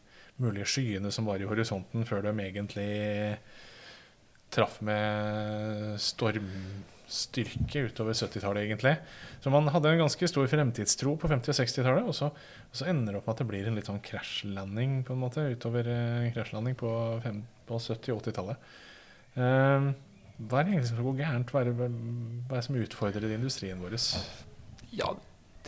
mulige 0.41 0.69
skyene 0.69 1.11
som 1.13 1.29
var 1.29 1.41
i 1.41 1.49
horisonten, 1.49 2.05
før 2.05 2.27
de 2.27 2.33
egentlig 2.43 2.91
traff 4.53 4.77
med 4.85 5.97
stormstyrke 5.99 7.87
utover 7.89 8.15
70-tallet, 8.15 8.63
egentlig. 8.63 8.95
Så 9.43 9.51
man 9.51 9.67
hadde 9.73 9.91
en 9.91 10.05
ganske 10.05 10.29
stor 10.29 10.47
fremtidstro 10.51 11.17
på 11.19 11.29
50- 11.29 11.51
og 11.51 11.59
60-tallet. 11.61 12.07
Og, 12.07 12.37
og 12.71 12.79
så 12.79 12.89
ender 12.91 13.13
det 13.13 13.21
opp 13.21 13.27
med 13.27 13.35
at 13.35 13.43
det 13.43 13.49
blir 13.51 13.69
en 13.69 13.79
litt 13.79 13.89
sånn 13.89 14.03
krasjlanding 14.05 15.01
på 15.07 15.15
en 15.17 15.23
måte, 15.25 15.45
utover 15.51 15.89
eh, 15.91 16.29
krasjlanding 16.35 16.77
på, 16.79 16.91
på 17.67 17.81
70- 17.81 18.13
og 18.15 18.21
80-tallet. 18.23 18.69
Eh, 19.37 19.89
hva 20.37 20.59
er 20.59 20.67
det 20.67 20.75
egentlig 20.75 20.91
som 20.91 20.99
går 21.01 21.21
gærent? 21.23 21.51
Hva 21.51 21.63
er, 21.63 21.71
det, 21.71 21.87
hva 22.45 22.53
er 22.53 22.59
det 22.59 22.65
som 22.67 22.77
utfordrer 22.77 23.31
industrien 23.33 23.79
vår? 23.81 23.95
Ja, 24.93 25.15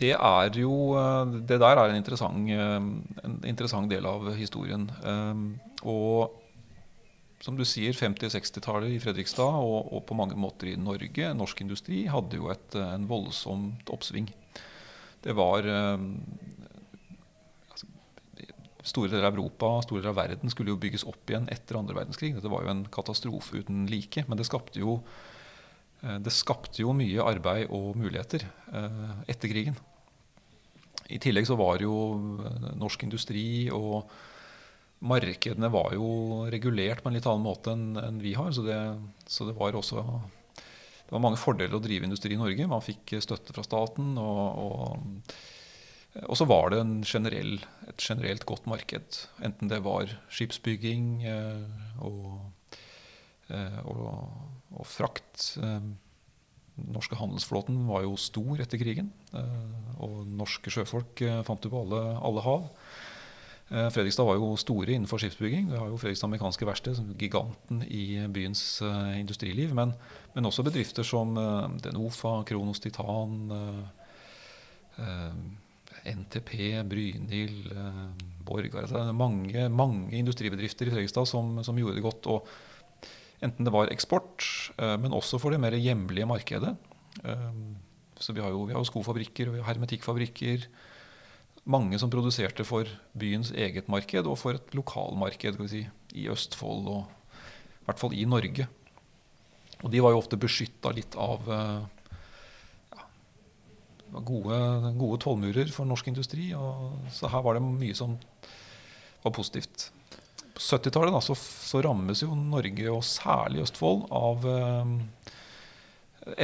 det 0.00 0.12
er 0.16 0.58
jo 0.58 0.74
eh, 0.96 1.32
Det 1.48 1.58
der 1.60 1.76
er 1.76 1.90
en 1.90 1.98
interessant, 1.98 2.50
eh, 2.54 2.76
en 3.24 3.40
interessant 3.44 3.90
del 3.90 4.06
av 4.06 4.30
historien. 4.38 4.86
Eh, 5.02 5.42
og 5.90 6.36
som 7.40 7.56
du 7.56 7.64
sier, 7.64 7.96
50- 7.96 8.28
og 8.28 8.34
60-tallet 8.36 8.94
i 8.94 9.00
Fredrikstad 9.00 9.58
og, 9.64 9.90
og, 9.94 10.04
på 10.06 10.14
mange 10.14 10.36
måter 10.36 10.68
i 10.70 10.76
Norge. 10.76 11.32
Norsk 11.34 11.62
industri 11.64 12.04
hadde 12.12 12.36
jo 12.36 12.50
et, 12.52 12.76
en 12.76 13.08
voldsomt 13.08 13.88
oppsving. 13.90 14.28
Det 15.24 15.32
var 15.36 15.64
Store 18.90 19.10
deler 19.12 19.28
av 19.28 19.36
Europa 19.36 19.76
store 19.84 20.02
deler 20.02 20.14
av 20.14 20.18
verden 20.18 20.50
skulle 20.50 20.72
jo 20.72 20.80
bygges 20.80 21.06
opp 21.06 21.30
igjen 21.30 21.46
etter 21.52 21.78
andre 21.78 21.94
verdenskrig. 22.00 22.32
Dette 22.34 22.50
var 22.50 22.64
jo 22.64 22.72
en 22.72 22.86
katastrofe 22.90 23.60
uten 23.62 23.84
like. 23.90 24.24
Men 24.26 24.40
det 24.40 24.48
skapte 24.48 24.82
jo, 24.82 24.98
eh, 26.02 26.18
det 26.18 26.34
skapte 26.34 26.82
jo 26.82 26.96
mye 26.96 27.26
arbeid 27.26 27.70
og 27.70 27.94
muligheter 28.00 28.46
eh, 28.46 29.14
etter 29.30 29.52
krigen. 29.52 29.78
I 31.10 31.18
tillegg 31.22 31.46
så 31.46 31.58
var 31.58 31.82
jo 31.82 31.94
eh, 32.42 32.66
norsk 32.78 33.06
industri 33.06 33.46
og 33.74 34.10
markedene 35.00 35.70
var 35.72 35.94
jo 35.96 36.10
regulert 36.52 37.00
på 37.00 37.08
en 37.08 37.16
litt 37.16 37.28
annen 37.30 37.46
måte 37.46 37.72
enn 37.72 38.18
vi 38.20 38.34
har. 38.36 38.50
Så 38.52 38.66
det, 38.66 38.80
så 39.24 39.46
det, 39.48 39.56
var 39.56 39.78
også 39.78 40.02
det 40.02 41.14
var 41.14 41.24
mange 41.24 41.40
fordeler 41.40 41.78
å 41.78 41.82
drive 41.82 42.10
industri 42.10 42.34
i 42.34 42.42
Norge. 42.42 42.68
Man 42.68 42.84
fikk 42.84 43.16
støtte 43.22 43.54
fra 43.56 43.64
staten. 43.66 44.12
Og, 44.20 44.44
og, 44.66 45.32
og 46.10 46.34
så 46.34 46.46
var 46.48 46.72
det 46.72 46.82
generell, 47.06 47.60
et 47.86 48.02
generelt 48.02 48.46
godt 48.48 48.66
marked. 48.66 49.18
Enten 49.46 49.70
det 49.70 49.78
var 49.84 50.10
skipsbygging 50.32 51.22
eh, 51.22 52.00
og, 52.02 52.40
eh, 53.48 53.78
og, 53.86 54.32
og 54.74 54.88
frakt. 54.90 55.52
Eh, 55.62 55.78
Den 56.80 56.94
norske 56.96 57.18
handelsflåten 57.18 57.84
var 57.86 58.02
jo 58.02 58.16
stor 58.16 58.62
etter 58.62 58.80
krigen. 58.80 59.12
Og 60.00 60.24
norske 60.24 60.70
sjøfolk 60.72 61.20
fant 61.44 61.60
du 61.60 61.68
på 61.68 61.82
alle, 61.84 61.98
alle 62.24 62.40
hav. 62.40 62.70
Fredrikstad 63.68 64.24
var 64.24 64.38
jo 64.40 64.54
store 64.56 64.94
innenfor 64.94 65.20
skipsbygging. 65.20 65.68
Vi 65.68 65.76
har 65.76 65.90
jo 65.90 65.98
Fredrikstad 66.00 66.30
Amerikanske 66.30 66.64
Verksted, 66.64 67.02
giganten 67.20 67.82
i 67.84 68.24
byens 68.32 68.80
industriliv. 69.18 69.74
Men, 69.76 69.92
men 70.32 70.48
også 70.48 70.64
bedrifter 70.64 71.04
som 71.04 71.36
Denofa, 71.84 72.38
Kronos 72.48 72.80
Titan, 72.80 73.52
NTP, 76.08 76.82
Brynhild, 76.88 77.70
eh, 77.72 78.26
Borgar 78.46 78.86
altså, 78.86 79.12
mange, 79.12 79.68
mange 79.68 80.16
industribedrifter 80.18 80.88
i 80.88 80.94
Fredrikstad 80.94 81.28
som, 81.28 81.58
som 81.64 81.76
gjorde 81.78 81.98
det 81.98 82.04
godt. 82.04 82.26
og 82.26 82.48
Enten 83.40 83.64
det 83.64 83.72
var 83.72 83.88
eksport, 83.92 84.44
eh, 84.76 84.96
men 85.00 85.12
også 85.16 85.38
for 85.40 85.50
det 85.52 85.60
mer 85.60 85.72
hjemlige 85.76 86.28
markedet. 86.28 86.76
Eh, 87.24 87.52
Så 88.20 88.34
vi 88.36 88.40
har 88.40 88.50
jo, 88.50 88.66
vi 88.68 88.74
har 88.76 88.84
skofabrikker 88.84 89.48
og 89.48 89.64
hermetikkfabrikker. 89.64 90.66
Mange 91.64 91.98
som 91.98 92.10
produserte 92.10 92.64
for 92.64 92.84
byens 93.16 93.50
eget 93.52 93.88
marked 93.88 94.26
og 94.26 94.36
for 94.36 94.52
et 94.52 94.74
lokalmarked 94.76 95.56
si, 95.68 95.86
i 96.12 96.28
Østfold 96.28 96.84
og 96.88 97.06
i 97.80 97.84
hvert 97.86 97.98
fall 97.98 98.12
i 98.12 98.24
Norge. 98.28 98.68
Og 99.82 99.90
de 99.90 100.00
var 100.04 100.12
jo 100.12 100.20
ofte 100.20 100.36
beskytta 100.36 100.92
litt 100.92 101.16
av 101.16 101.48
eh, 101.48 101.80
ja, 102.92 103.00
det 103.00 103.99
var 103.99 103.99
gode, 104.26 104.58
gode 104.98 105.20
tollmurer 105.22 105.70
for 105.74 105.88
norsk 105.88 106.10
industri. 106.10 106.50
Så 107.14 107.30
her 107.30 107.42
var 107.46 107.56
det 107.58 107.64
mye 107.64 107.96
som 107.96 108.18
var 109.22 109.34
positivt. 109.36 109.90
På 110.54 110.60
70-tallet 110.60 111.24
så, 111.24 111.36
så 111.36 111.80
rammes 111.84 112.22
jo 112.24 112.34
Norge, 112.36 112.86
og 112.92 113.04
særlig 113.06 113.62
Østfold, 113.64 114.06
av 114.12 114.44
eh, 114.50 114.94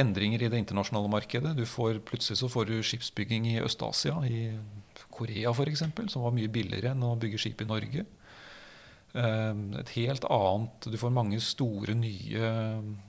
endringer 0.01 0.41
i 0.41 0.49
det 0.51 0.61
internasjonale 0.63 1.11
markedet. 1.11 1.55
Du 1.57 1.65
får, 1.69 1.99
plutselig 2.07 2.39
så 2.41 2.49
får 2.49 2.69
du 2.69 2.77
skipsbygging 2.81 3.49
i 3.51 3.59
Øst-Asia, 3.61 4.15
i 4.25 4.57
Korea 5.13 5.53
f.eks., 5.53 5.83
som 6.13 6.25
var 6.25 6.33
mye 6.35 6.49
billigere 6.49 6.93
enn 6.93 7.05
å 7.05 7.15
bygge 7.19 7.41
skip 7.41 7.61
i 7.61 7.69
Norge. 7.69 8.05
Eh, 9.17 9.61
Et 9.81 9.91
helt 9.97 10.25
annet 10.29 10.89
Du 10.91 10.97
får 10.99 11.13
mange 11.13 11.39
store, 11.41 11.95
nye 11.97 12.49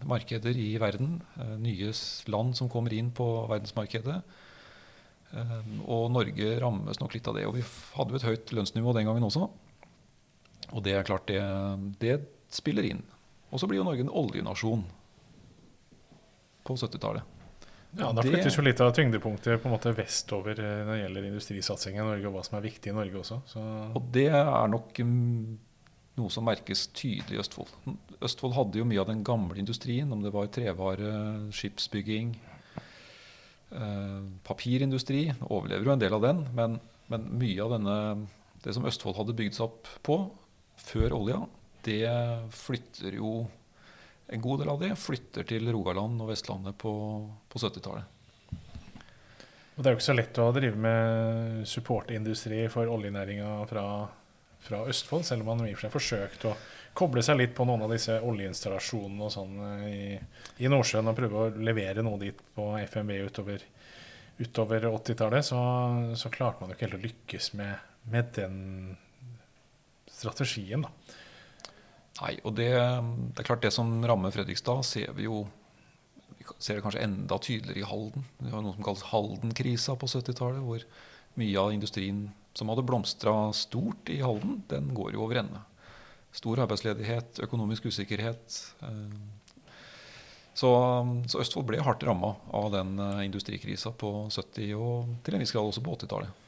markeder 0.09 0.57
i 0.57 0.77
verden. 0.81 1.21
eh, 1.37 1.57
Nye 1.61 1.93
land 2.29 2.57
som 2.57 2.69
kommer 2.69 2.93
inn 2.97 3.11
på 3.13 3.27
verdensmarkedet. 3.49 4.23
Eh, 5.37 5.55
Og 5.87 6.11
Norge 6.15 6.55
rammes 6.63 7.01
nok 7.01 7.15
litt 7.17 7.29
av 7.29 7.37
det. 7.39 7.47
Og 7.49 7.57
vi 7.59 7.65
hadde 7.97 8.15
jo 8.15 8.21
et 8.21 8.29
høyt 8.29 8.53
lønnsnivå 8.57 8.95
den 8.97 9.09
gangen 9.09 9.27
også. 9.29 9.49
Og 10.73 10.85
det 10.85 10.95
er 10.99 11.09
klart, 11.09 11.29
det, 11.31 11.41
det 12.01 12.21
spiller 12.53 12.85
inn. 12.85 13.03
Og 13.51 13.61
så 13.61 13.69
blir 13.69 13.81
jo 13.81 13.87
Norge 13.89 14.05
en 14.05 14.13
oljenasjon 14.13 14.85
på 16.69 16.77
70-tallet. 16.77 17.23
Ja, 17.97 18.11
Da 18.13 18.21
flyttes 18.21 18.59
jo 18.59 18.63
litt 18.67 18.81
av 18.85 18.91
tyngdepunktet 18.93 19.63
på 19.63 19.69
en 19.71 19.73
måte 19.73 19.95
vestover 19.97 20.59
eh, 20.61 20.83
når 20.85 20.93
det 20.93 20.99
gjelder 21.01 21.29
industrisatsingen 21.31 22.03
i 22.03 22.09
Norge, 22.11 22.29
og 22.29 22.37
hva 22.37 22.43
som 22.45 22.59
er 22.59 22.67
viktig 22.67 22.93
i 22.93 22.97
Norge 22.99 23.23
også. 23.23 23.41
Så 23.49 23.63
Og 23.97 24.11
det 24.13 24.27
er 24.29 24.69
nok 24.69 25.01
mm, 25.01 25.57
noe 26.21 26.35
som 26.35 26.45
merkes 26.45 26.87
tydelig 26.93 27.39
i 27.39 27.41
Østfold. 27.41 27.73
Østfold 28.21 28.57
hadde 28.59 28.83
jo 28.83 28.87
mye 28.91 29.01
av 29.01 29.09
den 29.09 29.25
gamle 29.25 29.57
industrien, 29.61 30.13
om 30.13 30.21
det 30.25 30.35
var 30.35 30.51
trevare, 30.53 31.15
skipsbygging, 31.57 32.35
papirindustri. 34.47 35.27
Overlever 35.49 35.89
jo 35.89 35.95
en 35.95 36.03
del 36.03 36.17
av 36.17 36.25
den, 36.25 36.43
men, 36.57 36.79
men 37.13 37.27
mye 37.41 37.65
av 37.65 37.75
denne, 37.77 37.97
det 38.65 38.75
som 38.77 38.87
Østfold 38.89 39.19
hadde 39.19 39.37
bygd 39.39 39.59
seg 39.59 39.69
opp 39.69 39.91
på 40.07 40.19
før 40.89 41.17
olja, 41.19 41.43
det 41.87 42.09
flytter 42.55 43.21
jo 43.21 43.47
En 44.29 44.43
god 44.45 44.59
del 44.61 44.69
av 44.69 44.81
det 44.83 44.91
flytter 45.01 45.47
til 45.49 45.71
Rogaland 45.73 46.21
og 46.21 46.29
Vestlandet 46.29 46.77
på, 46.77 46.91
på 47.49 47.61
70-tallet. 47.63 48.19
Og 49.79 49.81
det 49.81 49.89
er 49.89 49.95
jo 49.95 49.97
ikke 49.97 50.05
så 50.05 50.17
lett 50.19 50.41
å 50.43 50.51
drive 50.53 50.77
med 50.85 51.63
supportindustri 51.71 52.59
for 52.69 52.91
oljenæringa 52.93 53.55
fra, 53.71 53.87
fra 54.67 54.83
Østfold, 54.93 55.25
selv 55.25 55.47
om 55.47 55.49
man 55.55 55.65
i 55.65 55.73
og 55.73 55.79
for 55.79 55.87
seg 55.87 55.95
forsøkt 55.95 56.45
å 56.51 56.53
koble 56.97 57.23
seg 57.25 57.39
litt 57.41 57.55
på 57.57 57.67
noen 57.69 57.85
av 57.87 57.93
disse 57.93 58.19
oljeinstallasjonene 58.25 59.27
og 59.27 59.35
sånn 59.35 59.59
eh, 59.67 59.89
i, 59.89 60.65
i 60.65 60.71
Nordsjøen 60.71 61.11
og 61.11 61.19
prøve 61.19 61.43
å 61.43 61.51
levere 61.69 62.05
noe 62.07 62.21
dit 62.23 62.41
på 62.55 62.71
FMV 62.85 63.19
utover, 63.29 63.65
utover 64.39 64.89
80-tallet, 64.91 65.51
så, 65.51 65.61
så 66.19 66.33
klarte 66.35 66.63
man 66.63 66.73
jo 66.73 66.79
ikke 66.79 66.89
helt 66.89 66.99
å 67.01 67.05
lykkes 67.07 67.53
med, 67.59 67.87
med 68.13 68.33
den 68.39 68.59
strategien, 70.19 70.87
da. 70.87 70.93
Nei, 72.19 72.35
og 72.43 72.57
det, 72.59 72.73
det 72.73 73.43
er 73.43 73.47
klart 73.47 73.63
det 73.63 73.71
som 73.75 73.93
rammer 74.03 74.35
Fredrikstad, 74.35 74.83
ser 74.87 75.13
vi 75.15 75.29
jo 75.29 75.45
vi 76.39 76.47
ser 76.63 76.79
det 76.79 76.83
kanskje 76.83 77.05
enda 77.05 77.37
tydeligere 77.43 77.83
i 77.83 77.87
Halden. 77.87 78.25
Det 78.41 78.51
var 78.51 78.63
noe 78.65 78.75
som 78.75 78.85
kalles 78.87 79.07
Halden-krisa 79.11 79.95
på 80.01 80.09
70-tallet, 80.11 80.65
hvor 80.65 80.85
mye 81.39 81.63
av 81.63 81.75
industrien 81.75 82.29
som 82.59 82.71
hadde 82.73 82.87
blomstra 82.87 83.35
stort 83.55 84.11
i 84.11 84.19
Halden, 84.25 84.63
den 84.71 84.91
går 84.97 85.15
jo 85.15 85.27
over 85.27 85.43
ende. 85.45 85.63
Stor 86.33 86.61
arbeidsledighet, 86.65 87.41
økonomisk 87.43 87.89
usikkerhet. 87.91 88.59
eh, 88.83 89.19
Så, 90.59 90.71
så 91.31 91.41
Østfold 91.41 91.67
ble 91.69 91.79
hardt 91.87 92.03
ramma 92.03 92.35
av 92.51 92.73
den 92.75 92.99
eh, 92.99 93.25
industrikrisa 93.29 93.93
på 93.95 94.29
70- 94.29 94.75
og 94.75 95.13
til 95.25 95.35
en 95.37 95.45
viss 95.45 95.55
grad 95.55 95.71
også 95.71 95.85
på 95.87 95.95
80-tallet. 95.97 96.45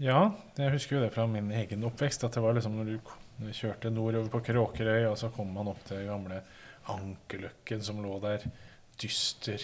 Ja, 0.00 0.30
jeg 0.56 0.72
husker 0.72 0.96
jo 0.96 1.02
det 1.02 1.12
fra 1.12 1.26
min 1.28 1.50
egen 1.52 1.84
oppvekst. 1.84 2.24
At 2.24 2.32
det 2.38 2.40
var 2.44 2.54
liksom 2.56 2.78
når 2.78 2.94
du 2.94 3.50
kjørte 3.52 3.90
nordover 3.92 4.30
på 4.32 4.40
Kråkerøy, 4.46 5.04
og 5.10 5.18
så 5.20 5.28
kom 5.34 5.50
man 5.52 5.68
opp 5.68 5.82
til 5.88 6.06
gamle 6.08 6.40
Ankerløkken 6.90 7.82
som 7.84 8.00
lå 8.00 8.14
der 8.22 8.46
dyster 9.00 9.60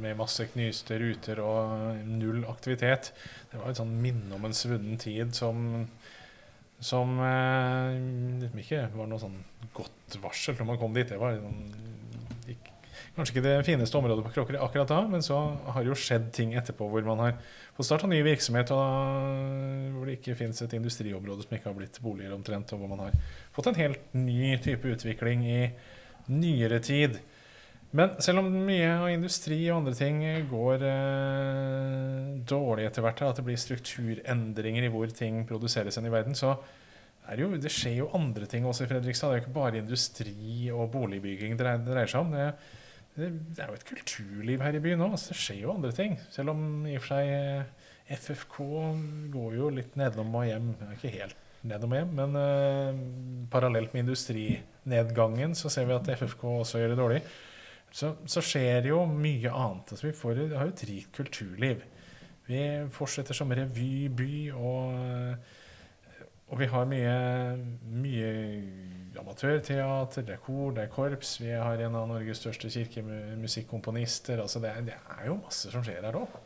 med 0.00 0.16
masse 0.18 0.44
knyste 0.52 0.96
ruter 1.00 1.40
og 1.44 2.00
null 2.08 2.44
aktivitet. 2.48 3.12
Det 3.50 3.60
var 3.60 3.70
et 3.72 3.78
sånn 3.80 3.94
minne 4.00 4.36
om 4.36 4.44
en 4.48 4.56
svunnen 4.56 4.98
tid 5.00 5.34
som 5.36 5.86
som 6.82 7.18
eh, 7.24 7.96
liksom 8.42 8.62
ikke 8.62 8.86
var 8.94 9.08
noe 9.10 9.20
sånn 9.20 9.36
godt 9.76 10.16
varsel 10.22 10.56
når 10.58 10.68
man 10.72 10.80
kom 10.80 10.96
dit. 10.96 11.08
Det 11.08 11.20
var 11.20 11.38
noen, 11.40 11.70
ikke, 12.52 12.74
kanskje 13.16 13.36
ikke 13.36 13.44
det 13.46 13.54
fineste 13.68 13.98
området 13.98 14.26
på 14.26 14.34
Kråkerøy 14.34 14.60
akkurat 14.60 14.92
da, 14.92 15.00
men 15.08 15.24
så 15.24 15.38
har 15.72 15.82
det 15.82 15.92
jo 15.92 15.98
skjedd 16.00 16.28
ting 16.36 16.52
etterpå 16.58 16.88
hvor 16.92 17.06
man 17.06 17.22
har 17.24 17.38
fått 17.76 17.88
starta 17.88 18.10
ny 18.10 18.20
virksomhet, 18.26 18.72
og 18.76 19.94
hvor 19.96 20.08
det 20.08 20.18
ikke 20.18 20.36
finnes 20.38 20.60
et 20.64 20.76
industriområde 20.76 21.46
som 21.46 21.56
ikke 21.56 21.70
har 21.70 21.78
blitt 21.78 22.00
boliger 22.04 22.36
omtrent, 22.36 22.74
og 22.76 22.82
hvor 22.82 22.92
man 22.92 23.06
har 23.06 23.16
fått 23.56 23.72
en 23.72 23.80
helt 23.80 24.12
ny 24.16 24.56
type 24.64 24.92
utvikling 24.96 25.48
i 25.48 25.62
nyere 26.32 26.82
tid. 26.84 27.20
Men 27.96 28.16
selv 28.20 28.42
om 28.42 28.48
mye 28.66 28.88
av 28.92 29.08
industri 29.08 29.58
og 29.70 29.78
andre 29.78 29.94
ting 29.96 30.18
går 30.50 30.82
eh, 30.84 32.32
dårlig 32.48 32.88
etter 32.88 33.04
hvert, 33.04 33.22
at 33.24 33.38
det 33.40 33.44
blir 33.46 33.60
strukturendringer 33.60 34.84
i 34.84 34.90
hvor 34.92 35.12
ting 35.16 35.44
produseres 35.48 35.96
enn 35.96 36.08
i 36.08 36.12
verden, 36.12 36.36
så 36.36 36.56
det, 37.26 37.40
jo, 37.40 37.48
det 37.58 37.72
skjer 37.72 38.02
jo 38.02 38.10
andre 38.14 38.46
ting 38.50 38.66
også 38.68 38.84
i 38.84 38.90
Fredrikstad. 38.90 39.32
Det 39.32 39.38
er 39.38 39.40
jo 39.40 39.44
ikke 39.46 39.56
bare 39.56 39.80
industri 39.80 40.68
og 40.74 40.90
boligbygging 40.92 41.56
det 41.58 41.72
dreier, 41.86 42.10
seg 42.10 42.20
om. 42.20 42.36
Det, 42.36 42.50
det, 43.16 43.30
det 43.56 43.64
er 43.64 43.72
jo 43.72 43.78
et 43.80 43.88
kulturliv 43.88 44.62
her 44.62 44.78
i 44.78 44.82
byen 44.84 45.02
òg. 45.06 45.16
Altså, 45.16 45.32
det 45.32 45.40
skjer 45.40 45.64
jo 45.64 45.72
andre 45.74 45.94
ting. 45.96 46.20
Selv 46.34 46.52
om 46.52 46.62
i 46.86 46.94
og 46.98 47.02
for 47.02 47.16
seg 47.16 47.32
eh, 47.32 47.90
FFK 48.20 48.60
går 49.34 49.58
jo 49.58 49.72
litt 49.74 49.98
nedom 49.98 50.36
og 50.38 50.46
hjem. 50.46 50.70
Ikke 50.94 51.16
helt 51.16 51.42
nedom 51.66 51.96
og 51.96 51.98
hjem, 52.02 52.14
men 52.20 52.38
eh, 52.38 53.02
parallelt 53.50 53.94
med 53.94 54.04
industrinedgangen 54.04 55.56
så 55.58 55.72
ser 55.72 55.88
vi 55.88 55.96
at 55.96 56.12
FFK 56.20 56.46
også 56.60 56.82
gjør 56.82 56.94
det 56.94 57.00
dårlig. 57.00 57.22
Så, 57.92 58.12
så 58.28 58.42
skjer 58.44 58.82
det 58.84 58.90
jo 58.90 59.04
mye 59.08 59.52
annet. 59.52 59.92
Altså, 59.92 60.08
vi 60.08 60.16
får, 60.16 60.42
har 60.52 60.68
jo 60.68 60.74
et 60.74 60.88
rikt 60.90 61.12
kulturliv. 61.16 61.84
Vi 62.46 62.58
fortsetter 62.92 63.34
som 63.34 63.50
revyby, 63.50 64.50
og, 64.54 65.38
og 66.46 66.60
vi 66.60 66.68
har 66.70 66.84
mye, 66.86 67.14
mye 68.04 68.28
amatørteater, 69.18 70.26
det 70.26 70.36
er 70.36 70.42
kor, 70.44 70.74
det 70.76 70.84
er 70.84 70.92
korps. 70.92 71.38
Vi 71.42 71.50
har 71.50 71.82
en 71.82 71.98
av 71.98 72.06
Norges 72.10 72.42
største 72.42 72.70
kirkemusikkomponister. 72.70 74.42
Altså 74.44 74.62
det, 74.62 74.74
det 74.90 74.98
er 75.16 75.26
jo 75.30 75.40
masse 75.40 75.72
som 75.72 75.84
skjer 75.86 76.06
her 76.06 76.20
òg. 76.20 76.38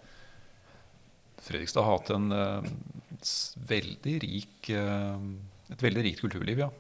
Fredrikstad 1.40 1.85
har 1.85 1.98
hatt 1.98 2.11
en 2.14 2.33
eh, 2.37 2.72
veldig 3.70 4.16
rik, 4.24 4.72
eh, 4.76 5.29
et 5.72 5.85
veldig 5.85 6.05
rikt 6.05 6.24
kulturliv, 6.24 6.64
ja. 6.66 6.70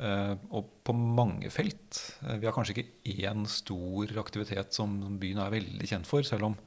Eh, 0.00 0.34
og 0.50 0.70
på 0.86 0.94
mange 0.96 1.50
felt. 1.52 1.98
Eh, 2.24 2.38
vi 2.40 2.48
har 2.48 2.54
kanskje 2.56 2.78
ikke 2.78 3.16
én 3.28 3.44
stor 3.50 4.14
aktivitet 4.22 4.72
som 4.72 4.96
byen 5.20 5.42
er 5.44 5.52
veldig 5.52 5.90
kjent 5.90 6.08
for, 6.08 6.24
selv 6.26 6.52
om 6.52 6.58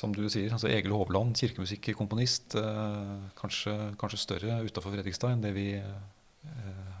som 0.00 0.14
du 0.16 0.22
sier, 0.32 0.48
altså 0.48 0.70
Egil 0.72 0.94
Hovland, 0.96 1.34
kirkemusikkomponist, 1.36 2.54
komponist, 2.54 3.34
kanskje, 3.36 3.74
kanskje 4.00 4.20
større 4.22 4.56
utafor 4.64 4.94
Fredrikstad 4.94 5.34
enn 5.34 5.42
det 5.44 5.50
vi 5.52 5.66
eh, 5.76 6.94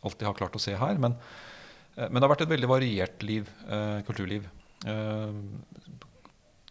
alltid 0.00 0.26
har 0.28 0.38
klart 0.38 0.56
å 0.58 0.62
se 0.62 0.74
her. 0.76 0.98
Men, 1.02 1.16
eh, 1.96 2.08
men 2.08 2.18
det 2.18 2.26
har 2.26 2.34
vært 2.34 2.46
et 2.46 2.54
veldig 2.54 2.70
variert 2.70 3.22
liv, 3.26 3.50
eh, 3.68 4.00
kulturliv. 4.06 4.48
Eh, 4.86 5.32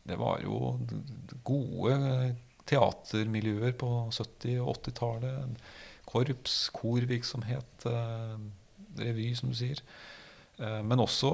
det 0.10 0.18
var 0.18 0.42
jo 0.42 0.80
gode 1.46 2.36
teatermiljøer 2.66 3.74
på 3.78 4.10
70- 4.12 4.60
og 4.62 4.76
80-tallet. 4.76 5.62
Korps, 6.10 6.70
korvirksomhet, 6.74 7.86
eh, 7.86 8.38
revy, 9.00 9.30
som 9.38 9.52
du 9.52 9.56
sier. 9.56 9.82
Eh, 10.58 10.82
men 10.84 11.00
også 11.00 11.32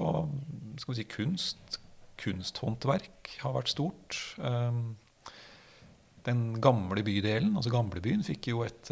skal 0.82 0.94
vi 0.94 1.02
si, 1.02 1.08
kunst. 1.10 1.80
Kunsthåndverk 2.20 3.34
har 3.42 3.56
vært 3.56 3.72
stort. 3.72 4.20
Eh, 4.40 4.82
den 6.26 6.62
gamle 6.62 7.04
bydelen, 7.06 7.56
altså 7.56 7.72
gamlebyen, 7.72 8.24
fikk 8.26 8.50
jo 8.50 8.64
et, 8.66 8.90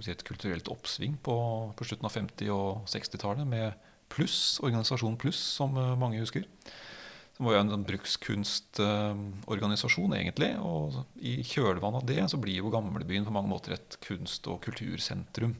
si, 0.00 0.10
et 0.10 0.24
kulturelt 0.26 0.66
oppsving 0.72 1.14
på, 1.22 1.36
på, 1.76 1.86
slutten 1.86 2.08
av 2.08 2.16
50- 2.16 2.50
og 2.50 2.88
60-tallet 2.90 3.46
med 3.46 3.86
Pluss, 4.10 4.58
organisasjon 4.58 5.14
Pluss, 5.22 5.38
som 5.38 5.78
mange 6.00 6.18
husker. 6.18 6.48
Det 7.40 7.46
var 7.46 7.54
jo 7.54 7.60
en, 7.62 7.70
en 7.72 7.84
brukskonstorganisasjon, 7.88 10.12
egentlig. 10.12 10.50
Og 10.60 10.92
i 11.24 11.40
kjølvannet 11.40 12.02
av 12.02 12.08
det 12.10 12.20
så 12.28 12.36
blir 12.36 12.60
jo 12.60 12.68
Gamlebyen 12.68 13.24
på 13.24 13.32
mange 13.32 13.48
måter 13.48 13.72
et 13.78 13.96
kunst- 14.04 14.44
og 14.52 14.60
kultursentrum. 14.66 15.54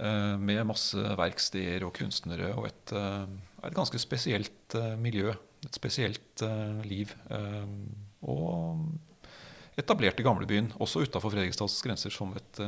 Eh, 0.00 0.36
med 0.40 0.64
masse 0.68 0.96
verksteder 1.20 1.84
og 1.84 1.92
kunstnere 1.96 2.54
og 2.56 2.66
et, 2.70 2.92
eh, 2.96 3.26
et 3.68 3.76
ganske 3.76 3.98
spesielt 4.00 4.74
eh, 4.80 4.96
miljø. 4.96 5.36
Et 5.66 5.76
spesielt 5.76 6.42
liv. 6.88 7.12
Og 8.22 8.78
etablerte 9.76 10.22
Gamlebyen, 10.22 10.72
også 10.80 11.00
utafor 11.04 11.30
Fredrikstads 11.32 11.82
grenser, 11.82 12.10
som 12.12 12.36
et 12.36 12.60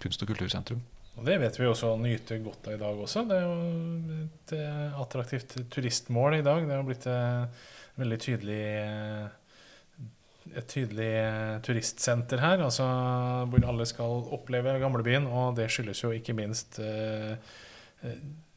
kunst- 0.00 0.22
og 0.22 0.28
kultursentrum. 0.30 0.80
Og 1.18 1.24
Det 1.26 1.34
vet 1.42 1.58
vi 1.58 1.66
også 1.66 1.92
å 1.94 1.98
nyte 1.98 2.38
godt 2.44 2.68
av 2.70 2.76
i 2.76 2.80
dag 2.80 3.00
også. 3.02 3.24
Det 3.26 3.36
er 3.38 3.42
jo 3.42 4.20
et 4.22 4.54
eh, 4.54 5.00
attraktivt 5.02 5.56
turistmål 5.74 6.38
i 6.38 6.44
dag. 6.46 6.62
Det 6.62 6.76
har 6.76 6.86
blitt 6.86 7.08
et 7.10 7.14
eh, 7.14 7.66
veldig 7.98 8.18
tydelig 8.22 8.62
eh, 8.78 9.26
et 10.56 10.64
tydelig 10.64 11.10
turistsenter 11.66 12.40
her, 12.40 12.62
altså 12.64 12.86
hvor 13.52 13.66
alle 13.68 13.84
skal 13.84 14.22
oppleve 14.32 14.78
gamlebyen. 14.80 15.26
Og 15.28 15.58
det 15.58 15.66
skyldes 15.74 16.00
jo 16.00 16.14
ikke 16.16 16.32
minst 16.38 16.78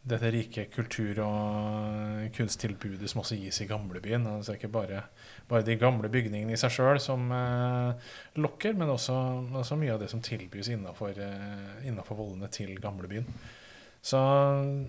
dette 0.02 0.32
rike 0.34 0.66
kultur- 0.74 1.20
og 1.22 2.32
kunsttilbudet 2.34 3.10
som 3.12 3.22
også 3.22 3.38
gis 3.38 3.62
i 3.62 3.68
gamlebyen. 3.70 4.26
Altså 4.26 4.56
ikke 4.58 4.72
bare, 4.74 5.04
bare 5.50 5.66
de 5.68 5.78
gamle 5.78 6.10
bygningene 6.10 6.56
i 6.56 6.60
seg 6.60 6.74
sjøl 6.74 7.00
som 7.02 7.28
eh, 7.36 8.12
lokker, 8.42 8.74
men 8.78 8.90
også, 8.90 9.16
også, 9.62 9.78
mye 9.78 9.94
av 9.94 10.02
det 10.02 10.10
som 10.10 10.24
tilbys 10.26 10.72
innafor 10.74 11.22
eh, 11.22 12.02
vollene 12.10 12.50
til 12.50 12.74
gamlebyen. 12.82 13.30
Så, 14.02 14.18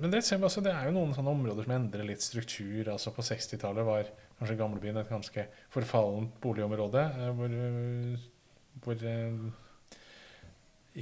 men 0.00 0.08
det, 0.08 0.24
også, 0.24 0.62
det 0.64 0.72
er 0.72 0.88
jo 0.88 0.96
noen 0.96 1.12
sånne 1.12 1.34
områder 1.36 1.66
som 1.66 1.74
endrer 1.76 2.08
litt 2.08 2.24
struktur. 2.24 2.94
altså 2.94 3.12
På 3.12 3.24
60-tallet 3.26 3.84
var 3.84 4.08
kanskje 4.38 4.56
gamlebyen 4.56 4.96
et 4.96 5.12
ganske 5.12 5.44
forfallent 5.74 6.38
boligområde. 6.40 7.04
Eh, 7.20 7.34
hvor, 7.36 7.58
hvor 8.86 9.10
eh, 9.12 9.42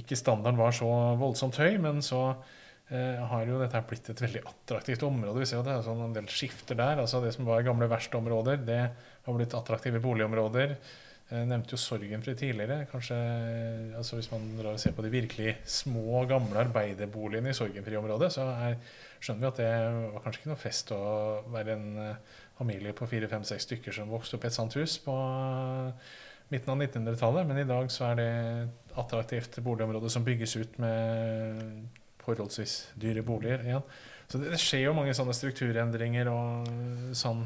ikke 0.03 0.19
standarden 0.19 0.59
var 0.59 0.75
så 0.75 0.91
voldsomt 1.19 1.55
høy, 1.63 1.77
men 1.79 2.03
så 2.03 2.33
Eh, 2.91 3.21
har 3.23 3.47
jo 3.47 3.59
dette 3.61 3.79
blitt 3.87 4.09
et 4.11 4.21
veldig 4.25 4.41
attraktivt 4.49 5.03
område. 5.07 5.39
Vi 5.39 5.45
ser 5.47 5.61
jo 5.61 5.63
det 5.63 5.77
er 5.77 5.85
sånn 5.85 6.01
en 6.03 6.15
del 6.15 6.27
skifter 6.27 6.75
der. 6.75 6.99
altså 6.99 7.21
Det 7.23 7.31
som 7.37 7.47
var 7.47 7.63
gamle 7.63 7.87
verkstedområder, 7.87 8.65
det 8.67 8.81
har 9.23 9.37
blitt 9.37 9.55
attraktive 9.55 10.01
boligområder. 10.03 10.75
Jeg 11.31 11.47
nevnte 11.47 11.71
jo 11.71 11.79
Sorgenfri 11.79 12.33
tidligere. 12.35 12.89
Kanskje, 12.91 13.15
altså 13.95 14.19
Hvis 14.19 14.27
man 14.33 14.49
drar 14.57 14.75
og 14.75 14.81
ser 14.83 14.91
på 14.91 15.05
de 15.05 15.13
virkelig 15.13 15.53
små, 15.63 16.25
gamle 16.27 16.65
arbeiderboligene 16.65 17.53
i 17.53 17.55
Sorgenfri-området, 17.55 18.33
så 18.35 18.49
er, 18.67 18.75
skjønner 19.23 19.45
vi 19.45 19.47
at 19.47 19.61
det 19.61 19.71
var 20.11 20.25
kanskje 20.25 20.41
ikke 20.41 20.51
noe 20.51 20.59
fest 20.65 20.91
å 20.91 20.99
være 21.53 21.77
en 21.77 21.87
uh, 21.95 22.43
familie 22.59 22.91
på 22.91 23.07
fire-fem-seks 23.07 23.69
stykker 23.69 23.95
som 23.95 24.11
vokste 24.11 24.35
opp 24.35 24.43
i 24.43 24.51
et 24.51 24.57
sånt 24.57 24.75
hus 24.75 24.97
på 25.05 25.15
midten 26.51 26.75
av 26.75 26.83
1900-tallet. 26.83 27.47
Men 27.47 27.63
i 27.63 27.67
dag 27.71 27.87
så 27.87 28.09
er 28.11 28.19
det 28.19 28.29
et 28.35 28.99
attraktivt 28.99 29.63
boligområde 29.63 30.11
som 30.11 30.27
bygges 30.27 30.59
ut 30.59 30.75
med 30.83 32.00
forholdsvis 32.25 32.75
dyre 33.01 33.23
boliger 33.25 33.63
igjen. 33.65 33.85
Så 34.31 34.39
det, 34.39 34.59
skjer 34.61 34.85
jo 34.87 34.95
mange 34.95 35.15
sånne 35.17 35.35
strukturendringer 35.35 36.29
og 36.31 36.69
sånn 37.17 37.43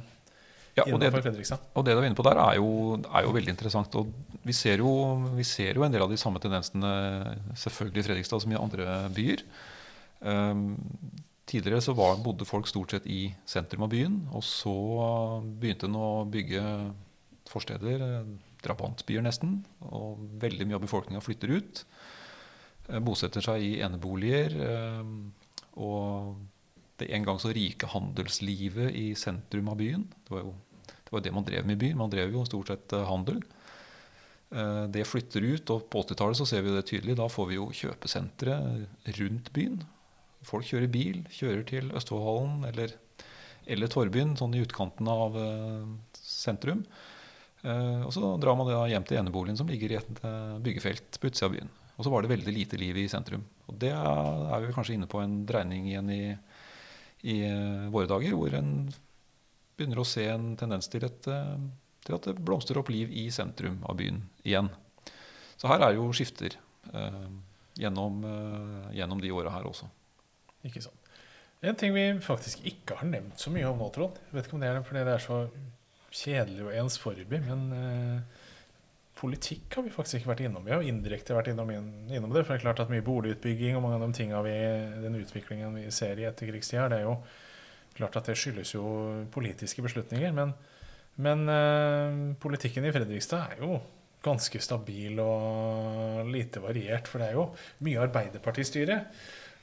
ja, 0.75 0.83
og 0.91 0.99
det, 0.99 1.07
og 1.07 1.83
det 1.88 1.93
du 1.95 2.01
er 2.01 2.05
inne 2.09 2.17
på 2.19 2.23
der, 2.27 2.35
er 2.35 2.57
jo, 2.57 2.97
er 3.07 3.23
jo 3.23 3.31
veldig 3.31 3.53
interessant. 3.53 3.93
og 3.95 4.09
vi 4.43 4.51
ser, 4.51 4.81
jo, 4.83 4.89
vi 5.38 5.45
ser, 5.47 5.77
jo, 5.77 5.85
en 5.85 5.93
del 5.93 6.03
av 6.03 6.11
de 6.11 6.19
samme 6.19 6.41
tendensene 6.43 6.89
selvfølgelig 7.55 8.01
i 8.01 8.07
Fredrikstad 8.09 8.43
som 8.43 8.51
i 8.51 8.57
andre 8.59 8.97
byer. 9.15 9.45
Um, 10.19 10.75
tidligere 11.47 11.79
så 11.85 11.95
var, 11.95 12.19
bodde 12.19 12.47
folk 12.49 12.67
stort 12.67 12.91
sett 12.91 13.07
i 13.07 13.29
sentrum 13.47 13.88
av 13.88 13.93
byen. 13.93 14.19
Og 14.35 14.43
så 14.43 14.75
begynte 15.47 15.88
en 15.88 15.95
å 15.95 16.09
bygge 16.27 16.65
forsteder, 17.47 18.03
drabantbyer 18.65 19.23
nesten. 19.23 19.61
Og 19.95 20.19
veldig 20.43 20.67
mye 20.67 20.81
av 20.81 20.85
befolkninga 20.89 21.23
flytter 21.23 21.55
ut. 21.55 21.85
Eh, 22.89 23.01
bosetter 23.01 23.43
seg 23.43 23.63
i 23.63 23.71
eneboliger. 23.85 24.55
Eh, 24.61 25.01
og 25.81 26.35
det 26.99 27.09
en 27.11 27.27
gang 27.27 27.41
så 27.41 27.51
rike 27.55 27.89
handelslivet 27.91 28.93
i 28.95 29.09
sentrum 29.19 29.71
av 29.73 29.79
byen. 29.81 30.05
Det 30.23 30.35
var 30.35 30.45
jo 30.45 30.55
det, 30.85 31.11
var 31.11 31.23
det 31.25 31.33
man 31.35 31.47
drev 31.47 31.67
med 31.67 31.77
i 31.77 31.83
byen. 31.85 31.99
Man 31.99 32.13
drev 32.13 32.33
jo 32.33 32.45
stort 32.47 32.71
sett 32.71 32.95
eh, 32.95 33.07
handel. 33.09 33.43
Det 34.93 35.01
flytter 35.09 35.43
ut, 35.43 35.71
og 35.73 35.87
på 35.91 36.03
80-tallet 36.05 36.37
så 36.37 36.45
ser 36.47 36.61
vi 36.63 36.71
det 36.71 36.85
tydelig. 36.87 37.15
Da 37.17 37.25
får 37.27 37.47
vi 37.49 37.57
jo 37.57 37.65
kjøpesentre 37.75 38.53
rundt 39.17 39.49
byen. 39.51 39.81
Folk 40.47 40.69
kjører 40.69 40.87
bil, 40.93 41.25
kjører 41.33 41.65
til 41.67 41.89
Østfoldhallen 41.97 42.61
eller, 42.69 42.93
eller 43.65 43.91
Torvbyen, 43.91 44.35
sånn 44.39 44.55
i 44.55 44.61
utkanten 44.63 45.09
av 45.11 45.35
sentrum. 46.21 46.85
Og 47.65 48.13
så 48.15 48.35
drar 48.39 48.55
man 48.55 48.69
da 48.69 48.85
hjem 48.93 49.09
til 49.09 49.19
eneboligen 49.19 49.59
som 49.59 49.67
ligger 49.67 49.97
i 49.97 49.99
et 49.99 50.23
byggefelt 50.63 51.19
på 51.19 51.33
utsida 51.33 51.49
av 51.49 51.57
byen. 51.57 51.73
Og 51.95 52.03
så 52.03 52.12
var 52.12 52.23
det 52.23 52.31
veldig 52.34 52.53
lite 52.53 52.79
liv 52.79 52.97
i 52.99 53.08
sentrum. 53.12 53.45
Og 53.69 53.77
det 53.79 53.91
er 53.95 54.63
vi 54.63 54.73
kanskje 54.75 54.97
inne 54.97 55.10
på 55.10 55.21
en 55.23 55.39
dreining 55.47 55.88
igjen 55.89 56.12
i, 56.12 56.23
i 57.31 57.38
eh, 57.47 57.88
våre 57.93 58.10
dager, 58.12 58.36
hvor 58.36 58.55
en 58.58 58.73
begynner 59.75 60.01
å 60.01 60.08
se 60.08 60.25
en 60.31 60.53
tendens 60.60 60.89
til, 60.91 61.05
et, 61.08 61.29
eh, 61.31 61.55
til, 62.05 62.17
at 62.17 62.27
det 62.27 62.36
blomstrer 62.39 62.81
opp 62.81 62.91
liv 62.91 63.12
i 63.12 63.29
sentrum 63.34 63.79
av 63.88 63.99
byen 63.99 64.21
igjen. 64.43 64.69
Så 65.55 65.71
her 65.71 65.88
er 65.88 65.95
jo 65.95 66.12
skifter 66.15 66.58
eh, 66.91 67.25
gjennom, 67.79 68.19
eh, 68.27 68.91
gjennom, 68.99 69.23
de 69.23 69.31
åra 69.36 69.55
her 69.55 69.67
også. 69.67 69.88
Ikke 70.67 70.84
sant. 70.84 70.99
En 71.65 71.77
ting 71.79 71.95
vi 71.95 72.10
faktisk 72.21 72.65
ikke 72.67 72.99
har 72.99 73.08
nevnt 73.10 73.39
så 73.41 73.49
mye 73.53 73.67
om 73.69 73.79
nå, 73.79 73.88
Trond. 73.95 74.19
Jeg 74.27 74.36
vet 74.36 74.49
ikke 74.49 74.58
om 74.58 74.65
det 74.65 74.69
er 74.69 74.84
fordi 74.86 75.05
det 75.08 75.15
er 75.15 75.23
så 75.23 75.39
kjedelig 76.15 76.67
og 76.67 76.75
ensformig, 76.84 77.41
men 77.47 77.63
eh, 77.75 78.43
politikk 79.25 79.79
har 79.79 79.85
vi 79.85 79.93
faktisk 79.93 80.19
ikke 80.19 80.31
vært 80.31 80.43
innom. 80.45 80.65
Vi 80.65 80.73
har 80.73 80.85
indirekte 80.85 81.35
vært 81.38 81.49
innom, 81.51 81.71
innom, 81.73 82.31
det. 82.33 82.43
For 82.45 82.53
det 82.53 82.59
er 82.59 82.65
klart 82.67 82.83
at 82.83 82.91
mye 82.93 83.05
boligutbygging 83.05 83.77
og 83.77 83.83
mange 83.85 83.97
av 83.97 84.05
de 84.05 84.17
tingene 84.19 84.43
vi, 84.45 84.55
den 85.01 85.17
utviklingen 85.17 85.79
vi 85.79 85.89
ser 85.93 86.21
i 86.21 86.27
etterkrigstida, 86.29 86.88
det 86.91 87.01
er 87.01 87.07
jo 87.07 87.17
klart 87.95 88.19
at 88.19 88.29
det 88.29 88.38
skyldes 88.38 88.75
jo 88.75 88.85
politiske 89.33 89.83
beslutninger. 89.85 90.33
Men, 90.35 90.53
men 91.25 91.45
uh, 91.49 92.38
politikken 92.41 92.85
i 92.85 92.93
Fredrikstad 92.93 93.55
er 93.55 93.65
jo 93.65 93.79
ganske 94.25 94.61
stabil 94.61 95.19
og 95.21 96.29
lite 96.29 96.61
variert. 96.63 97.09
For 97.09 97.21
det 97.21 97.31
er 97.31 97.39
jo 97.39 97.49
mye 97.88 98.03
Arbeiderpartistyre 98.05 98.99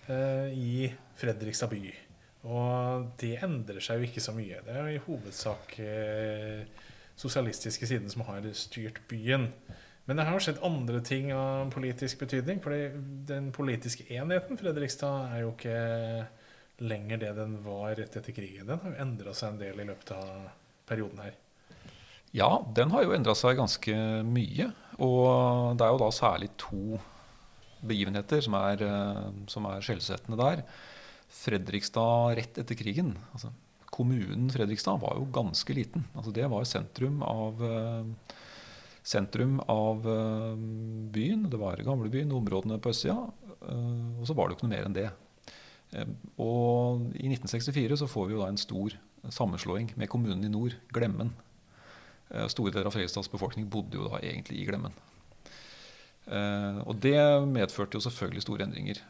uh, 0.09 0.49
i 0.51 0.89
Fredrikstad 1.21 1.71
by. 1.71 1.83
Og 2.51 3.13
det 3.23 3.37
endrer 3.47 3.85
seg 3.85 4.01
jo 4.01 4.09
ikke 4.09 4.25
så 4.25 4.35
mye. 4.35 4.65
Det 4.67 4.75
er 4.75 4.89
jo 4.89 4.97
i 4.97 5.05
hovedsak 5.07 5.77
uh, 5.79 6.89
sosialistiske 7.21 7.87
siden 7.89 8.11
som 8.11 8.25
har 8.27 8.47
styrt 8.57 9.01
byen. 9.11 9.51
Men 10.05 10.19
det 10.19 10.27
har 10.27 10.35
jo 10.35 10.43
skjedd 10.43 10.63
andre 10.67 11.01
ting 11.07 11.31
av 11.37 11.71
politisk 11.71 12.25
betydning. 12.25 12.59
For 12.63 12.75
den 13.29 13.53
politiske 13.55 14.09
enheten 14.11 14.59
Fredrikstad 14.59 15.37
er 15.37 15.45
jo 15.45 15.53
ikke 15.55 15.77
lenger 16.83 17.21
det 17.23 17.31
den 17.39 17.55
var 17.63 17.95
rett 17.99 18.17
etter 18.19 18.35
krigen. 18.35 18.67
Den 18.67 18.83
har 18.83 18.95
jo 18.95 19.03
endra 19.05 19.35
seg 19.37 19.53
en 19.53 19.63
del 19.63 19.83
i 19.85 19.87
løpet 19.87 20.15
av 20.17 20.51
perioden 20.89 21.23
her. 21.23 21.39
Ja, 22.33 22.51
den 22.75 22.91
har 22.95 23.05
jo 23.05 23.15
endra 23.15 23.37
seg 23.39 23.61
ganske 23.61 23.97
mye. 24.27 24.71
Og 24.99 25.77
det 25.79 25.87
er 25.87 25.95
jo 25.95 26.03
da 26.03 26.11
særlig 26.15 26.51
to 26.61 26.99
begivenheter 27.83 28.43
som 28.45 28.57
er, 28.59 28.83
eh, 28.83 29.29
som 29.51 29.67
er 29.71 29.85
skjellsettende 29.85 30.39
der. 30.41 30.65
Fredrikstad 31.33 32.37
rett 32.39 32.59
etter 32.59 32.79
krigen. 32.79 33.15
Altså 33.33 33.53
kommunen 33.93 34.51
Fredrikstad 34.51 35.01
var 35.03 35.19
jo 35.19 35.29
ganske 35.35 35.75
liten. 35.77 36.07
Altså 36.17 36.33
det 36.33 36.49
var 36.49 36.65
sentrum 36.69 37.21
av, 37.23 37.61
eh, 37.65 38.37
sentrum 39.05 39.61
av 39.69 40.09
eh, 40.09 40.57
byen. 41.13 41.51
Det 41.51 41.61
var 41.61 41.85
gamlebyen, 41.85 42.33
områdene 42.33 42.81
på 42.81 42.93
østsida. 42.95 43.29
Eh, 43.69 44.21
og 44.21 44.27
så 44.29 44.37
var 44.39 44.49
det 44.49 44.57
jo 44.57 44.61
ikke 44.61 44.69
noe 44.69 44.77
mer 44.77 44.89
enn 44.89 44.97
det. 44.97 45.11
Og 46.41 47.03
i 47.21 47.29
1964 47.29 47.99
så 48.01 48.09
får 48.09 48.31
vi 48.31 48.33
jo 48.33 48.41
da 48.41 48.49
en 48.49 48.61
stor 48.61 48.95
sammenslåing 49.29 49.91
med 50.01 50.09
kommunen 50.09 50.47
i 50.47 50.49
nord, 50.49 50.73
Glemmen. 50.89 51.35
Store 52.49 52.73
deler 52.73 52.89
av 52.89 52.95
Fredrikstads 52.95 53.29
befolkning 53.29 53.67
bodde 53.69 53.99
jo 53.99 54.07
da 54.09 54.23
egentlig 54.25 54.63
i 54.63 54.65
Glemmen. 54.65 54.97
Og 56.89 56.97
det 57.05 57.21
medførte 57.45 58.01
jo 58.01 58.07
selvfølgelig 58.07 58.47
store 58.47 58.65
endringer 58.65 59.03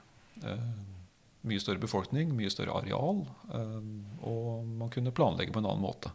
mye 1.48 1.62
større 1.62 1.82
befolkning, 1.82 2.32
mye 2.36 2.50
større 2.52 2.76
areal. 2.80 3.24
Eh, 3.54 3.78
og 4.28 4.66
man 4.66 4.92
kunne 4.92 5.14
planlegge 5.14 5.54
på 5.54 5.62
en 5.62 5.68
annen 5.70 5.84
måte. 5.84 6.12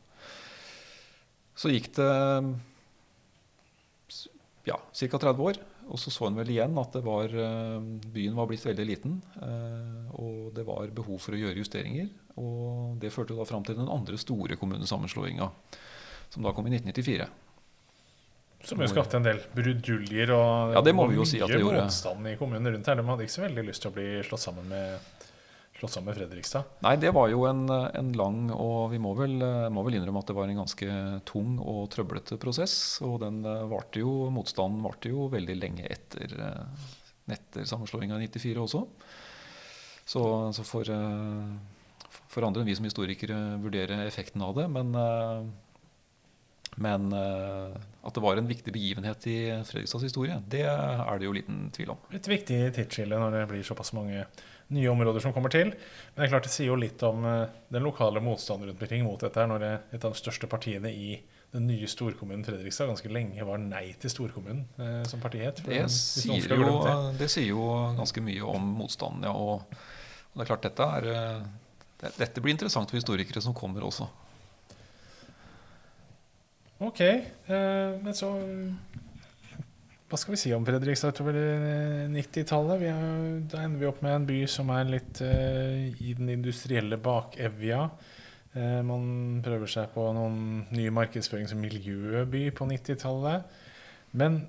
Så 1.57 1.71
gikk 1.73 1.89
det 1.97 2.11
ja, 4.67 4.77
ca. 4.77 5.17
30 5.17 5.41
år. 5.41 5.59
Og 5.87 5.99
så 6.01 6.11
så 6.11 6.27
en 6.27 6.35
vel 6.35 6.49
igjen 6.51 6.75
at 6.77 6.97
var, 6.99 7.31
byen 8.11 8.35
var 8.35 8.49
blitt 8.49 8.65
veldig 8.67 8.85
liten. 8.85 9.13
Og 10.19 10.51
det 10.53 10.65
var 10.67 10.91
behov 10.91 11.21
for 11.23 11.33
å 11.33 11.39
gjøre 11.39 11.61
justeringer. 11.63 12.09
Og 12.37 12.99
det 13.01 13.13
førte 13.15 13.37
da 13.37 13.47
fram 13.47 13.63
til 13.65 13.79
den 13.79 13.87
andre 13.89 14.19
store 14.19 14.59
kommunesammenslåinga, 14.59 15.47
som 16.33 16.43
da 16.45 16.51
kom 16.53 16.67
i 16.67 16.75
1994. 16.75 17.29
Som 18.65 18.81
jo 18.81 18.87
skapte 18.89 19.19
en 19.19 19.25
del 19.25 19.39
bruduljer 19.53 20.31
og 20.33 20.73
ja, 20.75 20.81
det 20.83 20.93
må 20.97 21.05
vi 21.11 21.19
jo 21.19 21.25
si 21.27 21.39
at 21.39 21.51
det 21.51 21.59
gjorde. 21.61 21.83
motstand 21.85 22.29
i 22.31 22.33
kommunen 22.39 22.73
rundt 22.73 22.89
her. 22.89 22.97
De 22.97 23.05
hadde 23.05 23.27
ikke 23.27 23.35
så 23.35 23.43
veldig 23.45 23.65
lyst 23.67 23.83
til 23.83 23.91
å 23.91 23.95
bli 23.95 24.07
slått 24.25 24.43
sammen 24.43 24.71
med, 24.71 25.27
slått 25.77 25.93
sammen 25.93 26.09
med 26.09 26.17
Fredrikstad. 26.17 26.71
Nei, 26.83 26.95
det 26.99 27.13
var 27.15 27.29
jo 27.31 27.45
en, 27.47 27.61
en 27.69 28.09
lang 28.17 28.39
og 28.55 28.89
vi 28.91 28.99
må 29.03 29.13
vel, 29.19 29.37
må 29.73 29.85
vel, 29.85 29.99
innrømme 29.99 30.23
at 30.25 30.31
det 30.31 30.37
var 30.39 30.49
en 30.49 30.63
ganske 30.63 30.97
tung 31.29 31.61
og 31.61 31.85
trøblete 31.93 32.39
prosess. 32.41 32.75
Og 33.05 33.19
den 33.23 33.39
varte 33.45 34.01
jo, 34.01 34.17
motstanden 34.33 34.81
varte 34.83 35.13
jo 35.13 35.29
veldig 35.31 35.57
lenge 35.61 35.85
etter, 35.93 36.33
etter 37.37 37.69
sammenslåinga 37.69 38.17
i 38.17 38.27
94 38.33 38.65
også. 38.65 38.83
Så, 40.07 40.25
så 40.55 40.65
for, 40.65 40.89
for, 42.25 42.47
andre 42.47 42.63
enn 42.63 42.67
vi 42.67 42.75
som 42.79 42.89
historikere 42.89 43.37
vurderer 43.61 44.07
effekten 44.07 44.43
av 44.43 44.57
det. 44.57 44.67
Men 44.71 44.91
men 46.75 47.07
uh, 47.13 47.73
at 48.05 48.13
det 48.13 48.23
var 48.23 48.37
en 48.37 48.49
viktig 48.49 48.73
begivenhet 48.73 49.23
i 49.31 49.37
Fredrikstads 49.65 50.05
historie, 50.05 50.35
det 50.51 50.65
er 50.67 51.19
det 51.19 51.25
jo 51.25 51.33
liten 51.35 51.67
tvil 51.73 51.95
om. 51.95 52.03
Et 52.13 52.29
viktig 52.29 52.59
tidsskille 52.75 53.17
når 53.17 53.33
det 53.33 53.47
blir 53.49 53.65
såpass 53.65 53.93
mange 53.97 54.25
nye 54.75 54.91
områder 54.91 55.23
som 55.23 55.33
kommer 55.33 55.53
til. 55.53 55.71
Men 55.71 56.19
det 56.19 56.27
er 56.27 56.33
klart 56.35 56.45
det 56.45 56.53
sier 56.53 56.69
jo 56.69 56.77
litt 56.79 57.01
om 57.07 57.25
uh, 57.25 57.47
den 57.73 57.87
lokale 57.87 58.21
motstanden 58.23 58.69
rundt 58.69 58.83
omkring 58.83 59.07
mot 59.07 59.23
dette. 59.23 59.47
Når 59.49 59.67
et 59.69 60.03
av 60.03 60.11
de 60.11 60.21
største 60.21 60.51
partiene 60.51 60.91
i 60.91 61.17
den 61.55 61.67
nye 61.69 61.87
storkommunen 61.87 62.43
Fredrikstad 62.45 62.89
ganske 62.89 63.09
lenge 63.11 63.45
var 63.47 63.59
nei 63.61 63.93
til 64.01 64.11
storkommunen 64.11 64.65
eh, 64.83 65.03
som 65.07 65.21
parti 65.23 65.39
het. 65.45 65.61
Det, 65.63 65.79
det 67.21 67.29
sier 67.31 67.53
jo 67.53 67.69
ganske 67.97 68.23
mye 68.23 68.43
om 68.43 68.67
motstanden, 68.81 69.23
ja. 69.29 69.31
Og, 69.31 69.63
og 69.63 70.35
det 70.35 70.43
er 70.43 70.49
klart 70.51 70.67
dette 70.67 70.89
er 70.97 71.07
det, 71.07 72.11
Dette 72.19 72.43
blir 72.43 72.53
interessant 72.53 72.91
for 72.91 72.99
historikere 72.99 73.41
som 73.41 73.55
kommer 73.57 73.85
også. 73.87 74.09
Ok. 76.77 77.01
Eh, 77.01 77.97
men 78.03 78.13
så 78.13 78.29
Hva 80.07 80.17
skal 80.19 80.35
vi 80.35 80.39
si 80.39 80.51
om 80.55 80.65
Fredrikstad 80.65 81.15
utover 81.15 81.37
90-tallet? 82.13 82.83
Da 83.51 83.63
ender 83.63 83.81
vi 83.81 83.87
opp 83.89 84.03
med 84.05 84.13
en 84.13 84.27
by 84.29 84.37
som 84.51 84.69
er 84.71 84.91
litt 84.91 85.21
eh, 85.25 85.89
i 85.99 86.13
den 86.15 86.29
industrielle 86.31 86.99
bakevja. 87.01 87.81
Eh, 88.53 88.77
man 88.87 89.41
prøver 89.43 89.73
seg 89.73 89.89
på 89.95 90.05
noen 90.15 90.67
nye 90.71 90.93
markedsføring 90.95 91.49
som 91.49 91.59
miljøby 91.59 92.45
på 92.55 92.69
90-tallet. 92.69 93.57
Men 94.15 94.45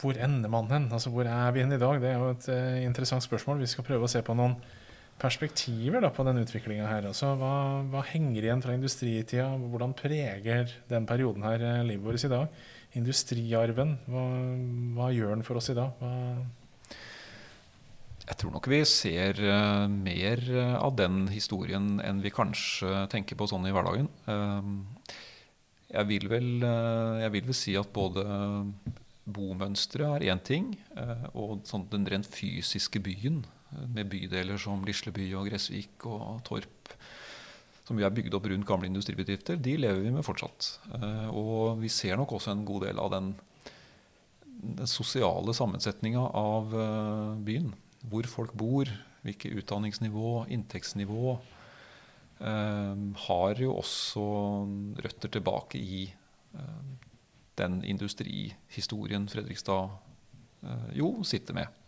hvor 0.00 0.18
ender 0.18 0.50
man 0.52 0.72
hen? 0.72 0.88
Altså, 0.90 1.12
hvor 1.12 1.28
er 1.28 1.52
vi 1.54 1.62
hen 1.62 1.76
i 1.76 1.80
dag? 1.80 2.00
Det 2.02 2.10
er 2.10 2.18
jo 2.18 2.32
et 2.32 2.50
interessant 2.82 3.24
spørsmål. 3.24 3.62
Vi 3.62 3.70
skal 3.70 3.86
prøve 3.86 4.08
å 4.08 4.10
se 4.10 4.24
på 4.24 4.34
noen 4.36 4.56
perspektiver 5.20 6.02
da, 6.04 6.10
på 6.12 6.24
den 6.26 6.42
utviklinga 6.42 6.88
her. 6.88 7.08
Altså, 7.08 7.32
hva, 7.40 7.54
hva, 7.88 8.04
henger 8.10 8.44
igjen 8.44 8.62
fra 8.64 8.76
industritida? 8.76 9.48
Hvordan 9.56 9.96
preger 9.96 10.72
den 10.90 11.08
perioden 11.08 11.46
her 11.46 11.64
eh, 11.64 11.84
livet 11.88 12.04
vårt 12.04 12.26
i 12.26 12.32
dag? 12.32 12.60
Industriarven, 12.96 13.96
hva, 14.08 14.26
hva, 14.96 15.10
gjør 15.14 15.34
den 15.34 15.44
for 15.46 15.60
oss 15.60 15.72
i 15.72 15.78
dag? 15.78 15.96
Hva 16.00 16.14
jeg 18.26 18.40
tror 18.40 18.56
nok 18.56 18.66
vi 18.66 18.80
ser 18.90 19.38
uh, 19.38 19.84
mer 19.86 20.40
uh, 20.50 20.80
av 20.80 20.96
den 20.98 21.28
historien 21.30 22.00
enn 22.02 22.18
vi 22.24 22.32
kanskje 22.34 23.04
tenker 23.12 23.38
på 23.38 23.46
sånn 23.46 23.68
i 23.68 23.70
hverdagen. 23.70 24.08
Jeg, 25.86 26.08
vil 26.08 26.26
vel, 26.26 26.48
jeg, 26.58 27.30
vil 27.36 27.44
vel, 27.46 27.54
si 27.54 27.76
at 27.78 27.92
både 27.94 28.24
bomønsteret 29.30 30.16
er 30.16 30.34
én 30.34 30.42
ting, 30.42 30.72
og 31.38 31.62
sånn 31.70 31.86
den 31.92 32.08
rent 32.10 32.26
fysiske 32.26 32.98
byen 33.06 33.44
med 33.70 34.08
bydeler 34.10 34.58
som 34.60 34.84
Lisleby 34.86 35.28
og 35.36 35.48
Gressvik 35.50 36.06
og 36.08 36.42
Torp, 36.46 36.94
som 37.86 37.98
vi 37.98 38.04
er 38.06 38.14
bygd 38.14 38.34
opp 38.34 38.48
rundt 38.50 38.66
gamle 38.66 38.88
industribedrifter, 38.90 39.58
de 39.62 39.76
lever 39.78 40.02
vi 40.02 40.12
med 40.14 40.26
fortsatt. 40.26 40.72
Eh, 40.98 41.28
og 41.30 41.78
vi 41.82 41.90
ser 41.92 42.18
nok 42.18 42.34
også 42.34 42.50
en 42.54 42.64
god 42.66 42.88
del 42.88 42.98
av 43.02 43.12
den, 43.14 43.28
den 44.42 44.90
sosiale 44.90 45.54
sammensetninga 45.54 46.24
av 46.34 46.74
eh, 46.74 47.36
byen. 47.46 47.70
Hvor 48.10 48.26
folk 48.30 48.56
bor, 48.58 48.90
hvilke 49.26 49.52
utdanningsnivå, 49.60 50.32
inntektsnivå. 50.56 51.36
Eh, 52.42 53.04
har 53.28 53.62
jo 53.62 53.78
også 53.78 54.26
røtter 55.06 55.36
tilbake 55.38 55.80
i 55.80 56.06
den 57.56 57.82
industrihistorien 57.84 59.26
Fredrikstad 59.28 59.90
jo 60.96 61.10
sitter 61.28 61.56
med. 61.58 61.82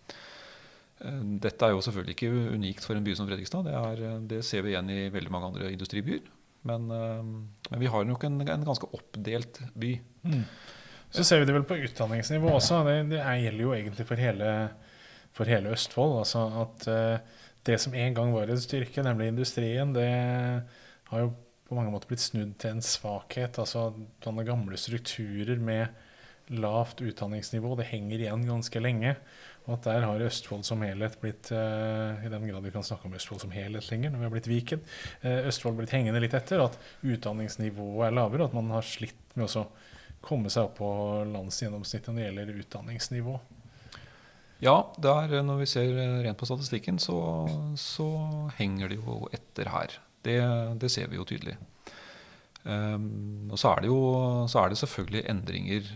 Eh, 1.05 1.21
dette 1.45 1.67
er 1.67 1.75
jo 1.75 1.85
selvfølgelig 1.85 2.17
ikke 2.17 2.33
unikt 2.57 2.87
for 2.87 2.99
en 2.99 3.07
by 3.07 3.15
som 3.19 3.29
Fredrikstad. 3.29 3.69
Det, 3.69 3.77
er, 3.77 4.03
eh, 4.09 4.19
det 4.31 4.43
ser 4.47 4.65
vi 4.67 4.75
igjen 4.75 4.91
i 4.95 5.07
veldig 5.15 5.33
mange 5.35 5.53
andre 5.53 5.73
industribyer. 5.75 6.27
Men, 6.69 6.91
eh, 6.91 7.23
men 7.71 7.83
vi 7.83 7.91
har 7.93 8.07
nok 8.09 8.27
en, 8.27 8.41
en 8.43 8.67
ganske 8.67 8.91
oppdelt 8.99 9.63
by. 9.79 9.95
Mm. 10.27 10.45
Så 11.15 11.25
ser 11.25 11.41
vi 11.41 11.49
det 11.49 11.57
vel 11.57 11.67
på 11.69 11.79
utdanningsnivå 11.87 12.51
også. 12.59 12.83
Det, 12.89 12.97
det 13.15 13.23
gjelder 13.23 13.65
jo 13.65 13.75
egentlig 13.77 14.09
for 14.09 14.21
hele, 14.21 14.55
for 15.33 15.49
hele 15.49 15.73
Østfold. 15.73 16.19
Altså 16.21 16.43
at 16.67 16.89
det 17.65 17.79
som 17.81 17.95
en 17.97 18.17
gang 18.17 18.35
var 18.35 18.51
en 18.51 18.61
styrke, 18.61 19.05
nemlig 19.07 19.31
industrien, 19.33 19.95
det 19.97 20.11
har 21.09 21.23
jo 21.23 21.31
på 21.69 21.77
mange 21.77 21.93
måter 21.93 22.11
blitt 22.11 22.25
snudd 22.25 22.59
til 22.61 22.77
en 22.77 22.85
svakhet. 22.85 23.57
Altså 23.61 23.87
sånne 24.25 24.45
gamle 24.45 24.77
strukturer 24.81 25.61
med 25.65 25.89
lavt 26.49 27.03
utdanningsnivå, 27.05 27.75
det 27.77 27.89
henger 27.91 28.25
igjen 28.25 28.47
ganske 28.49 28.81
lenge. 28.81 29.17
Og 29.69 29.75
at 29.77 29.85
der 29.85 30.07
har 30.09 30.23
Østfold 30.25 30.65
som 30.65 30.81
helhet 30.81 31.19
blitt, 31.21 31.51
uh, 31.53 32.17
i 32.25 32.31
den 32.33 32.47
grad 32.49 32.65
vi 32.65 32.73
kan 32.73 32.87
snakke 32.87 33.05
om 33.05 33.17
Østfold 33.19 33.43
som 33.45 33.53
helhet 33.53 33.91
lenger, 33.93 34.15
når 34.15 34.23
vi 34.23 34.27
har 34.29 34.33
blitt 34.33 34.49
Viken, 34.49 34.81
uh, 35.27 35.45
Østfold 35.51 35.77
blitt 35.77 35.93
hengende 35.93 36.23
litt 36.25 36.37
etter. 36.37 36.65
At 36.65 36.79
utdanningsnivået 37.05 38.09
er 38.09 38.17
lavere, 38.17 38.47
og 38.47 38.49
at 38.49 38.57
man 38.57 38.73
har 38.79 38.89
slitt 38.89 39.37
med 39.37 39.53
å 39.61 39.67
komme 40.25 40.51
seg 40.51 40.71
opp 40.71 40.81
på 40.81 40.91
landsgjennomsnittet 41.29 42.11
når 42.11 42.21
det 42.21 42.27
gjelder 42.31 42.61
utdanningsnivå. 42.65 43.37
Ja, 44.65 44.79
der, 44.99 45.37
eh, 45.37 45.45
når 45.47 45.61
vi 45.61 45.71
ser 45.71 45.93
rent 46.25 46.41
på 46.41 46.49
statistikken, 46.49 46.99
så, 46.99 47.19
så 47.79 48.09
henger 48.59 48.91
det 48.91 48.99
jo 48.99 49.21
etter 49.37 49.71
her. 49.71 50.01
Det, 50.27 50.41
det 50.83 50.91
ser 50.91 51.13
vi 51.13 51.21
jo 51.21 51.29
tydelig. 51.29 51.55
Um, 52.65 53.49
og 53.53 53.61
så 53.61 53.71
er, 53.71 53.85
det 53.85 53.89
jo, 53.93 54.01
så 54.51 54.65
er 54.65 54.73
det 54.73 54.81
selvfølgelig 54.81 55.23
endringer 55.31 55.93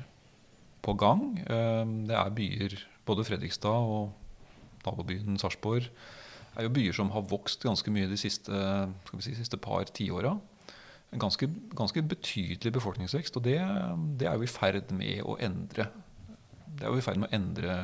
på 0.84 0.94
gang. 1.00 1.24
Um, 1.50 1.96
det 2.06 2.14
er 2.16 2.36
byer 2.36 2.76
både 3.08 3.24
Fredrikstad 3.26 3.92
og 3.92 4.12
nabobyen 4.86 5.38
Sarpsborg 5.40 5.88
er 6.56 6.66
jo 6.66 6.72
byer 6.74 6.96
som 6.96 7.12
har 7.14 7.24
vokst 7.30 7.64
ganske 7.64 7.92
mye 7.94 8.10
de 8.10 8.18
siste, 8.20 8.62
si, 9.24 9.34
siste 9.38 9.58
par 9.60 9.86
tiåra. 9.94 10.34
En 11.12 11.20
ganske, 11.20 11.48
ganske, 11.76 12.02
betydelig 12.08 12.72
befolkningsvekst, 12.72 13.36
og 13.36 13.44
det, 13.44 13.58
det, 14.20 14.28
er 14.28 14.36
jo 14.36 14.46
i 14.46 14.50
ferd 14.50 14.92
med 14.96 15.24
å 15.28 15.36
endre. 15.44 15.88
Det 16.66 16.86
er 16.86 16.92
jo 16.92 17.00
i 17.00 17.04
ferd 17.04 17.20
med 17.20 17.28
å 17.28 17.36
endre 17.36 17.78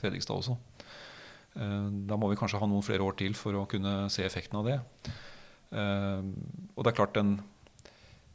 Fredrikstad 0.00 0.36
også. 0.36 0.56
Eh, 1.56 1.86
da 2.08 2.18
må 2.20 2.28
vi 2.32 2.38
kanskje 2.40 2.60
ha 2.60 2.68
noen 2.68 2.84
flere 2.84 3.04
år 3.04 3.16
til 3.20 3.36
for 3.38 3.56
å 3.56 3.66
kunne 3.70 4.10
se 4.12 4.24
effekten 4.26 4.60
av 4.60 4.68
det. 4.68 4.78
Eh, 5.72 6.26
og 6.74 6.84
det 6.84 6.92
er 6.92 6.98
klart 6.98 7.16
den, 7.16 7.38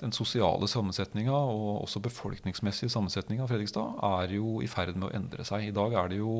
den 0.01 0.13
sosiale 0.15 0.67
sammensetninga 0.69 1.33
og 1.33 1.83
også 1.83 2.01
befolkningsmessige 2.01 2.89
sammensetninga 2.89 3.45
av 3.45 3.51
Fredrikstad 3.51 3.99
er 4.07 4.33
jo 4.33 4.59
i 4.65 4.69
ferd 4.69 4.95
med 4.97 5.11
å 5.11 5.15
endre 5.17 5.45
seg. 5.45 5.67
I 5.67 5.75
dag 5.75 5.93
er 5.93 6.09
det 6.09 6.21
jo 6.21 6.33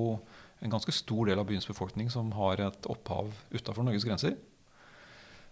en 0.62 0.74
ganske 0.74 0.93
stor 0.93 1.30
del 1.30 1.41
av 1.41 1.47
byens 1.50 1.67
befolkning 1.69 2.09
som 2.14 2.32
har 2.38 2.62
et 2.62 2.89
opphav 2.89 3.30
utafor 3.53 3.86
Norges 3.86 4.05
grenser. 4.07 4.38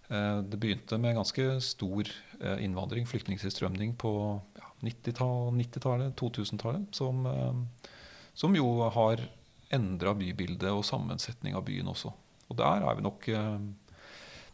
Eh, 0.10 0.40
det 0.42 0.58
begynte 0.58 0.98
med 1.02 1.18
ganske 1.20 1.46
stor 1.62 2.10
eh, 2.42 2.64
innvandring, 2.66 3.06
flyktningstilstrømning, 3.10 3.94
på 4.02 4.12
90-tallet, 4.82 6.16
2000-tallet, 6.18 6.90
som, 6.98 7.26
eh, 7.30 7.92
som, 8.34 8.58
jo 8.58 8.90
har 8.96 9.22
endra 9.70 10.16
bybildet 10.18 10.72
og 10.74 10.86
sammensetning 10.88 11.58
av 11.58 11.68
byen 11.68 11.92
også. 11.94 12.14
Og 12.50 12.58
der 12.58 12.82
er 12.90 12.98
vi 12.98 13.06
nok 13.06 13.30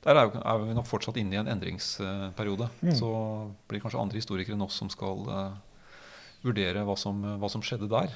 der 0.06 0.20
er, 0.20 0.30
er, 0.38 0.62
vi 0.62 0.76
nok 0.78 0.86
fortsatt 0.86 1.18
inne 1.18 1.34
i 1.34 1.40
en 1.42 1.50
endringsperiode. 1.50 2.70
Mm. 2.86 2.94
Så 2.94 3.10
blir 3.66 3.80
det 3.80 3.86
kanskje 3.88 4.02
andre 4.04 4.22
historikere 4.22 4.54
enn 4.58 4.66
oss 4.66 4.78
som 4.78 4.92
skal 4.94 5.24
uh, 5.26 5.56
vurdere 6.46 6.84
hva 6.86 6.94
som, 7.00 7.24
hva 7.42 7.50
som, 7.50 7.64
skjedde 7.66 7.90
der. 7.90 8.14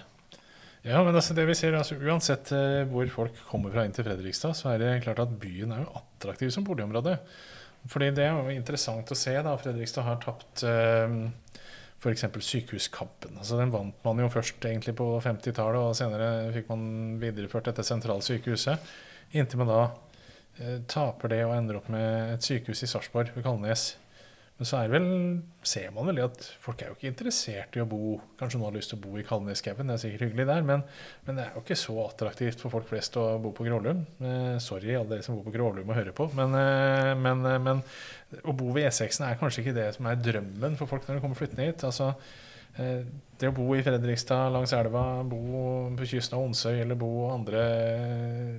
Ja, 0.85 1.01
men 1.03 1.17
altså 1.17 1.33
det 1.35 1.47
vi 1.49 1.57
ser, 1.57 1.75
altså 1.75 1.97
Uansett 1.97 2.51
uh, 2.53 2.83
hvor 2.91 3.09
folk 3.13 3.39
kommer 3.49 3.73
fra 3.73 3.87
inn 3.87 3.95
til 3.95 4.05
Fredrikstad, 4.05 4.53
så 4.57 4.75
er 4.75 4.83
det 4.83 4.91
klart 5.07 5.23
at 5.23 5.33
byen 5.41 5.73
er 5.73 5.81
jo 5.81 5.95
attraktiv 5.97 6.53
som 6.53 6.67
boligområde. 6.67 7.17
Fordi 7.89 8.11
det 8.13 8.27
er 8.27 8.37
jo 8.37 8.53
interessant 8.53 9.09
å 9.09 9.17
se. 9.17 9.33
da, 9.41 9.55
Fredrikstad 9.57 10.05
har 10.05 10.19
tapt 10.21 10.61
uh, 10.69 11.15
f.eks. 12.03 12.27
sykehuskampen. 12.51 13.39
Altså 13.41 13.57
Den 13.57 13.73
vant 13.73 13.97
man 14.05 14.21
jo 14.21 14.29
først 14.29 14.61
egentlig 14.61 14.93
på 14.99 15.09
50-tallet, 15.25 15.89
og 15.89 15.97
senere 15.97 16.53
fikk 16.53 16.69
man 16.69 16.85
videreført 17.23 17.71
dette 17.71 17.87
sentralsykehuset. 17.87 18.93
Inntil 19.39 19.63
man 19.63 19.73
da 19.73 19.81
Eh, 19.81 20.09
taper 20.91 21.34
det 21.34 21.41
og 21.47 21.55
ender 21.55 21.80
opp 21.80 21.89
med 21.93 22.36
et 22.36 22.45
sykehus 22.45 22.84
i 22.84 22.89
Sarpsborg, 22.91 23.34
ved 23.36 23.45
Kalnes, 23.45 23.93
Men 24.60 24.68
så 24.68 24.82
er 24.82 24.89
vel, 24.91 25.05
ser 25.64 25.91
man 25.95 26.10
vel 26.10 26.18
det 26.20 26.26
at 26.26 26.41
folk 26.60 26.82
er 26.84 26.89
jo 26.89 26.97
ikke 26.97 27.07
interessert 27.14 27.78
i 27.78 27.80
å 27.80 27.86
bo 27.88 28.18
Kanskje 28.41 28.60
noen 28.60 28.68
har 28.68 28.76
lyst 28.76 28.91
til 28.91 28.99
å 28.99 29.03
bo 29.05 29.14
i 29.16 29.24
Kalneskauen, 29.24 29.88
det 29.88 29.95
er 29.95 30.01
sikkert 30.01 30.26
hyggelig 30.26 30.47
der, 30.49 30.66
men, 30.68 30.84
men, 31.24 31.39
det 31.39 31.45
er 31.45 31.55
jo 31.55 31.64
ikke 31.64 31.80
så 31.80 31.95
attraktivt 32.03 32.60
for 32.60 32.74
folk 32.74 32.89
flest 32.89 33.16
å 33.20 33.24
bo 33.39 33.53
på 33.55 33.64
Grålum. 33.68 34.03
Eh, 34.20 34.57
sorry 34.64 34.97
alle 34.97 35.14
dere 35.14 35.24
som 35.24 35.38
bor 35.38 35.47
på 35.47 35.55
Grålum 35.55 35.88
og 35.88 35.95
hører 35.95 36.16
på, 36.18 36.28
men, 36.36 36.60
eh, 36.60 37.14
men, 37.16 37.47
eh, 37.47 37.64
men 37.70 37.82
å 38.43 38.55
bo 38.60 38.74
ved 38.76 38.89
E6-en 38.91 39.30
er 39.30 39.39
kanskje 39.39 39.64
ikke 39.64 39.78
det 39.80 39.89
som 39.95 40.12
er 40.12 40.20
drømmen 40.28 40.76
for 40.80 40.91
folk 40.91 41.07
når 41.07 41.22
de 41.22 41.24
kommer 41.24 41.39
flyttende 41.39 41.72
hit. 41.72 41.88
altså 41.88 42.12
Eh, 42.12 42.48
det 42.78 43.47
å 43.47 43.55
bo 43.55 43.65
i 43.76 43.84
Fredrikstad 43.84 44.51
langs 44.53 44.74
elva, 44.76 45.24
bo 45.28 45.39
på 45.97 46.07
kysten 46.07 46.38
av 46.38 46.45
Onsøy 46.45 46.82
eller 46.82 46.99
bo 46.99 47.30
andre 47.32 47.63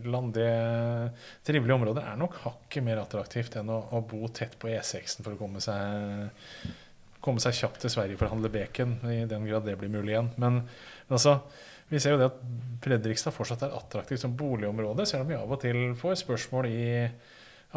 landige, 0.09 1.11
trivelige 1.47 1.77
områder 1.77 2.09
er 2.09 2.21
nok 2.21 2.39
hakket 2.45 2.85
mer 2.87 3.03
attraktivt 3.03 3.59
enn 3.61 3.73
å, 3.73 3.81
å 3.97 4.03
bo 4.05 4.29
tett 4.35 4.57
på 4.61 4.71
E6-en 4.73 5.27
for 5.27 5.37
å 5.37 5.41
komme 5.41 5.61
seg, 5.65 6.71
komme 7.21 7.43
seg 7.45 7.59
kjapt 7.61 7.85
til 7.85 7.93
Sverige 7.93 8.21
for 8.21 8.29
å 8.29 8.35
handle 8.35 8.53
bacon, 8.53 8.97
i 9.09 9.27
den 9.29 9.49
grad 9.49 9.69
det 9.69 9.77
blir 9.81 9.93
mulig 9.93 10.15
igjen. 10.15 10.33
Men, 10.41 10.63
men 10.65 11.19
altså, 11.19 11.39
vi 11.91 12.01
ser 12.01 12.15
jo 12.15 12.23
det 12.23 12.31
at 12.31 12.41
Fredrikstad 12.85 13.37
fortsatt 13.37 13.67
er 13.67 13.77
attraktivt 13.77 14.23
som 14.23 14.37
boligområde, 14.39 15.05
selv 15.09 15.27
om 15.27 15.33
vi 15.33 15.39
av 15.39 15.53
og 15.53 15.61
til 15.61 15.93
får 15.99 16.23
spørsmål 16.23 16.71
i 16.71 16.89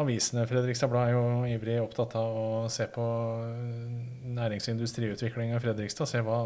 avisene. 0.02 0.46
Fredrikstad 0.50 0.90
Blad 0.90 1.10
er 1.10 1.16
jo 1.16 1.26
ivrig 1.48 1.76
opptatt 1.82 2.16
av 2.18 2.38
å 2.38 2.46
se 2.72 2.86
på 2.90 3.04
nærings- 4.34 4.68
og 4.68 4.74
industriutvikling 4.76 5.54
i 5.54 5.60
Fredrikstad. 5.62 6.10
Se 6.10 6.22
hva 6.24 6.40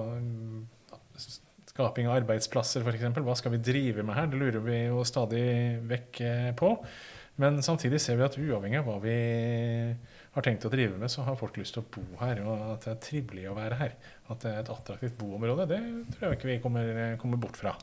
skaping 1.78 2.08
av 2.10 2.18
arbeidsplasser, 2.18 2.82
f.eks. 2.82 3.22
Hva 3.22 3.38
skal 3.38 3.54
vi 3.54 3.62
drive 3.62 4.02
med 4.02 4.18
her? 4.18 4.28
Det 4.30 4.40
lurer 4.40 4.64
vi 4.64 4.78
jo 4.88 5.04
stadig 5.06 5.46
vekk 5.86 6.20
eh, 6.26 6.50
på. 6.58 6.74
Men 7.38 7.60
samtidig 7.62 8.00
ser 8.02 8.18
vi 8.18 8.26
at 8.26 8.38
uavhengig 8.40 8.80
av 8.80 8.88
hva 8.88 8.96
vi 8.98 9.18
har 10.34 10.44
tenkt 10.44 10.66
å 10.66 10.72
drive 10.72 10.98
med, 10.98 11.10
så 11.10 11.22
har 11.26 11.38
folk 11.38 11.54
lyst 11.60 11.76
til 11.76 11.84
å 11.84 11.90
bo 11.94 12.02
her, 12.18 12.40
og 12.42 12.64
at 12.74 12.86
det 12.86 12.90
er 12.92 13.04
trivelig 13.04 13.44
å 13.46 13.54
være 13.54 13.78
her. 13.78 13.94
At 14.26 14.42
det 14.42 14.50
er 14.50 14.64
et 14.64 14.72
attraktivt 14.74 15.14
boområde, 15.20 15.68
det 15.70 15.78
tror 16.16 16.32
jeg 16.32 16.40
ikke 16.40 16.50
vi 16.50 16.58
kommer, 16.64 16.90
kommer 17.22 17.40
bort 17.40 17.58
fra. 17.60 17.76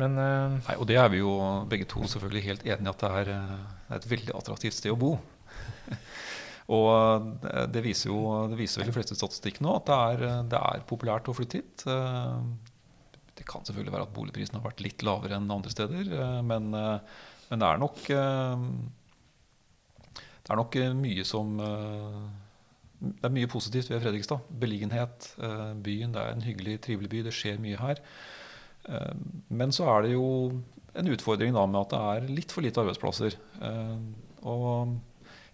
Men, 0.00 0.16
uh, 0.18 0.56
Nei, 0.58 0.74
og 0.78 0.86
det 0.90 0.96
er 0.98 1.10
vi 1.12 1.18
jo 1.20 1.30
begge 1.70 1.86
to 1.90 2.00
selvfølgelig 2.10 2.46
helt 2.48 2.64
enige 2.66 2.90
at 2.90 3.00
det 3.02 3.10
er, 3.20 3.26
eh, 3.36 3.58
det 3.86 3.92
er, 3.92 4.00
et 4.00 4.10
veldig 4.10 4.34
attraktivt 4.34 4.76
sted 4.76 4.90
å 4.90 4.98
bo. 4.98 5.12
og 6.76 6.88
det, 7.44 7.52
det, 7.76 7.82
viser 7.84 8.10
jo 8.10 8.18
det 8.50 8.58
viser 8.58 8.82
vel 8.82 8.90
de 8.90 8.96
fleste 8.96 9.18
statistikkene 9.18 9.66
nå 9.68 9.72
at 9.78 9.88
det 9.90 9.98
er, 10.08 10.16
det 10.50 10.60
er, 10.60 10.88
populært 10.88 11.30
å 11.30 11.36
flytte 11.36 11.58
hit. 11.60 11.76
Det 13.34 13.44
kan 13.46 13.64
selvfølgelig 13.66 13.94
være 13.94 14.06
at 14.08 14.16
boligprisen 14.16 14.56
har 14.58 14.66
vært 14.66 14.82
litt 14.82 15.00
lavere 15.06 15.36
enn 15.38 15.50
andre 15.50 15.70
steder, 15.74 16.04
men, 16.46 16.64
men, 16.70 17.58
det 17.60 17.68
er 17.68 17.78
nok 17.82 17.98
Det 18.06 18.16
er 20.50 20.60
nok 20.60 20.72
mye 21.02 21.24
som 21.26 21.46
det 23.04 23.26
er 23.26 23.34
mye 23.34 23.50
positivt 23.50 23.90
ved 23.90 24.00
Fredrikstad. 24.00 24.40
Beliggenhet, 24.62 25.34
byen. 25.84 26.14
Det 26.14 26.20
er 26.22 26.30
en 26.32 26.46
hyggelig, 26.46 26.74
trivelig 26.86 27.10
by. 27.12 27.18
Det 27.26 27.34
skjer 27.36 27.58
mye 27.60 27.82
her. 27.82 27.96
Eh, 28.88 29.14
men 29.48 29.74
så 29.74 29.88
er 29.96 30.06
det 30.06 30.14
jo 30.14 30.28
en 30.94 31.10
utfordring 31.10 31.54
da 31.54 31.66
med 31.66 31.80
at 31.82 31.94
det 31.94 32.02
er 32.12 32.28
litt 32.40 32.54
for 32.54 32.64
lite 32.64 32.80
arbeidsplasser. 32.82 33.32
Eh, 33.68 33.96
og 34.44 34.94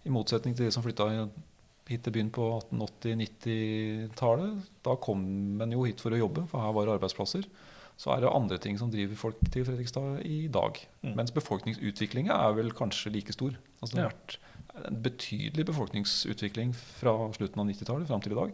i 0.05 0.12
motsetning 0.12 0.57
til 0.57 0.66
de 0.66 0.74
som 0.74 0.85
flytta 0.85 1.07
hit 1.91 2.03
til 2.07 2.14
byen 2.14 2.31
på 2.35 2.45
1880-90-tallet, 2.70 4.53
da 4.87 4.93
kom 5.03 5.20
en 5.62 5.74
jo 5.74 5.87
hit 5.89 6.01
for 6.03 6.11
å 6.14 6.20
jobbe, 6.20 6.43
for 6.51 6.59
her 6.62 6.74
var 6.76 6.85
det 6.87 6.97
arbeidsplasser. 6.99 7.45
Så 8.01 8.07
er 8.14 8.18
det 8.22 8.33
andre 8.33 8.57
ting 8.62 8.78
som 8.81 8.93
driver 8.93 9.16
folk 9.18 9.39
til 9.53 9.66
Fredrikstad 9.66 10.09
i 10.24 10.47
dag. 10.53 10.72
Mm. 11.03 11.14
Mens 11.18 11.35
befolkningsutviklinga 11.37 12.33
er 12.33 12.51
vel 12.57 12.70
kanskje 12.76 13.12
like 13.12 13.33
stor. 13.37 13.53
Altså 13.81 13.97
det 13.97 14.05
har 14.07 14.14
vært 14.14 14.33
en 14.89 14.99
betydelig 15.05 15.64
befolkningsutvikling 15.68 16.70
fra 16.78 17.12
slutten 17.37 17.61
av 17.61 17.66
90-tallet 17.68 18.09
fram 18.09 18.22
til 18.24 18.33
i 18.33 18.39
dag. 18.39 18.51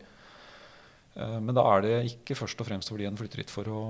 Eh, 1.21 1.39
men 1.39 1.55
da 1.55 1.63
er 1.77 1.81
det 1.85 1.95
ikke 2.11 2.39
først 2.41 2.59
og 2.63 2.67
fremst 2.71 2.91
fordi 2.91 3.07
en 3.07 3.21
flytter 3.21 3.39
hit 3.45 3.53
for 3.53 3.65
å 3.71 3.83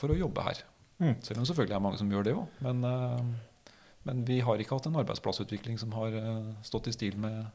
for 0.00 0.14
å 0.14 0.18
jobbe 0.18 0.44
her. 0.46 0.64
Mm. 0.98 1.14
Selv 1.22 1.42
om 1.42 1.46
selvfølgelig 1.46 1.76
er 1.76 1.84
mange 1.84 2.00
som 2.00 2.10
gjør 2.12 2.26
det 2.26 2.34
òg. 2.38 2.60
Men, 2.64 2.82
uh, 2.84 3.72
men, 4.08 4.24
vi 4.26 4.40
har 4.44 4.60
ikke 4.60 4.78
hatt 4.78 4.88
en 4.90 4.98
arbeidsplassutvikling 5.02 5.78
som 5.80 5.94
har 5.98 6.14
uh, 6.14 6.54
stått 6.66 6.90
i 6.90 6.94
stil 6.96 7.18
med 7.20 7.46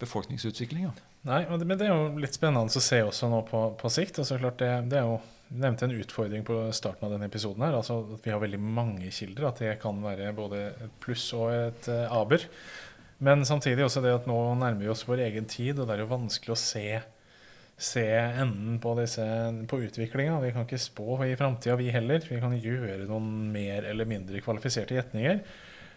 befolkningsutviklinga. 0.00 0.90
Nei, 1.26 1.40
men 1.48 1.78
det 1.78 1.86
er 1.88 1.94
jo 1.94 2.20
litt 2.20 2.36
spennende 2.36 2.68
å 2.68 2.84
se 2.84 3.00
også 3.02 3.30
nå 3.32 3.40
på, 3.48 3.62
på 3.80 3.90
sikt. 3.92 4.20
Altså, 4.20 4.36
klart 4.42 4.60
det, 4.60 4.70
det 4.92 5.00
er 5.00 5.08
jo 5.08 5.16
nevnte 5.46 5.86
en 5.86 5.94
utfordring 5.94 6.44
på 6.44 6.58
starten 6.74 7.06
av 7.06 7.14
denne 7.14 7.28
episoden. 7.30 7.62
her, 7.64 7.78
altså 7.78 8.00
at 8.16 8.26
Vi 8.26 8.32
har 8.34 8.42
veldig 8.42 8.60
mange 8.60 9.10
kilder. 9.10 9.48
At 9.48 9.62
det 9.62 9.78
kan 9.82 10.02
være 10.02 10.34
både 10.36 10.62
et 10.74 11.00
pluss 11.00 11.30
og 11.36 11.52
et 11.54 11.88
uh, 11.88 12.12
aber. 12.12 12.44
Men 13.18 13.44
samtidig 13.48 13.84
også 13.84 14.02
det 14.04 14.12
at 14.12 14.26
nå 14.28 14.36
nærmer 14.60 14.82
vi 14.84 14.92
oss 14.92 15.06
vår 15.08 15.24
egen 15.30 15.46
tid, 15.48 15.78
og 15.78 15.86
det 15.86 15.96
er 15.96 16.04
jo 16.04 16.12
vanskelig 16.12 16.52
å 16.52 16.60
se 16.60 16.88
se 17.76 18.04
enden 18.16 18.78
på, 18.80 18.94
disse, 18.96 19.24
på 19.68 19.80
utviklinga. 19.84 20.40
Vi 20.40 20.52
kan 20.54 20.64
ikke 20.64 20.80
spå 20.80 21.18
i 21.26 21.36
framtida, 21.36 21.76
vi 21.76 21.92
heller. 21.92 22.24
Vi 22.24 22.40
kan 22.40 22.56
gjøre 22.56 23.04
noen 23.04 23.50
mer 23.52 23.84
eller 23.84 24.08
mindre 24.08 24.40
kvalifiserte 24.44 24.96
gjetninger. 24.96 25.42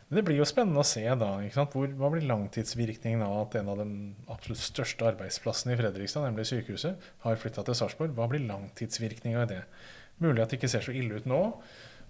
Men 0.09 0.17
det 0.17 0.23
blir 0.25 0.39
jo 0.39 0.47
spennende 0.49 0.81
å 0.81 0.87
se 0.89 1.03
da, 1.05 1.29
Hvor, 1.69 1.91
hva 1.99 2.09
blir 2.09 2.25
langtidsvirkningen 2.27 3.21
av 3.21 3.43
at 3.43 3.59
en 3.59 3.69
av 3.69 3.77
de 3.83 3.89
absolutt 4.33 4.63
største 4.63 5.05
arbeidsplassene 5.05 5.75
i 5.75 5.79
Fredrikstad, 5.79 6.25
nemlig 6.25 6.47
sykehuset, 6.49 7.11
har 7.23 7.37
flytta 7.39 7.63
til 7.63 7.77
Sarpsborg. 7.77 8.15
Hva 8.17 8.25
blir 8.31 8.47
langtidsvirkninga 8.49 9.43
av 9.43 9.51
det? 9.53 9.61
Mulig 10.19 10.41
at 10.43 10.49
det 10.49 10.57
ikke 10.59 10.71
ser 10.73 10.83
så 10.83 10.95
ille 10.97 11.21
ut 11.21 11.29
nå, 11.29 11.43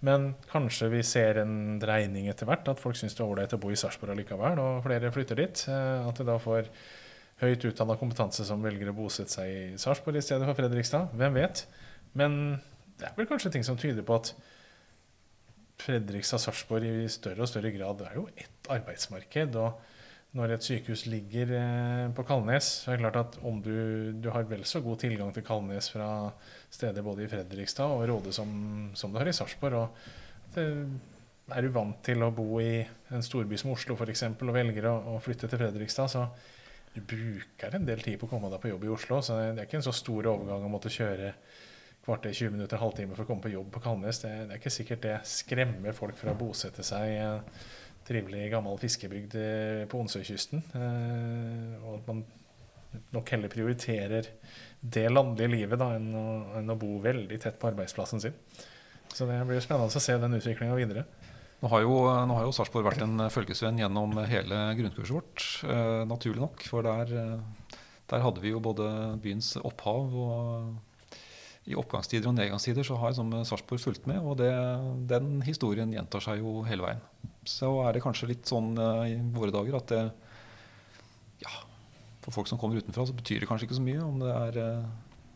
men 0.07 0.31
kanskje 0.49 0.87
vi 0.93 1.03
ser 1.03 1.41
en 1.43 1.75
dreining 1.81 2.31
etter 2.31 2.47
hvert. 2.47 2.71
At 2.71 2.79
folk 2.79 2.95
syns 2.97 3.17
det 3.17 3.21
er 3.25 3.27
ålreit 3.27 3.53
å 3.53 3.59
bo 3.61 3.73
i 3.73 3.77
Sarpsborg 3.77 4.15
allikevel, 4.15 4.63
og 4.63 4.81
flere 4.87 5.11
flytter 5.13 5.43
dit. 5.43 5.65
Eh, 5.67 6.07
at 6.07 6.23
det 6.23 6.29
da 6.31 6.39
får 6.39 6.71
høyt 7.39 7.65
utdanna 7.69 7.97
kompetanse 7.99 8.45
som 8.47 8.63
velger 8.63 8.91
å 8.91 8.95
bosette 8.97 9.33
seg 9.33 9.49
i 9.49 9.61
Sarpsborg 9.79 10.19
i 10.19 10.23
stedet 10.25 10.47
for 10.47 10.59
Fredrikstad. 10.59 11.13
Hvem 11.19 11.37
vet? 11.39 11.65
Men 12.19 12.39
det 12.99 13.07
er 13.07 13.15
vel 13.17 13.29
kanskje 13.29 13.53
ting 13.53 13.65
som 13.67 13.79
tyder 13.79 14.05
på 14.05 14.17
at 14.19 14.33
Fredrikstad-Sarpsborg 15.79 16.89
i 17.05 17.11
større 17.11 17.45
og 17.45 17.51
større 17.51 17.71
grad 17.71 18.03
er 18.03 18.17
jo 18.19 18.27
ett 18.35 18.67
arbeidsmarked. 18.71 19.55
og 19.55 19.79
når 20.37 20.51
et 20.53 20.65
sykehus 20.65 21.07
ligger 21.09 21.51
eh, 21.57 22.07
på 22.13 22.23
Kalnes, 22.27 22.67
så 22.83 22.91
er 22.91 22.99
det 22.99 23.07
klart 23.07 23.15
at 23.17 23.37
om 23.49 23.61
du, 23.65 24.11
du 24.13 24.29
har 24.29 24.45
vel 24.45 24.61
så 24.67 24.81
god 24.85 24.99
tilgang 25.01 25.31
til 25.33 25.45
Kalnes 25.45 25.89
fra 25.89 26.29
steder 26.69 27.01
både 27.05 27.25
i 27.25 27.29
Fredrikstad 27.31 27.89
og 27.89 28.03
Råde 28.11 28.33
som, 28.35 28.51
som 28.93 29.09
du 29.09 29.17
har 29.17 29.29
i 29.29 29.33
Sarpsborg. 29.33 29.79
Og 29.79 30.59
er 31.49 31.65
du 31.65 31.71
vant 31.73 31.97
til 32.05 32.21
å 32.21 32.29
bo 32.35 32.59
i 32.61 32.83
en 33.09 33.25
storby 33.25 33.57
som 33.57 33.73
Oslo 33.73 33.97
f.eks. 33.97 34.27
og 34.29 34.53
velger 34.53 34.85
å, 34.91 34.95
å, 35.15 35.17
flytte 35.23 35.49
til 35.49 35.61
Fredrikstad, 35.63 36.13
så 36.13 36.27
du 36.93 37.01
bruker 37.05 37.75
en 37.75 37.87
del 37.87 38.01
tid 38.03 38.19
på 38.19 38.27
å 38.27 38.31
komme 38.31 38.49
deg 38.51 38.61
på 38.63 38.71
jobb 38.71 38.85
i 38.87 38.93
Oslo. 38.93 39.19
Så 39.25 39.37
det 39.39 39.49
er 39.63 39.67
ikke 39.67 39.79
en 39.79 39.89
så 39.89 39.95
stor 39.95 40.31
overgang 40.31 40.65
å 40.65 40.71
måtte 40.71 40.91
kjøre 40.93 41.33
kvarter, 42.05 42.33
20 42.33 42.55
minutter, 42.55 42.81
halvtime 42.81 43.15
for 43.15 43.25
å 43.25 43.29
komme 43.29 43.45
på 43.45 43.53
jobb 43.53 43.69
på 43.75 43.83
Kalnes. 43.83 44.21
Det, 44.23 44.31
det, 44.47 44.55
er 44.55 44.61
ikke 44.61 44.73
sikkert 44.73 45.05
det 45.05 45.19
skremmer 45.29 45.95
folk 45.97 46.17
fra 46.17 46.33
å 46.33 46.39
bosette 46.39 46.85
seg 46.85 47.13
i 47.13 47.19
en 47.21 47.45
trivelig, 48.09 48.47
gammel 48.49 48.79
fiskebygd 48.81 49.35
eh, 49.37 49.83
på 49.89 50.01
Onsøykysten. 50.01 50.63
Eh, 50.79 51.73
og 51.83 51.99
at 51.99 52.09
man 52.09 52.23
nok 53.13 53.29
heller 53.35 53.51
prioriterer 53.53 54.31
det 54.79 55.05
landlige 55.11 55.51
livet 55.51 55.81
da, 55.81 55.91
enn, 55.97 56.09
å, 56.15 56.25
enn 56.57 56.73
å 56.73 56.77
bo 56.79 56.97
veldig 57.03 57.37
tett 57.43 57.59
på 57.61 57.69
arbeidsplassen 57.69 58.23
sin. 58.23 58.37
Så 59.13 59.27
det 59.29 59.37
blir 59.45 59.61
spennende 59.61 59.89
å 59.89 60.01
se 60.01 60.15
den 60.21 60.37
utviklinga 60.37 60.77
videre. 60.77 61.05
Nå 61.59 61.67
har 61.73 61.81
jo, 61.83 61.95
nå 62.29 62.35
jo 62.45 62.51
Sarpsborg 62.55 62.85
vært 62.87 63.01
en 63.03 63.25
følgesvenn 63.33 63.81
gjennom 63.81 64.13
hele 64.31 64.59
grunnkurset 64.79 65.11
vårt, 65.11 65.47
eh, 65.67 66.05
naturlig 66.07 66.39
nok. 66.39 66.63
For 66.71 66.85
der, 66.87 67.11
eh, 67.11 67.81
der, 68.07 68.23
hadde 68.23 68.39
vi 68.39 68.53
jo 68.53 68.61
både 68.63 68.87
byens 69.19 69.57
opphav 69.59 70.15
og 70.15 70.77
i 71.69 71.75
oppgangstider 71.77 72.31
og 72.31 72.37
nedgangstider 72.37 72.87
så 72.87 72.95
har 72.97 73.11
liksom 73.11 73.35
Sarpsborg 73.43 73.83
fulgt 73.83 74.07
med. 74.07 74.23
Og 74.23 74.39
det, 74.39 74.53
den 75.11 75.41
historien 75.43 75.91
gjentar 75.91 76.23
seg 76.23 76.39
jo 76.39 76.63
hele 76.63 76.87
veien. 76.87 77.03
Så 77.43 77.69
er 77.83 77.93
det 77.93 78.05
kanskje 78.07 78.31
litt 78.31 78.47
sånn 78.47 78.71
eh, 78.79 79.17
i 79.17 79.19
våre 79.35 79.51
dager 79.53 79.81
at 79.81 79.91
det 79.91 80.03
ja, 81.43 81.51
For 82.23 82.35
folk 82.35 82.47
som 82.47 82.59
kommer 82.59 82.79
utenfra, 82.79 83.03
så 83.07 83.15
betyr 83.15 83.43
det 83.43 83.51
kanskje 83.51 83.67
ikke 83.67 83.81
så 83.81 83.85
mye 83.85 84.03
om 84.05 84.23
det 84.23 84.31
er 84.31 84.63
eh, 84.63 84.89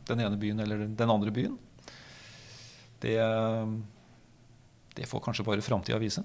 den 0.07 0.23
ene 0.23 0.39
byen 0.39 0.63
eller 0.63 0.87
den 0.87 1.11
andre 1.11 1.35
byen. 1.35 1.59
Det 3.03 3.19
det 4.97 5.09
får 5.09 5.23
kanskje 5.25 5.45
bare 5.47 5.65
framtida 5.65 5.99
vise. 6.01 6.23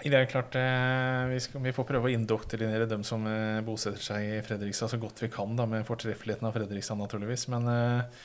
Nei, 0.00 0.08
det 0.08 0.16
er 0.16 0.28
klart 0.30 0.54
eh, 0.56 1.28
vi, 1.28 1.38
skal, 1.44 1.60
vi, 1.60 1.72
får 1.76 1.84
prøve 1.90 2.08
å 2.08 2.12
indoktrinere 2.14 2.86
dem 2.88 3.02
som 3.04 3.26
eh, 3.28 3.60
bosetter 3.64 4.00
seg 4.00 4.24
i 4.24 4.38
Fredrikstad 4.46 4.88
så 4.88 4.98
godt 5.00 5.20
vi 5.20 5.28
kan, 5.32 5.52
da, 5.58 5.66
med 5.68 5.84
fortreffeligheten 5.84 6.48
av 6.48 6.54
Fredrikstad, 6.56 6.96
naturligvis. 6.96 7.44
Men, 7.52 7.68
eh, 7.68 8.22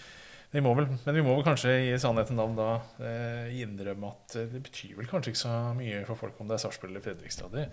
vi 0.55 0.61
må, 0.63 0.71
vel, 0.77 0.87
men 0.87 1.17
vi 1.17 1.23
må 1.25 1.33
vel 1.35 1.43
kanskje 1.43 1.73
i 1.89 1.89
sannheten 1.99 2.37
navn 2.39 2.53
da 2.55 2.69
innrømme 3.51 4.07
at 4.13 4.37
det 4.53 4.61
betyr 4.63 4.93
vel 4.95 5.09
kanskje 5.09 5.33
ikke 5.33 5.41
så 5.41 5.55
mye 5.75 6.05
for 6.07 6.21
folk 6.21 6.37
om 6.39 6.47
det 6.47 6.55
er 6.55 6.61
Sarpsborg 6.63 6.93
eller 6.93 7.03
Fredrikstad. 7.03 7.51
Det 7.51 7.65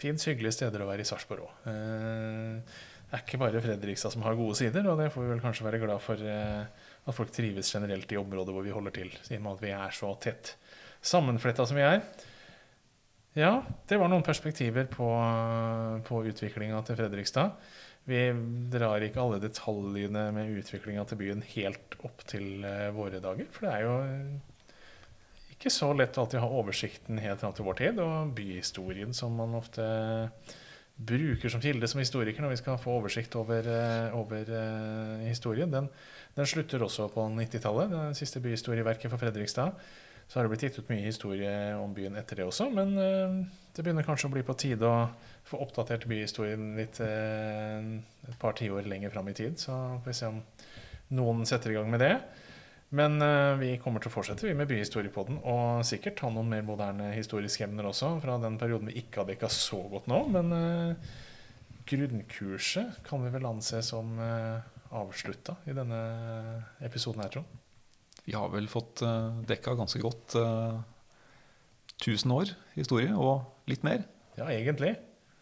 fins 0.00 0.24
hyggelige 0.30 0.54
steder 0.56 0.80
å 0.80 0.88
være 0.88 1.04
i 1.04 1.10
Sarpsborg 1.10 1.44
òg. 1.44 1.66
Det 1.66 3.18
er 3.18 3.26
ikke 3.26 3.42
bare 3.42 3.60
Fredrikstad 3.60 4.14
som 4.14 4.24
har 4.24 4.38
gode 4.38 4.56
sider, 4.56 4.88
og 4.88 5.02
det 5.02 5.10
får 5.12 5.26
vi 5.26 5.32
vel 5.34 5.44
kanskje 5.44 5.66
være 5.66 5.82
glad 5.82 6.00
for 6.00 6.24
at 6.30 7.18
folk 7.18 7.34
trives 7.36 7.74
generelt 7.74 8.14
i 8.14 8.22
området 8.22 8.56
hvor 8.56 8.64
vi 8.64 8.72
holder 8.72 8.96
til, 9.02 9.12
siden 9.26 9.50
vi 9.60 9.74
er 9.76 9.98
så 10.00 10.14
tett 10.22 10.54
sammenfletta 11.02 11.66
som 11.66 11.78
vi 11.78 11.86
er. 11.86 12.02
Ja, 13.38 13.60
det 13.86 14.00
var 14.00 14.10
noen 14.10 14.26
perspektiver 14.26 14.88
på, 14.90 15.06
på 16.06 16.24
utviklinga 16.32 16.80
til 16.86 16.98
Fredrikstad. 16.98 17.54
Vi 18.10 18.22
drar 18.72 19.04
ikke 19.04 19.22
alle 19.22 19.38
detaljene 19.42 20.30
med 20.34 20.56
utviklinga 20.58 21.04
til 21.06 21.20
byen 21.20 21.44
helt 21.52 21.94
opp 22.06 22.24
til 22.30 22.64
eh, 22.66 22.88
våre 22.96 23.20
dager. 23.22 23.46
For 23.52 23.66
det 23.66 23.74
er 23.76 23.84
jo 23.86 23.94
ikke 25.54 25.70
så 25.70 25.92
lett 25.94 26.16
å 26.16 26.24
alltid 26.24 26.42
ha 26.42 26.48
oversikten 26.62 27.20
helt 27.22 27.42
fram 27.42 27.54
til 27.54 27.68
vår 27.68 27.78
tid. 27.82 28.02
Og 28.02 28.34
byhistorien 28.34 29.14
som 29.14 29.36
man 29.38 29.54
ofte 29.60 29.86
bruker 31.00 31.52
som 31.52 31.62
kilde 31.62 31.88
som 31.88 32.02
historiker 32.02 32.42
når 32.42 32.56
vi 32.56 32.60
skal 32.60 32.80
få 32.80 32.98
oversikt 32.98 33.36
over, 33.38 33.68
eh, 33.68 34.16
over 34.16 34.50
historien, 35.28 35.70
den, 35.70 35.86
den, 36.34 36.50
slutter 36.50 36.82
også 36.82 37.12
på 37.14 37.30
90-tallet. 37.36 37.94
Det 37.94 38.18
siste 38.18 38.42
byhistorieverket 38.42 39.12
for 39.12 39.22
Fredrikstad. 39.22 39.76
Så 40.30 40.38
har 40.38 40.46
det 40.46 40.52
blitt 40.52 40.62
gitt 40.62 40.76
ut 40.78 40.90
mye 40.92 41.02
historie 41.02 41.52
om 41.74 41.90
byen 41.90 42.14
etter 42.14 42.38
det 42.38 42.44
også, 42.46 42.68
men 42.70 42.92
uh, 42.94 43.40
det 43.74 43.82
begynner 43.82 44.06
kanskje 44.06 44.28
å 44.28 44.34
bli 44.36 44.44
på 44.46 44.54
tide 44.62 44.86
å 44.86 45.08
få 45.48 45.58
oppdatert 45.64 46.06
byhistorien 46.06 46.68
litt 46.78 47.00
uh, 47.02 47.80
et 48.30 48.36
par 48.38 48.54
tiår 48.60 48.86
lenger 48.86 49.10
fram 49.10 49.26
i 49.32 49.34
tid. 49.34 49.58
Så 49.58 49.74
får 49.74 50.06
vi 50.06 50.14
se 50.14 50.28
om 50.30 50.38
noen 51.18 51.42
setter 51.50 51.72
i 51.72 51.74
gang 51.80 51.90
med 51.90 52.04
det. 52.04 52.12
Men 52.94 53.18
uh, 53.18 53.58
vi 53.58 53.72
kommer 53.82 54.02
til 54.02 54.12
å 54.12 54.14
fortsette 54.14 54.46
vi 54.46 54.54
med 54.54 54.70
Byhistoriepodden, 54.70 55.40
og 55.50 55.82
sikkert 55.88 56.22
ha 56.22 56.30
noen 56.30 56.54
mer 56.54 56.62
moderne 56.68 57.10
historiske 57.16 57.66
emner 57.66 57.90
også 57.90 58.12
fra 58.22 58.38
den 58.38 58.58
perioden 58.60 58.92
vi 58.92 59.00
ikke 59.02 59.24
har 59.24 59.30
dekka 59.32 59.50
så 59.50 59.82
godt 59.90 60.06
nå. 60.10 60.20
Men 60.30 60.54
grunnkurset 61.90 63.02
kan 63.06 63.26
vi 63.26 63.34
vel 63.34 63.50
anse 63.50 63.82
som 63.82 64.14
avslutta 64.20 65.58
i 65.66 65.74
denne 65.74 66.04
episoden 66.86 67.26
her, 67.26 67.34
Trond? 67.34 67.59
Vi 68.24 68.36
har 68.36 68.50
vel 68.52 68.68
fått 68.70 69.02
eh, 69.06 69.40
dekka 69.48 69.74
ganske 69.78 70.00
godt 70.02 70.36
uh, 70.38 70.76
eh, 70.76 72.06
1000 72.06 72.34
år 72.36 72.52
historie, 72.76 73.14
og 73.16 73.70
litt 73.70 73.84
mer. 73.86 74.04
Ja, 74.36 74.48
egentlig. 74.52 74.94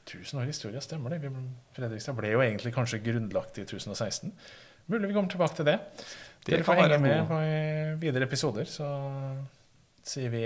1000 0.08 0.40
år 0.40 0.48
historie, 0.48 0.80
stemmer 0.82 1.12
det. 1.12 1.20
Fredrikstad 1.76 2.16
ble 2.18 2.32
jo 2.32 2.42
egentlig 2.42 2.72
kanskje 2.74 3.02
grunnlagt 3.04 3.60
i 3.60 3.66
1016. 3.66 4.32
Mulig 4.88 5.10
vi 5.10 5.14
kommer 5.14 5.30
tilbake 5.30 5.58
til 5.58 5.68
det. 5.68 5.76
det 6.46 6.54
Dere 6.54 6.64
får 6.64 6.80
henge 6.80 6.98
med 7.04 7.28
på 7.28 7.38
videre 8.00 8.24
episoder, 8.24 8.64
så 8.72 8.88
sier 10.08 10.32
vi 10.32 10.44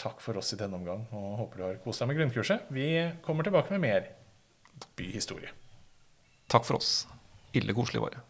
takk 0.00 0.22
for 0.24 0.40
oss 0.40 0.54
i 0.54 0.58
denne 0.60 0.78
omgang 0.78 1.02
og 1.12 1.42
håper 1.42 1.60
du 1.60 1.64
har 1.66 1.78
kost 1.84 2.00
deg 2.00 2.08
med 2.08 2.20
grunnkurset. 2.20 2.70
Vi 2.72 2.88
kommer 3.24 3.44
tilbake 3.44 3.76
med 3.76 3.84
mer 3.84 4.08
byhistorie. 4.96 5.52
Takk 6.50 6.64
for 6.64 6.80
oss. 6.80 7.04
Ille 7.52 7.76
koselig 7.76 8.00
var 8.02 8.16
det. 8.16 8.24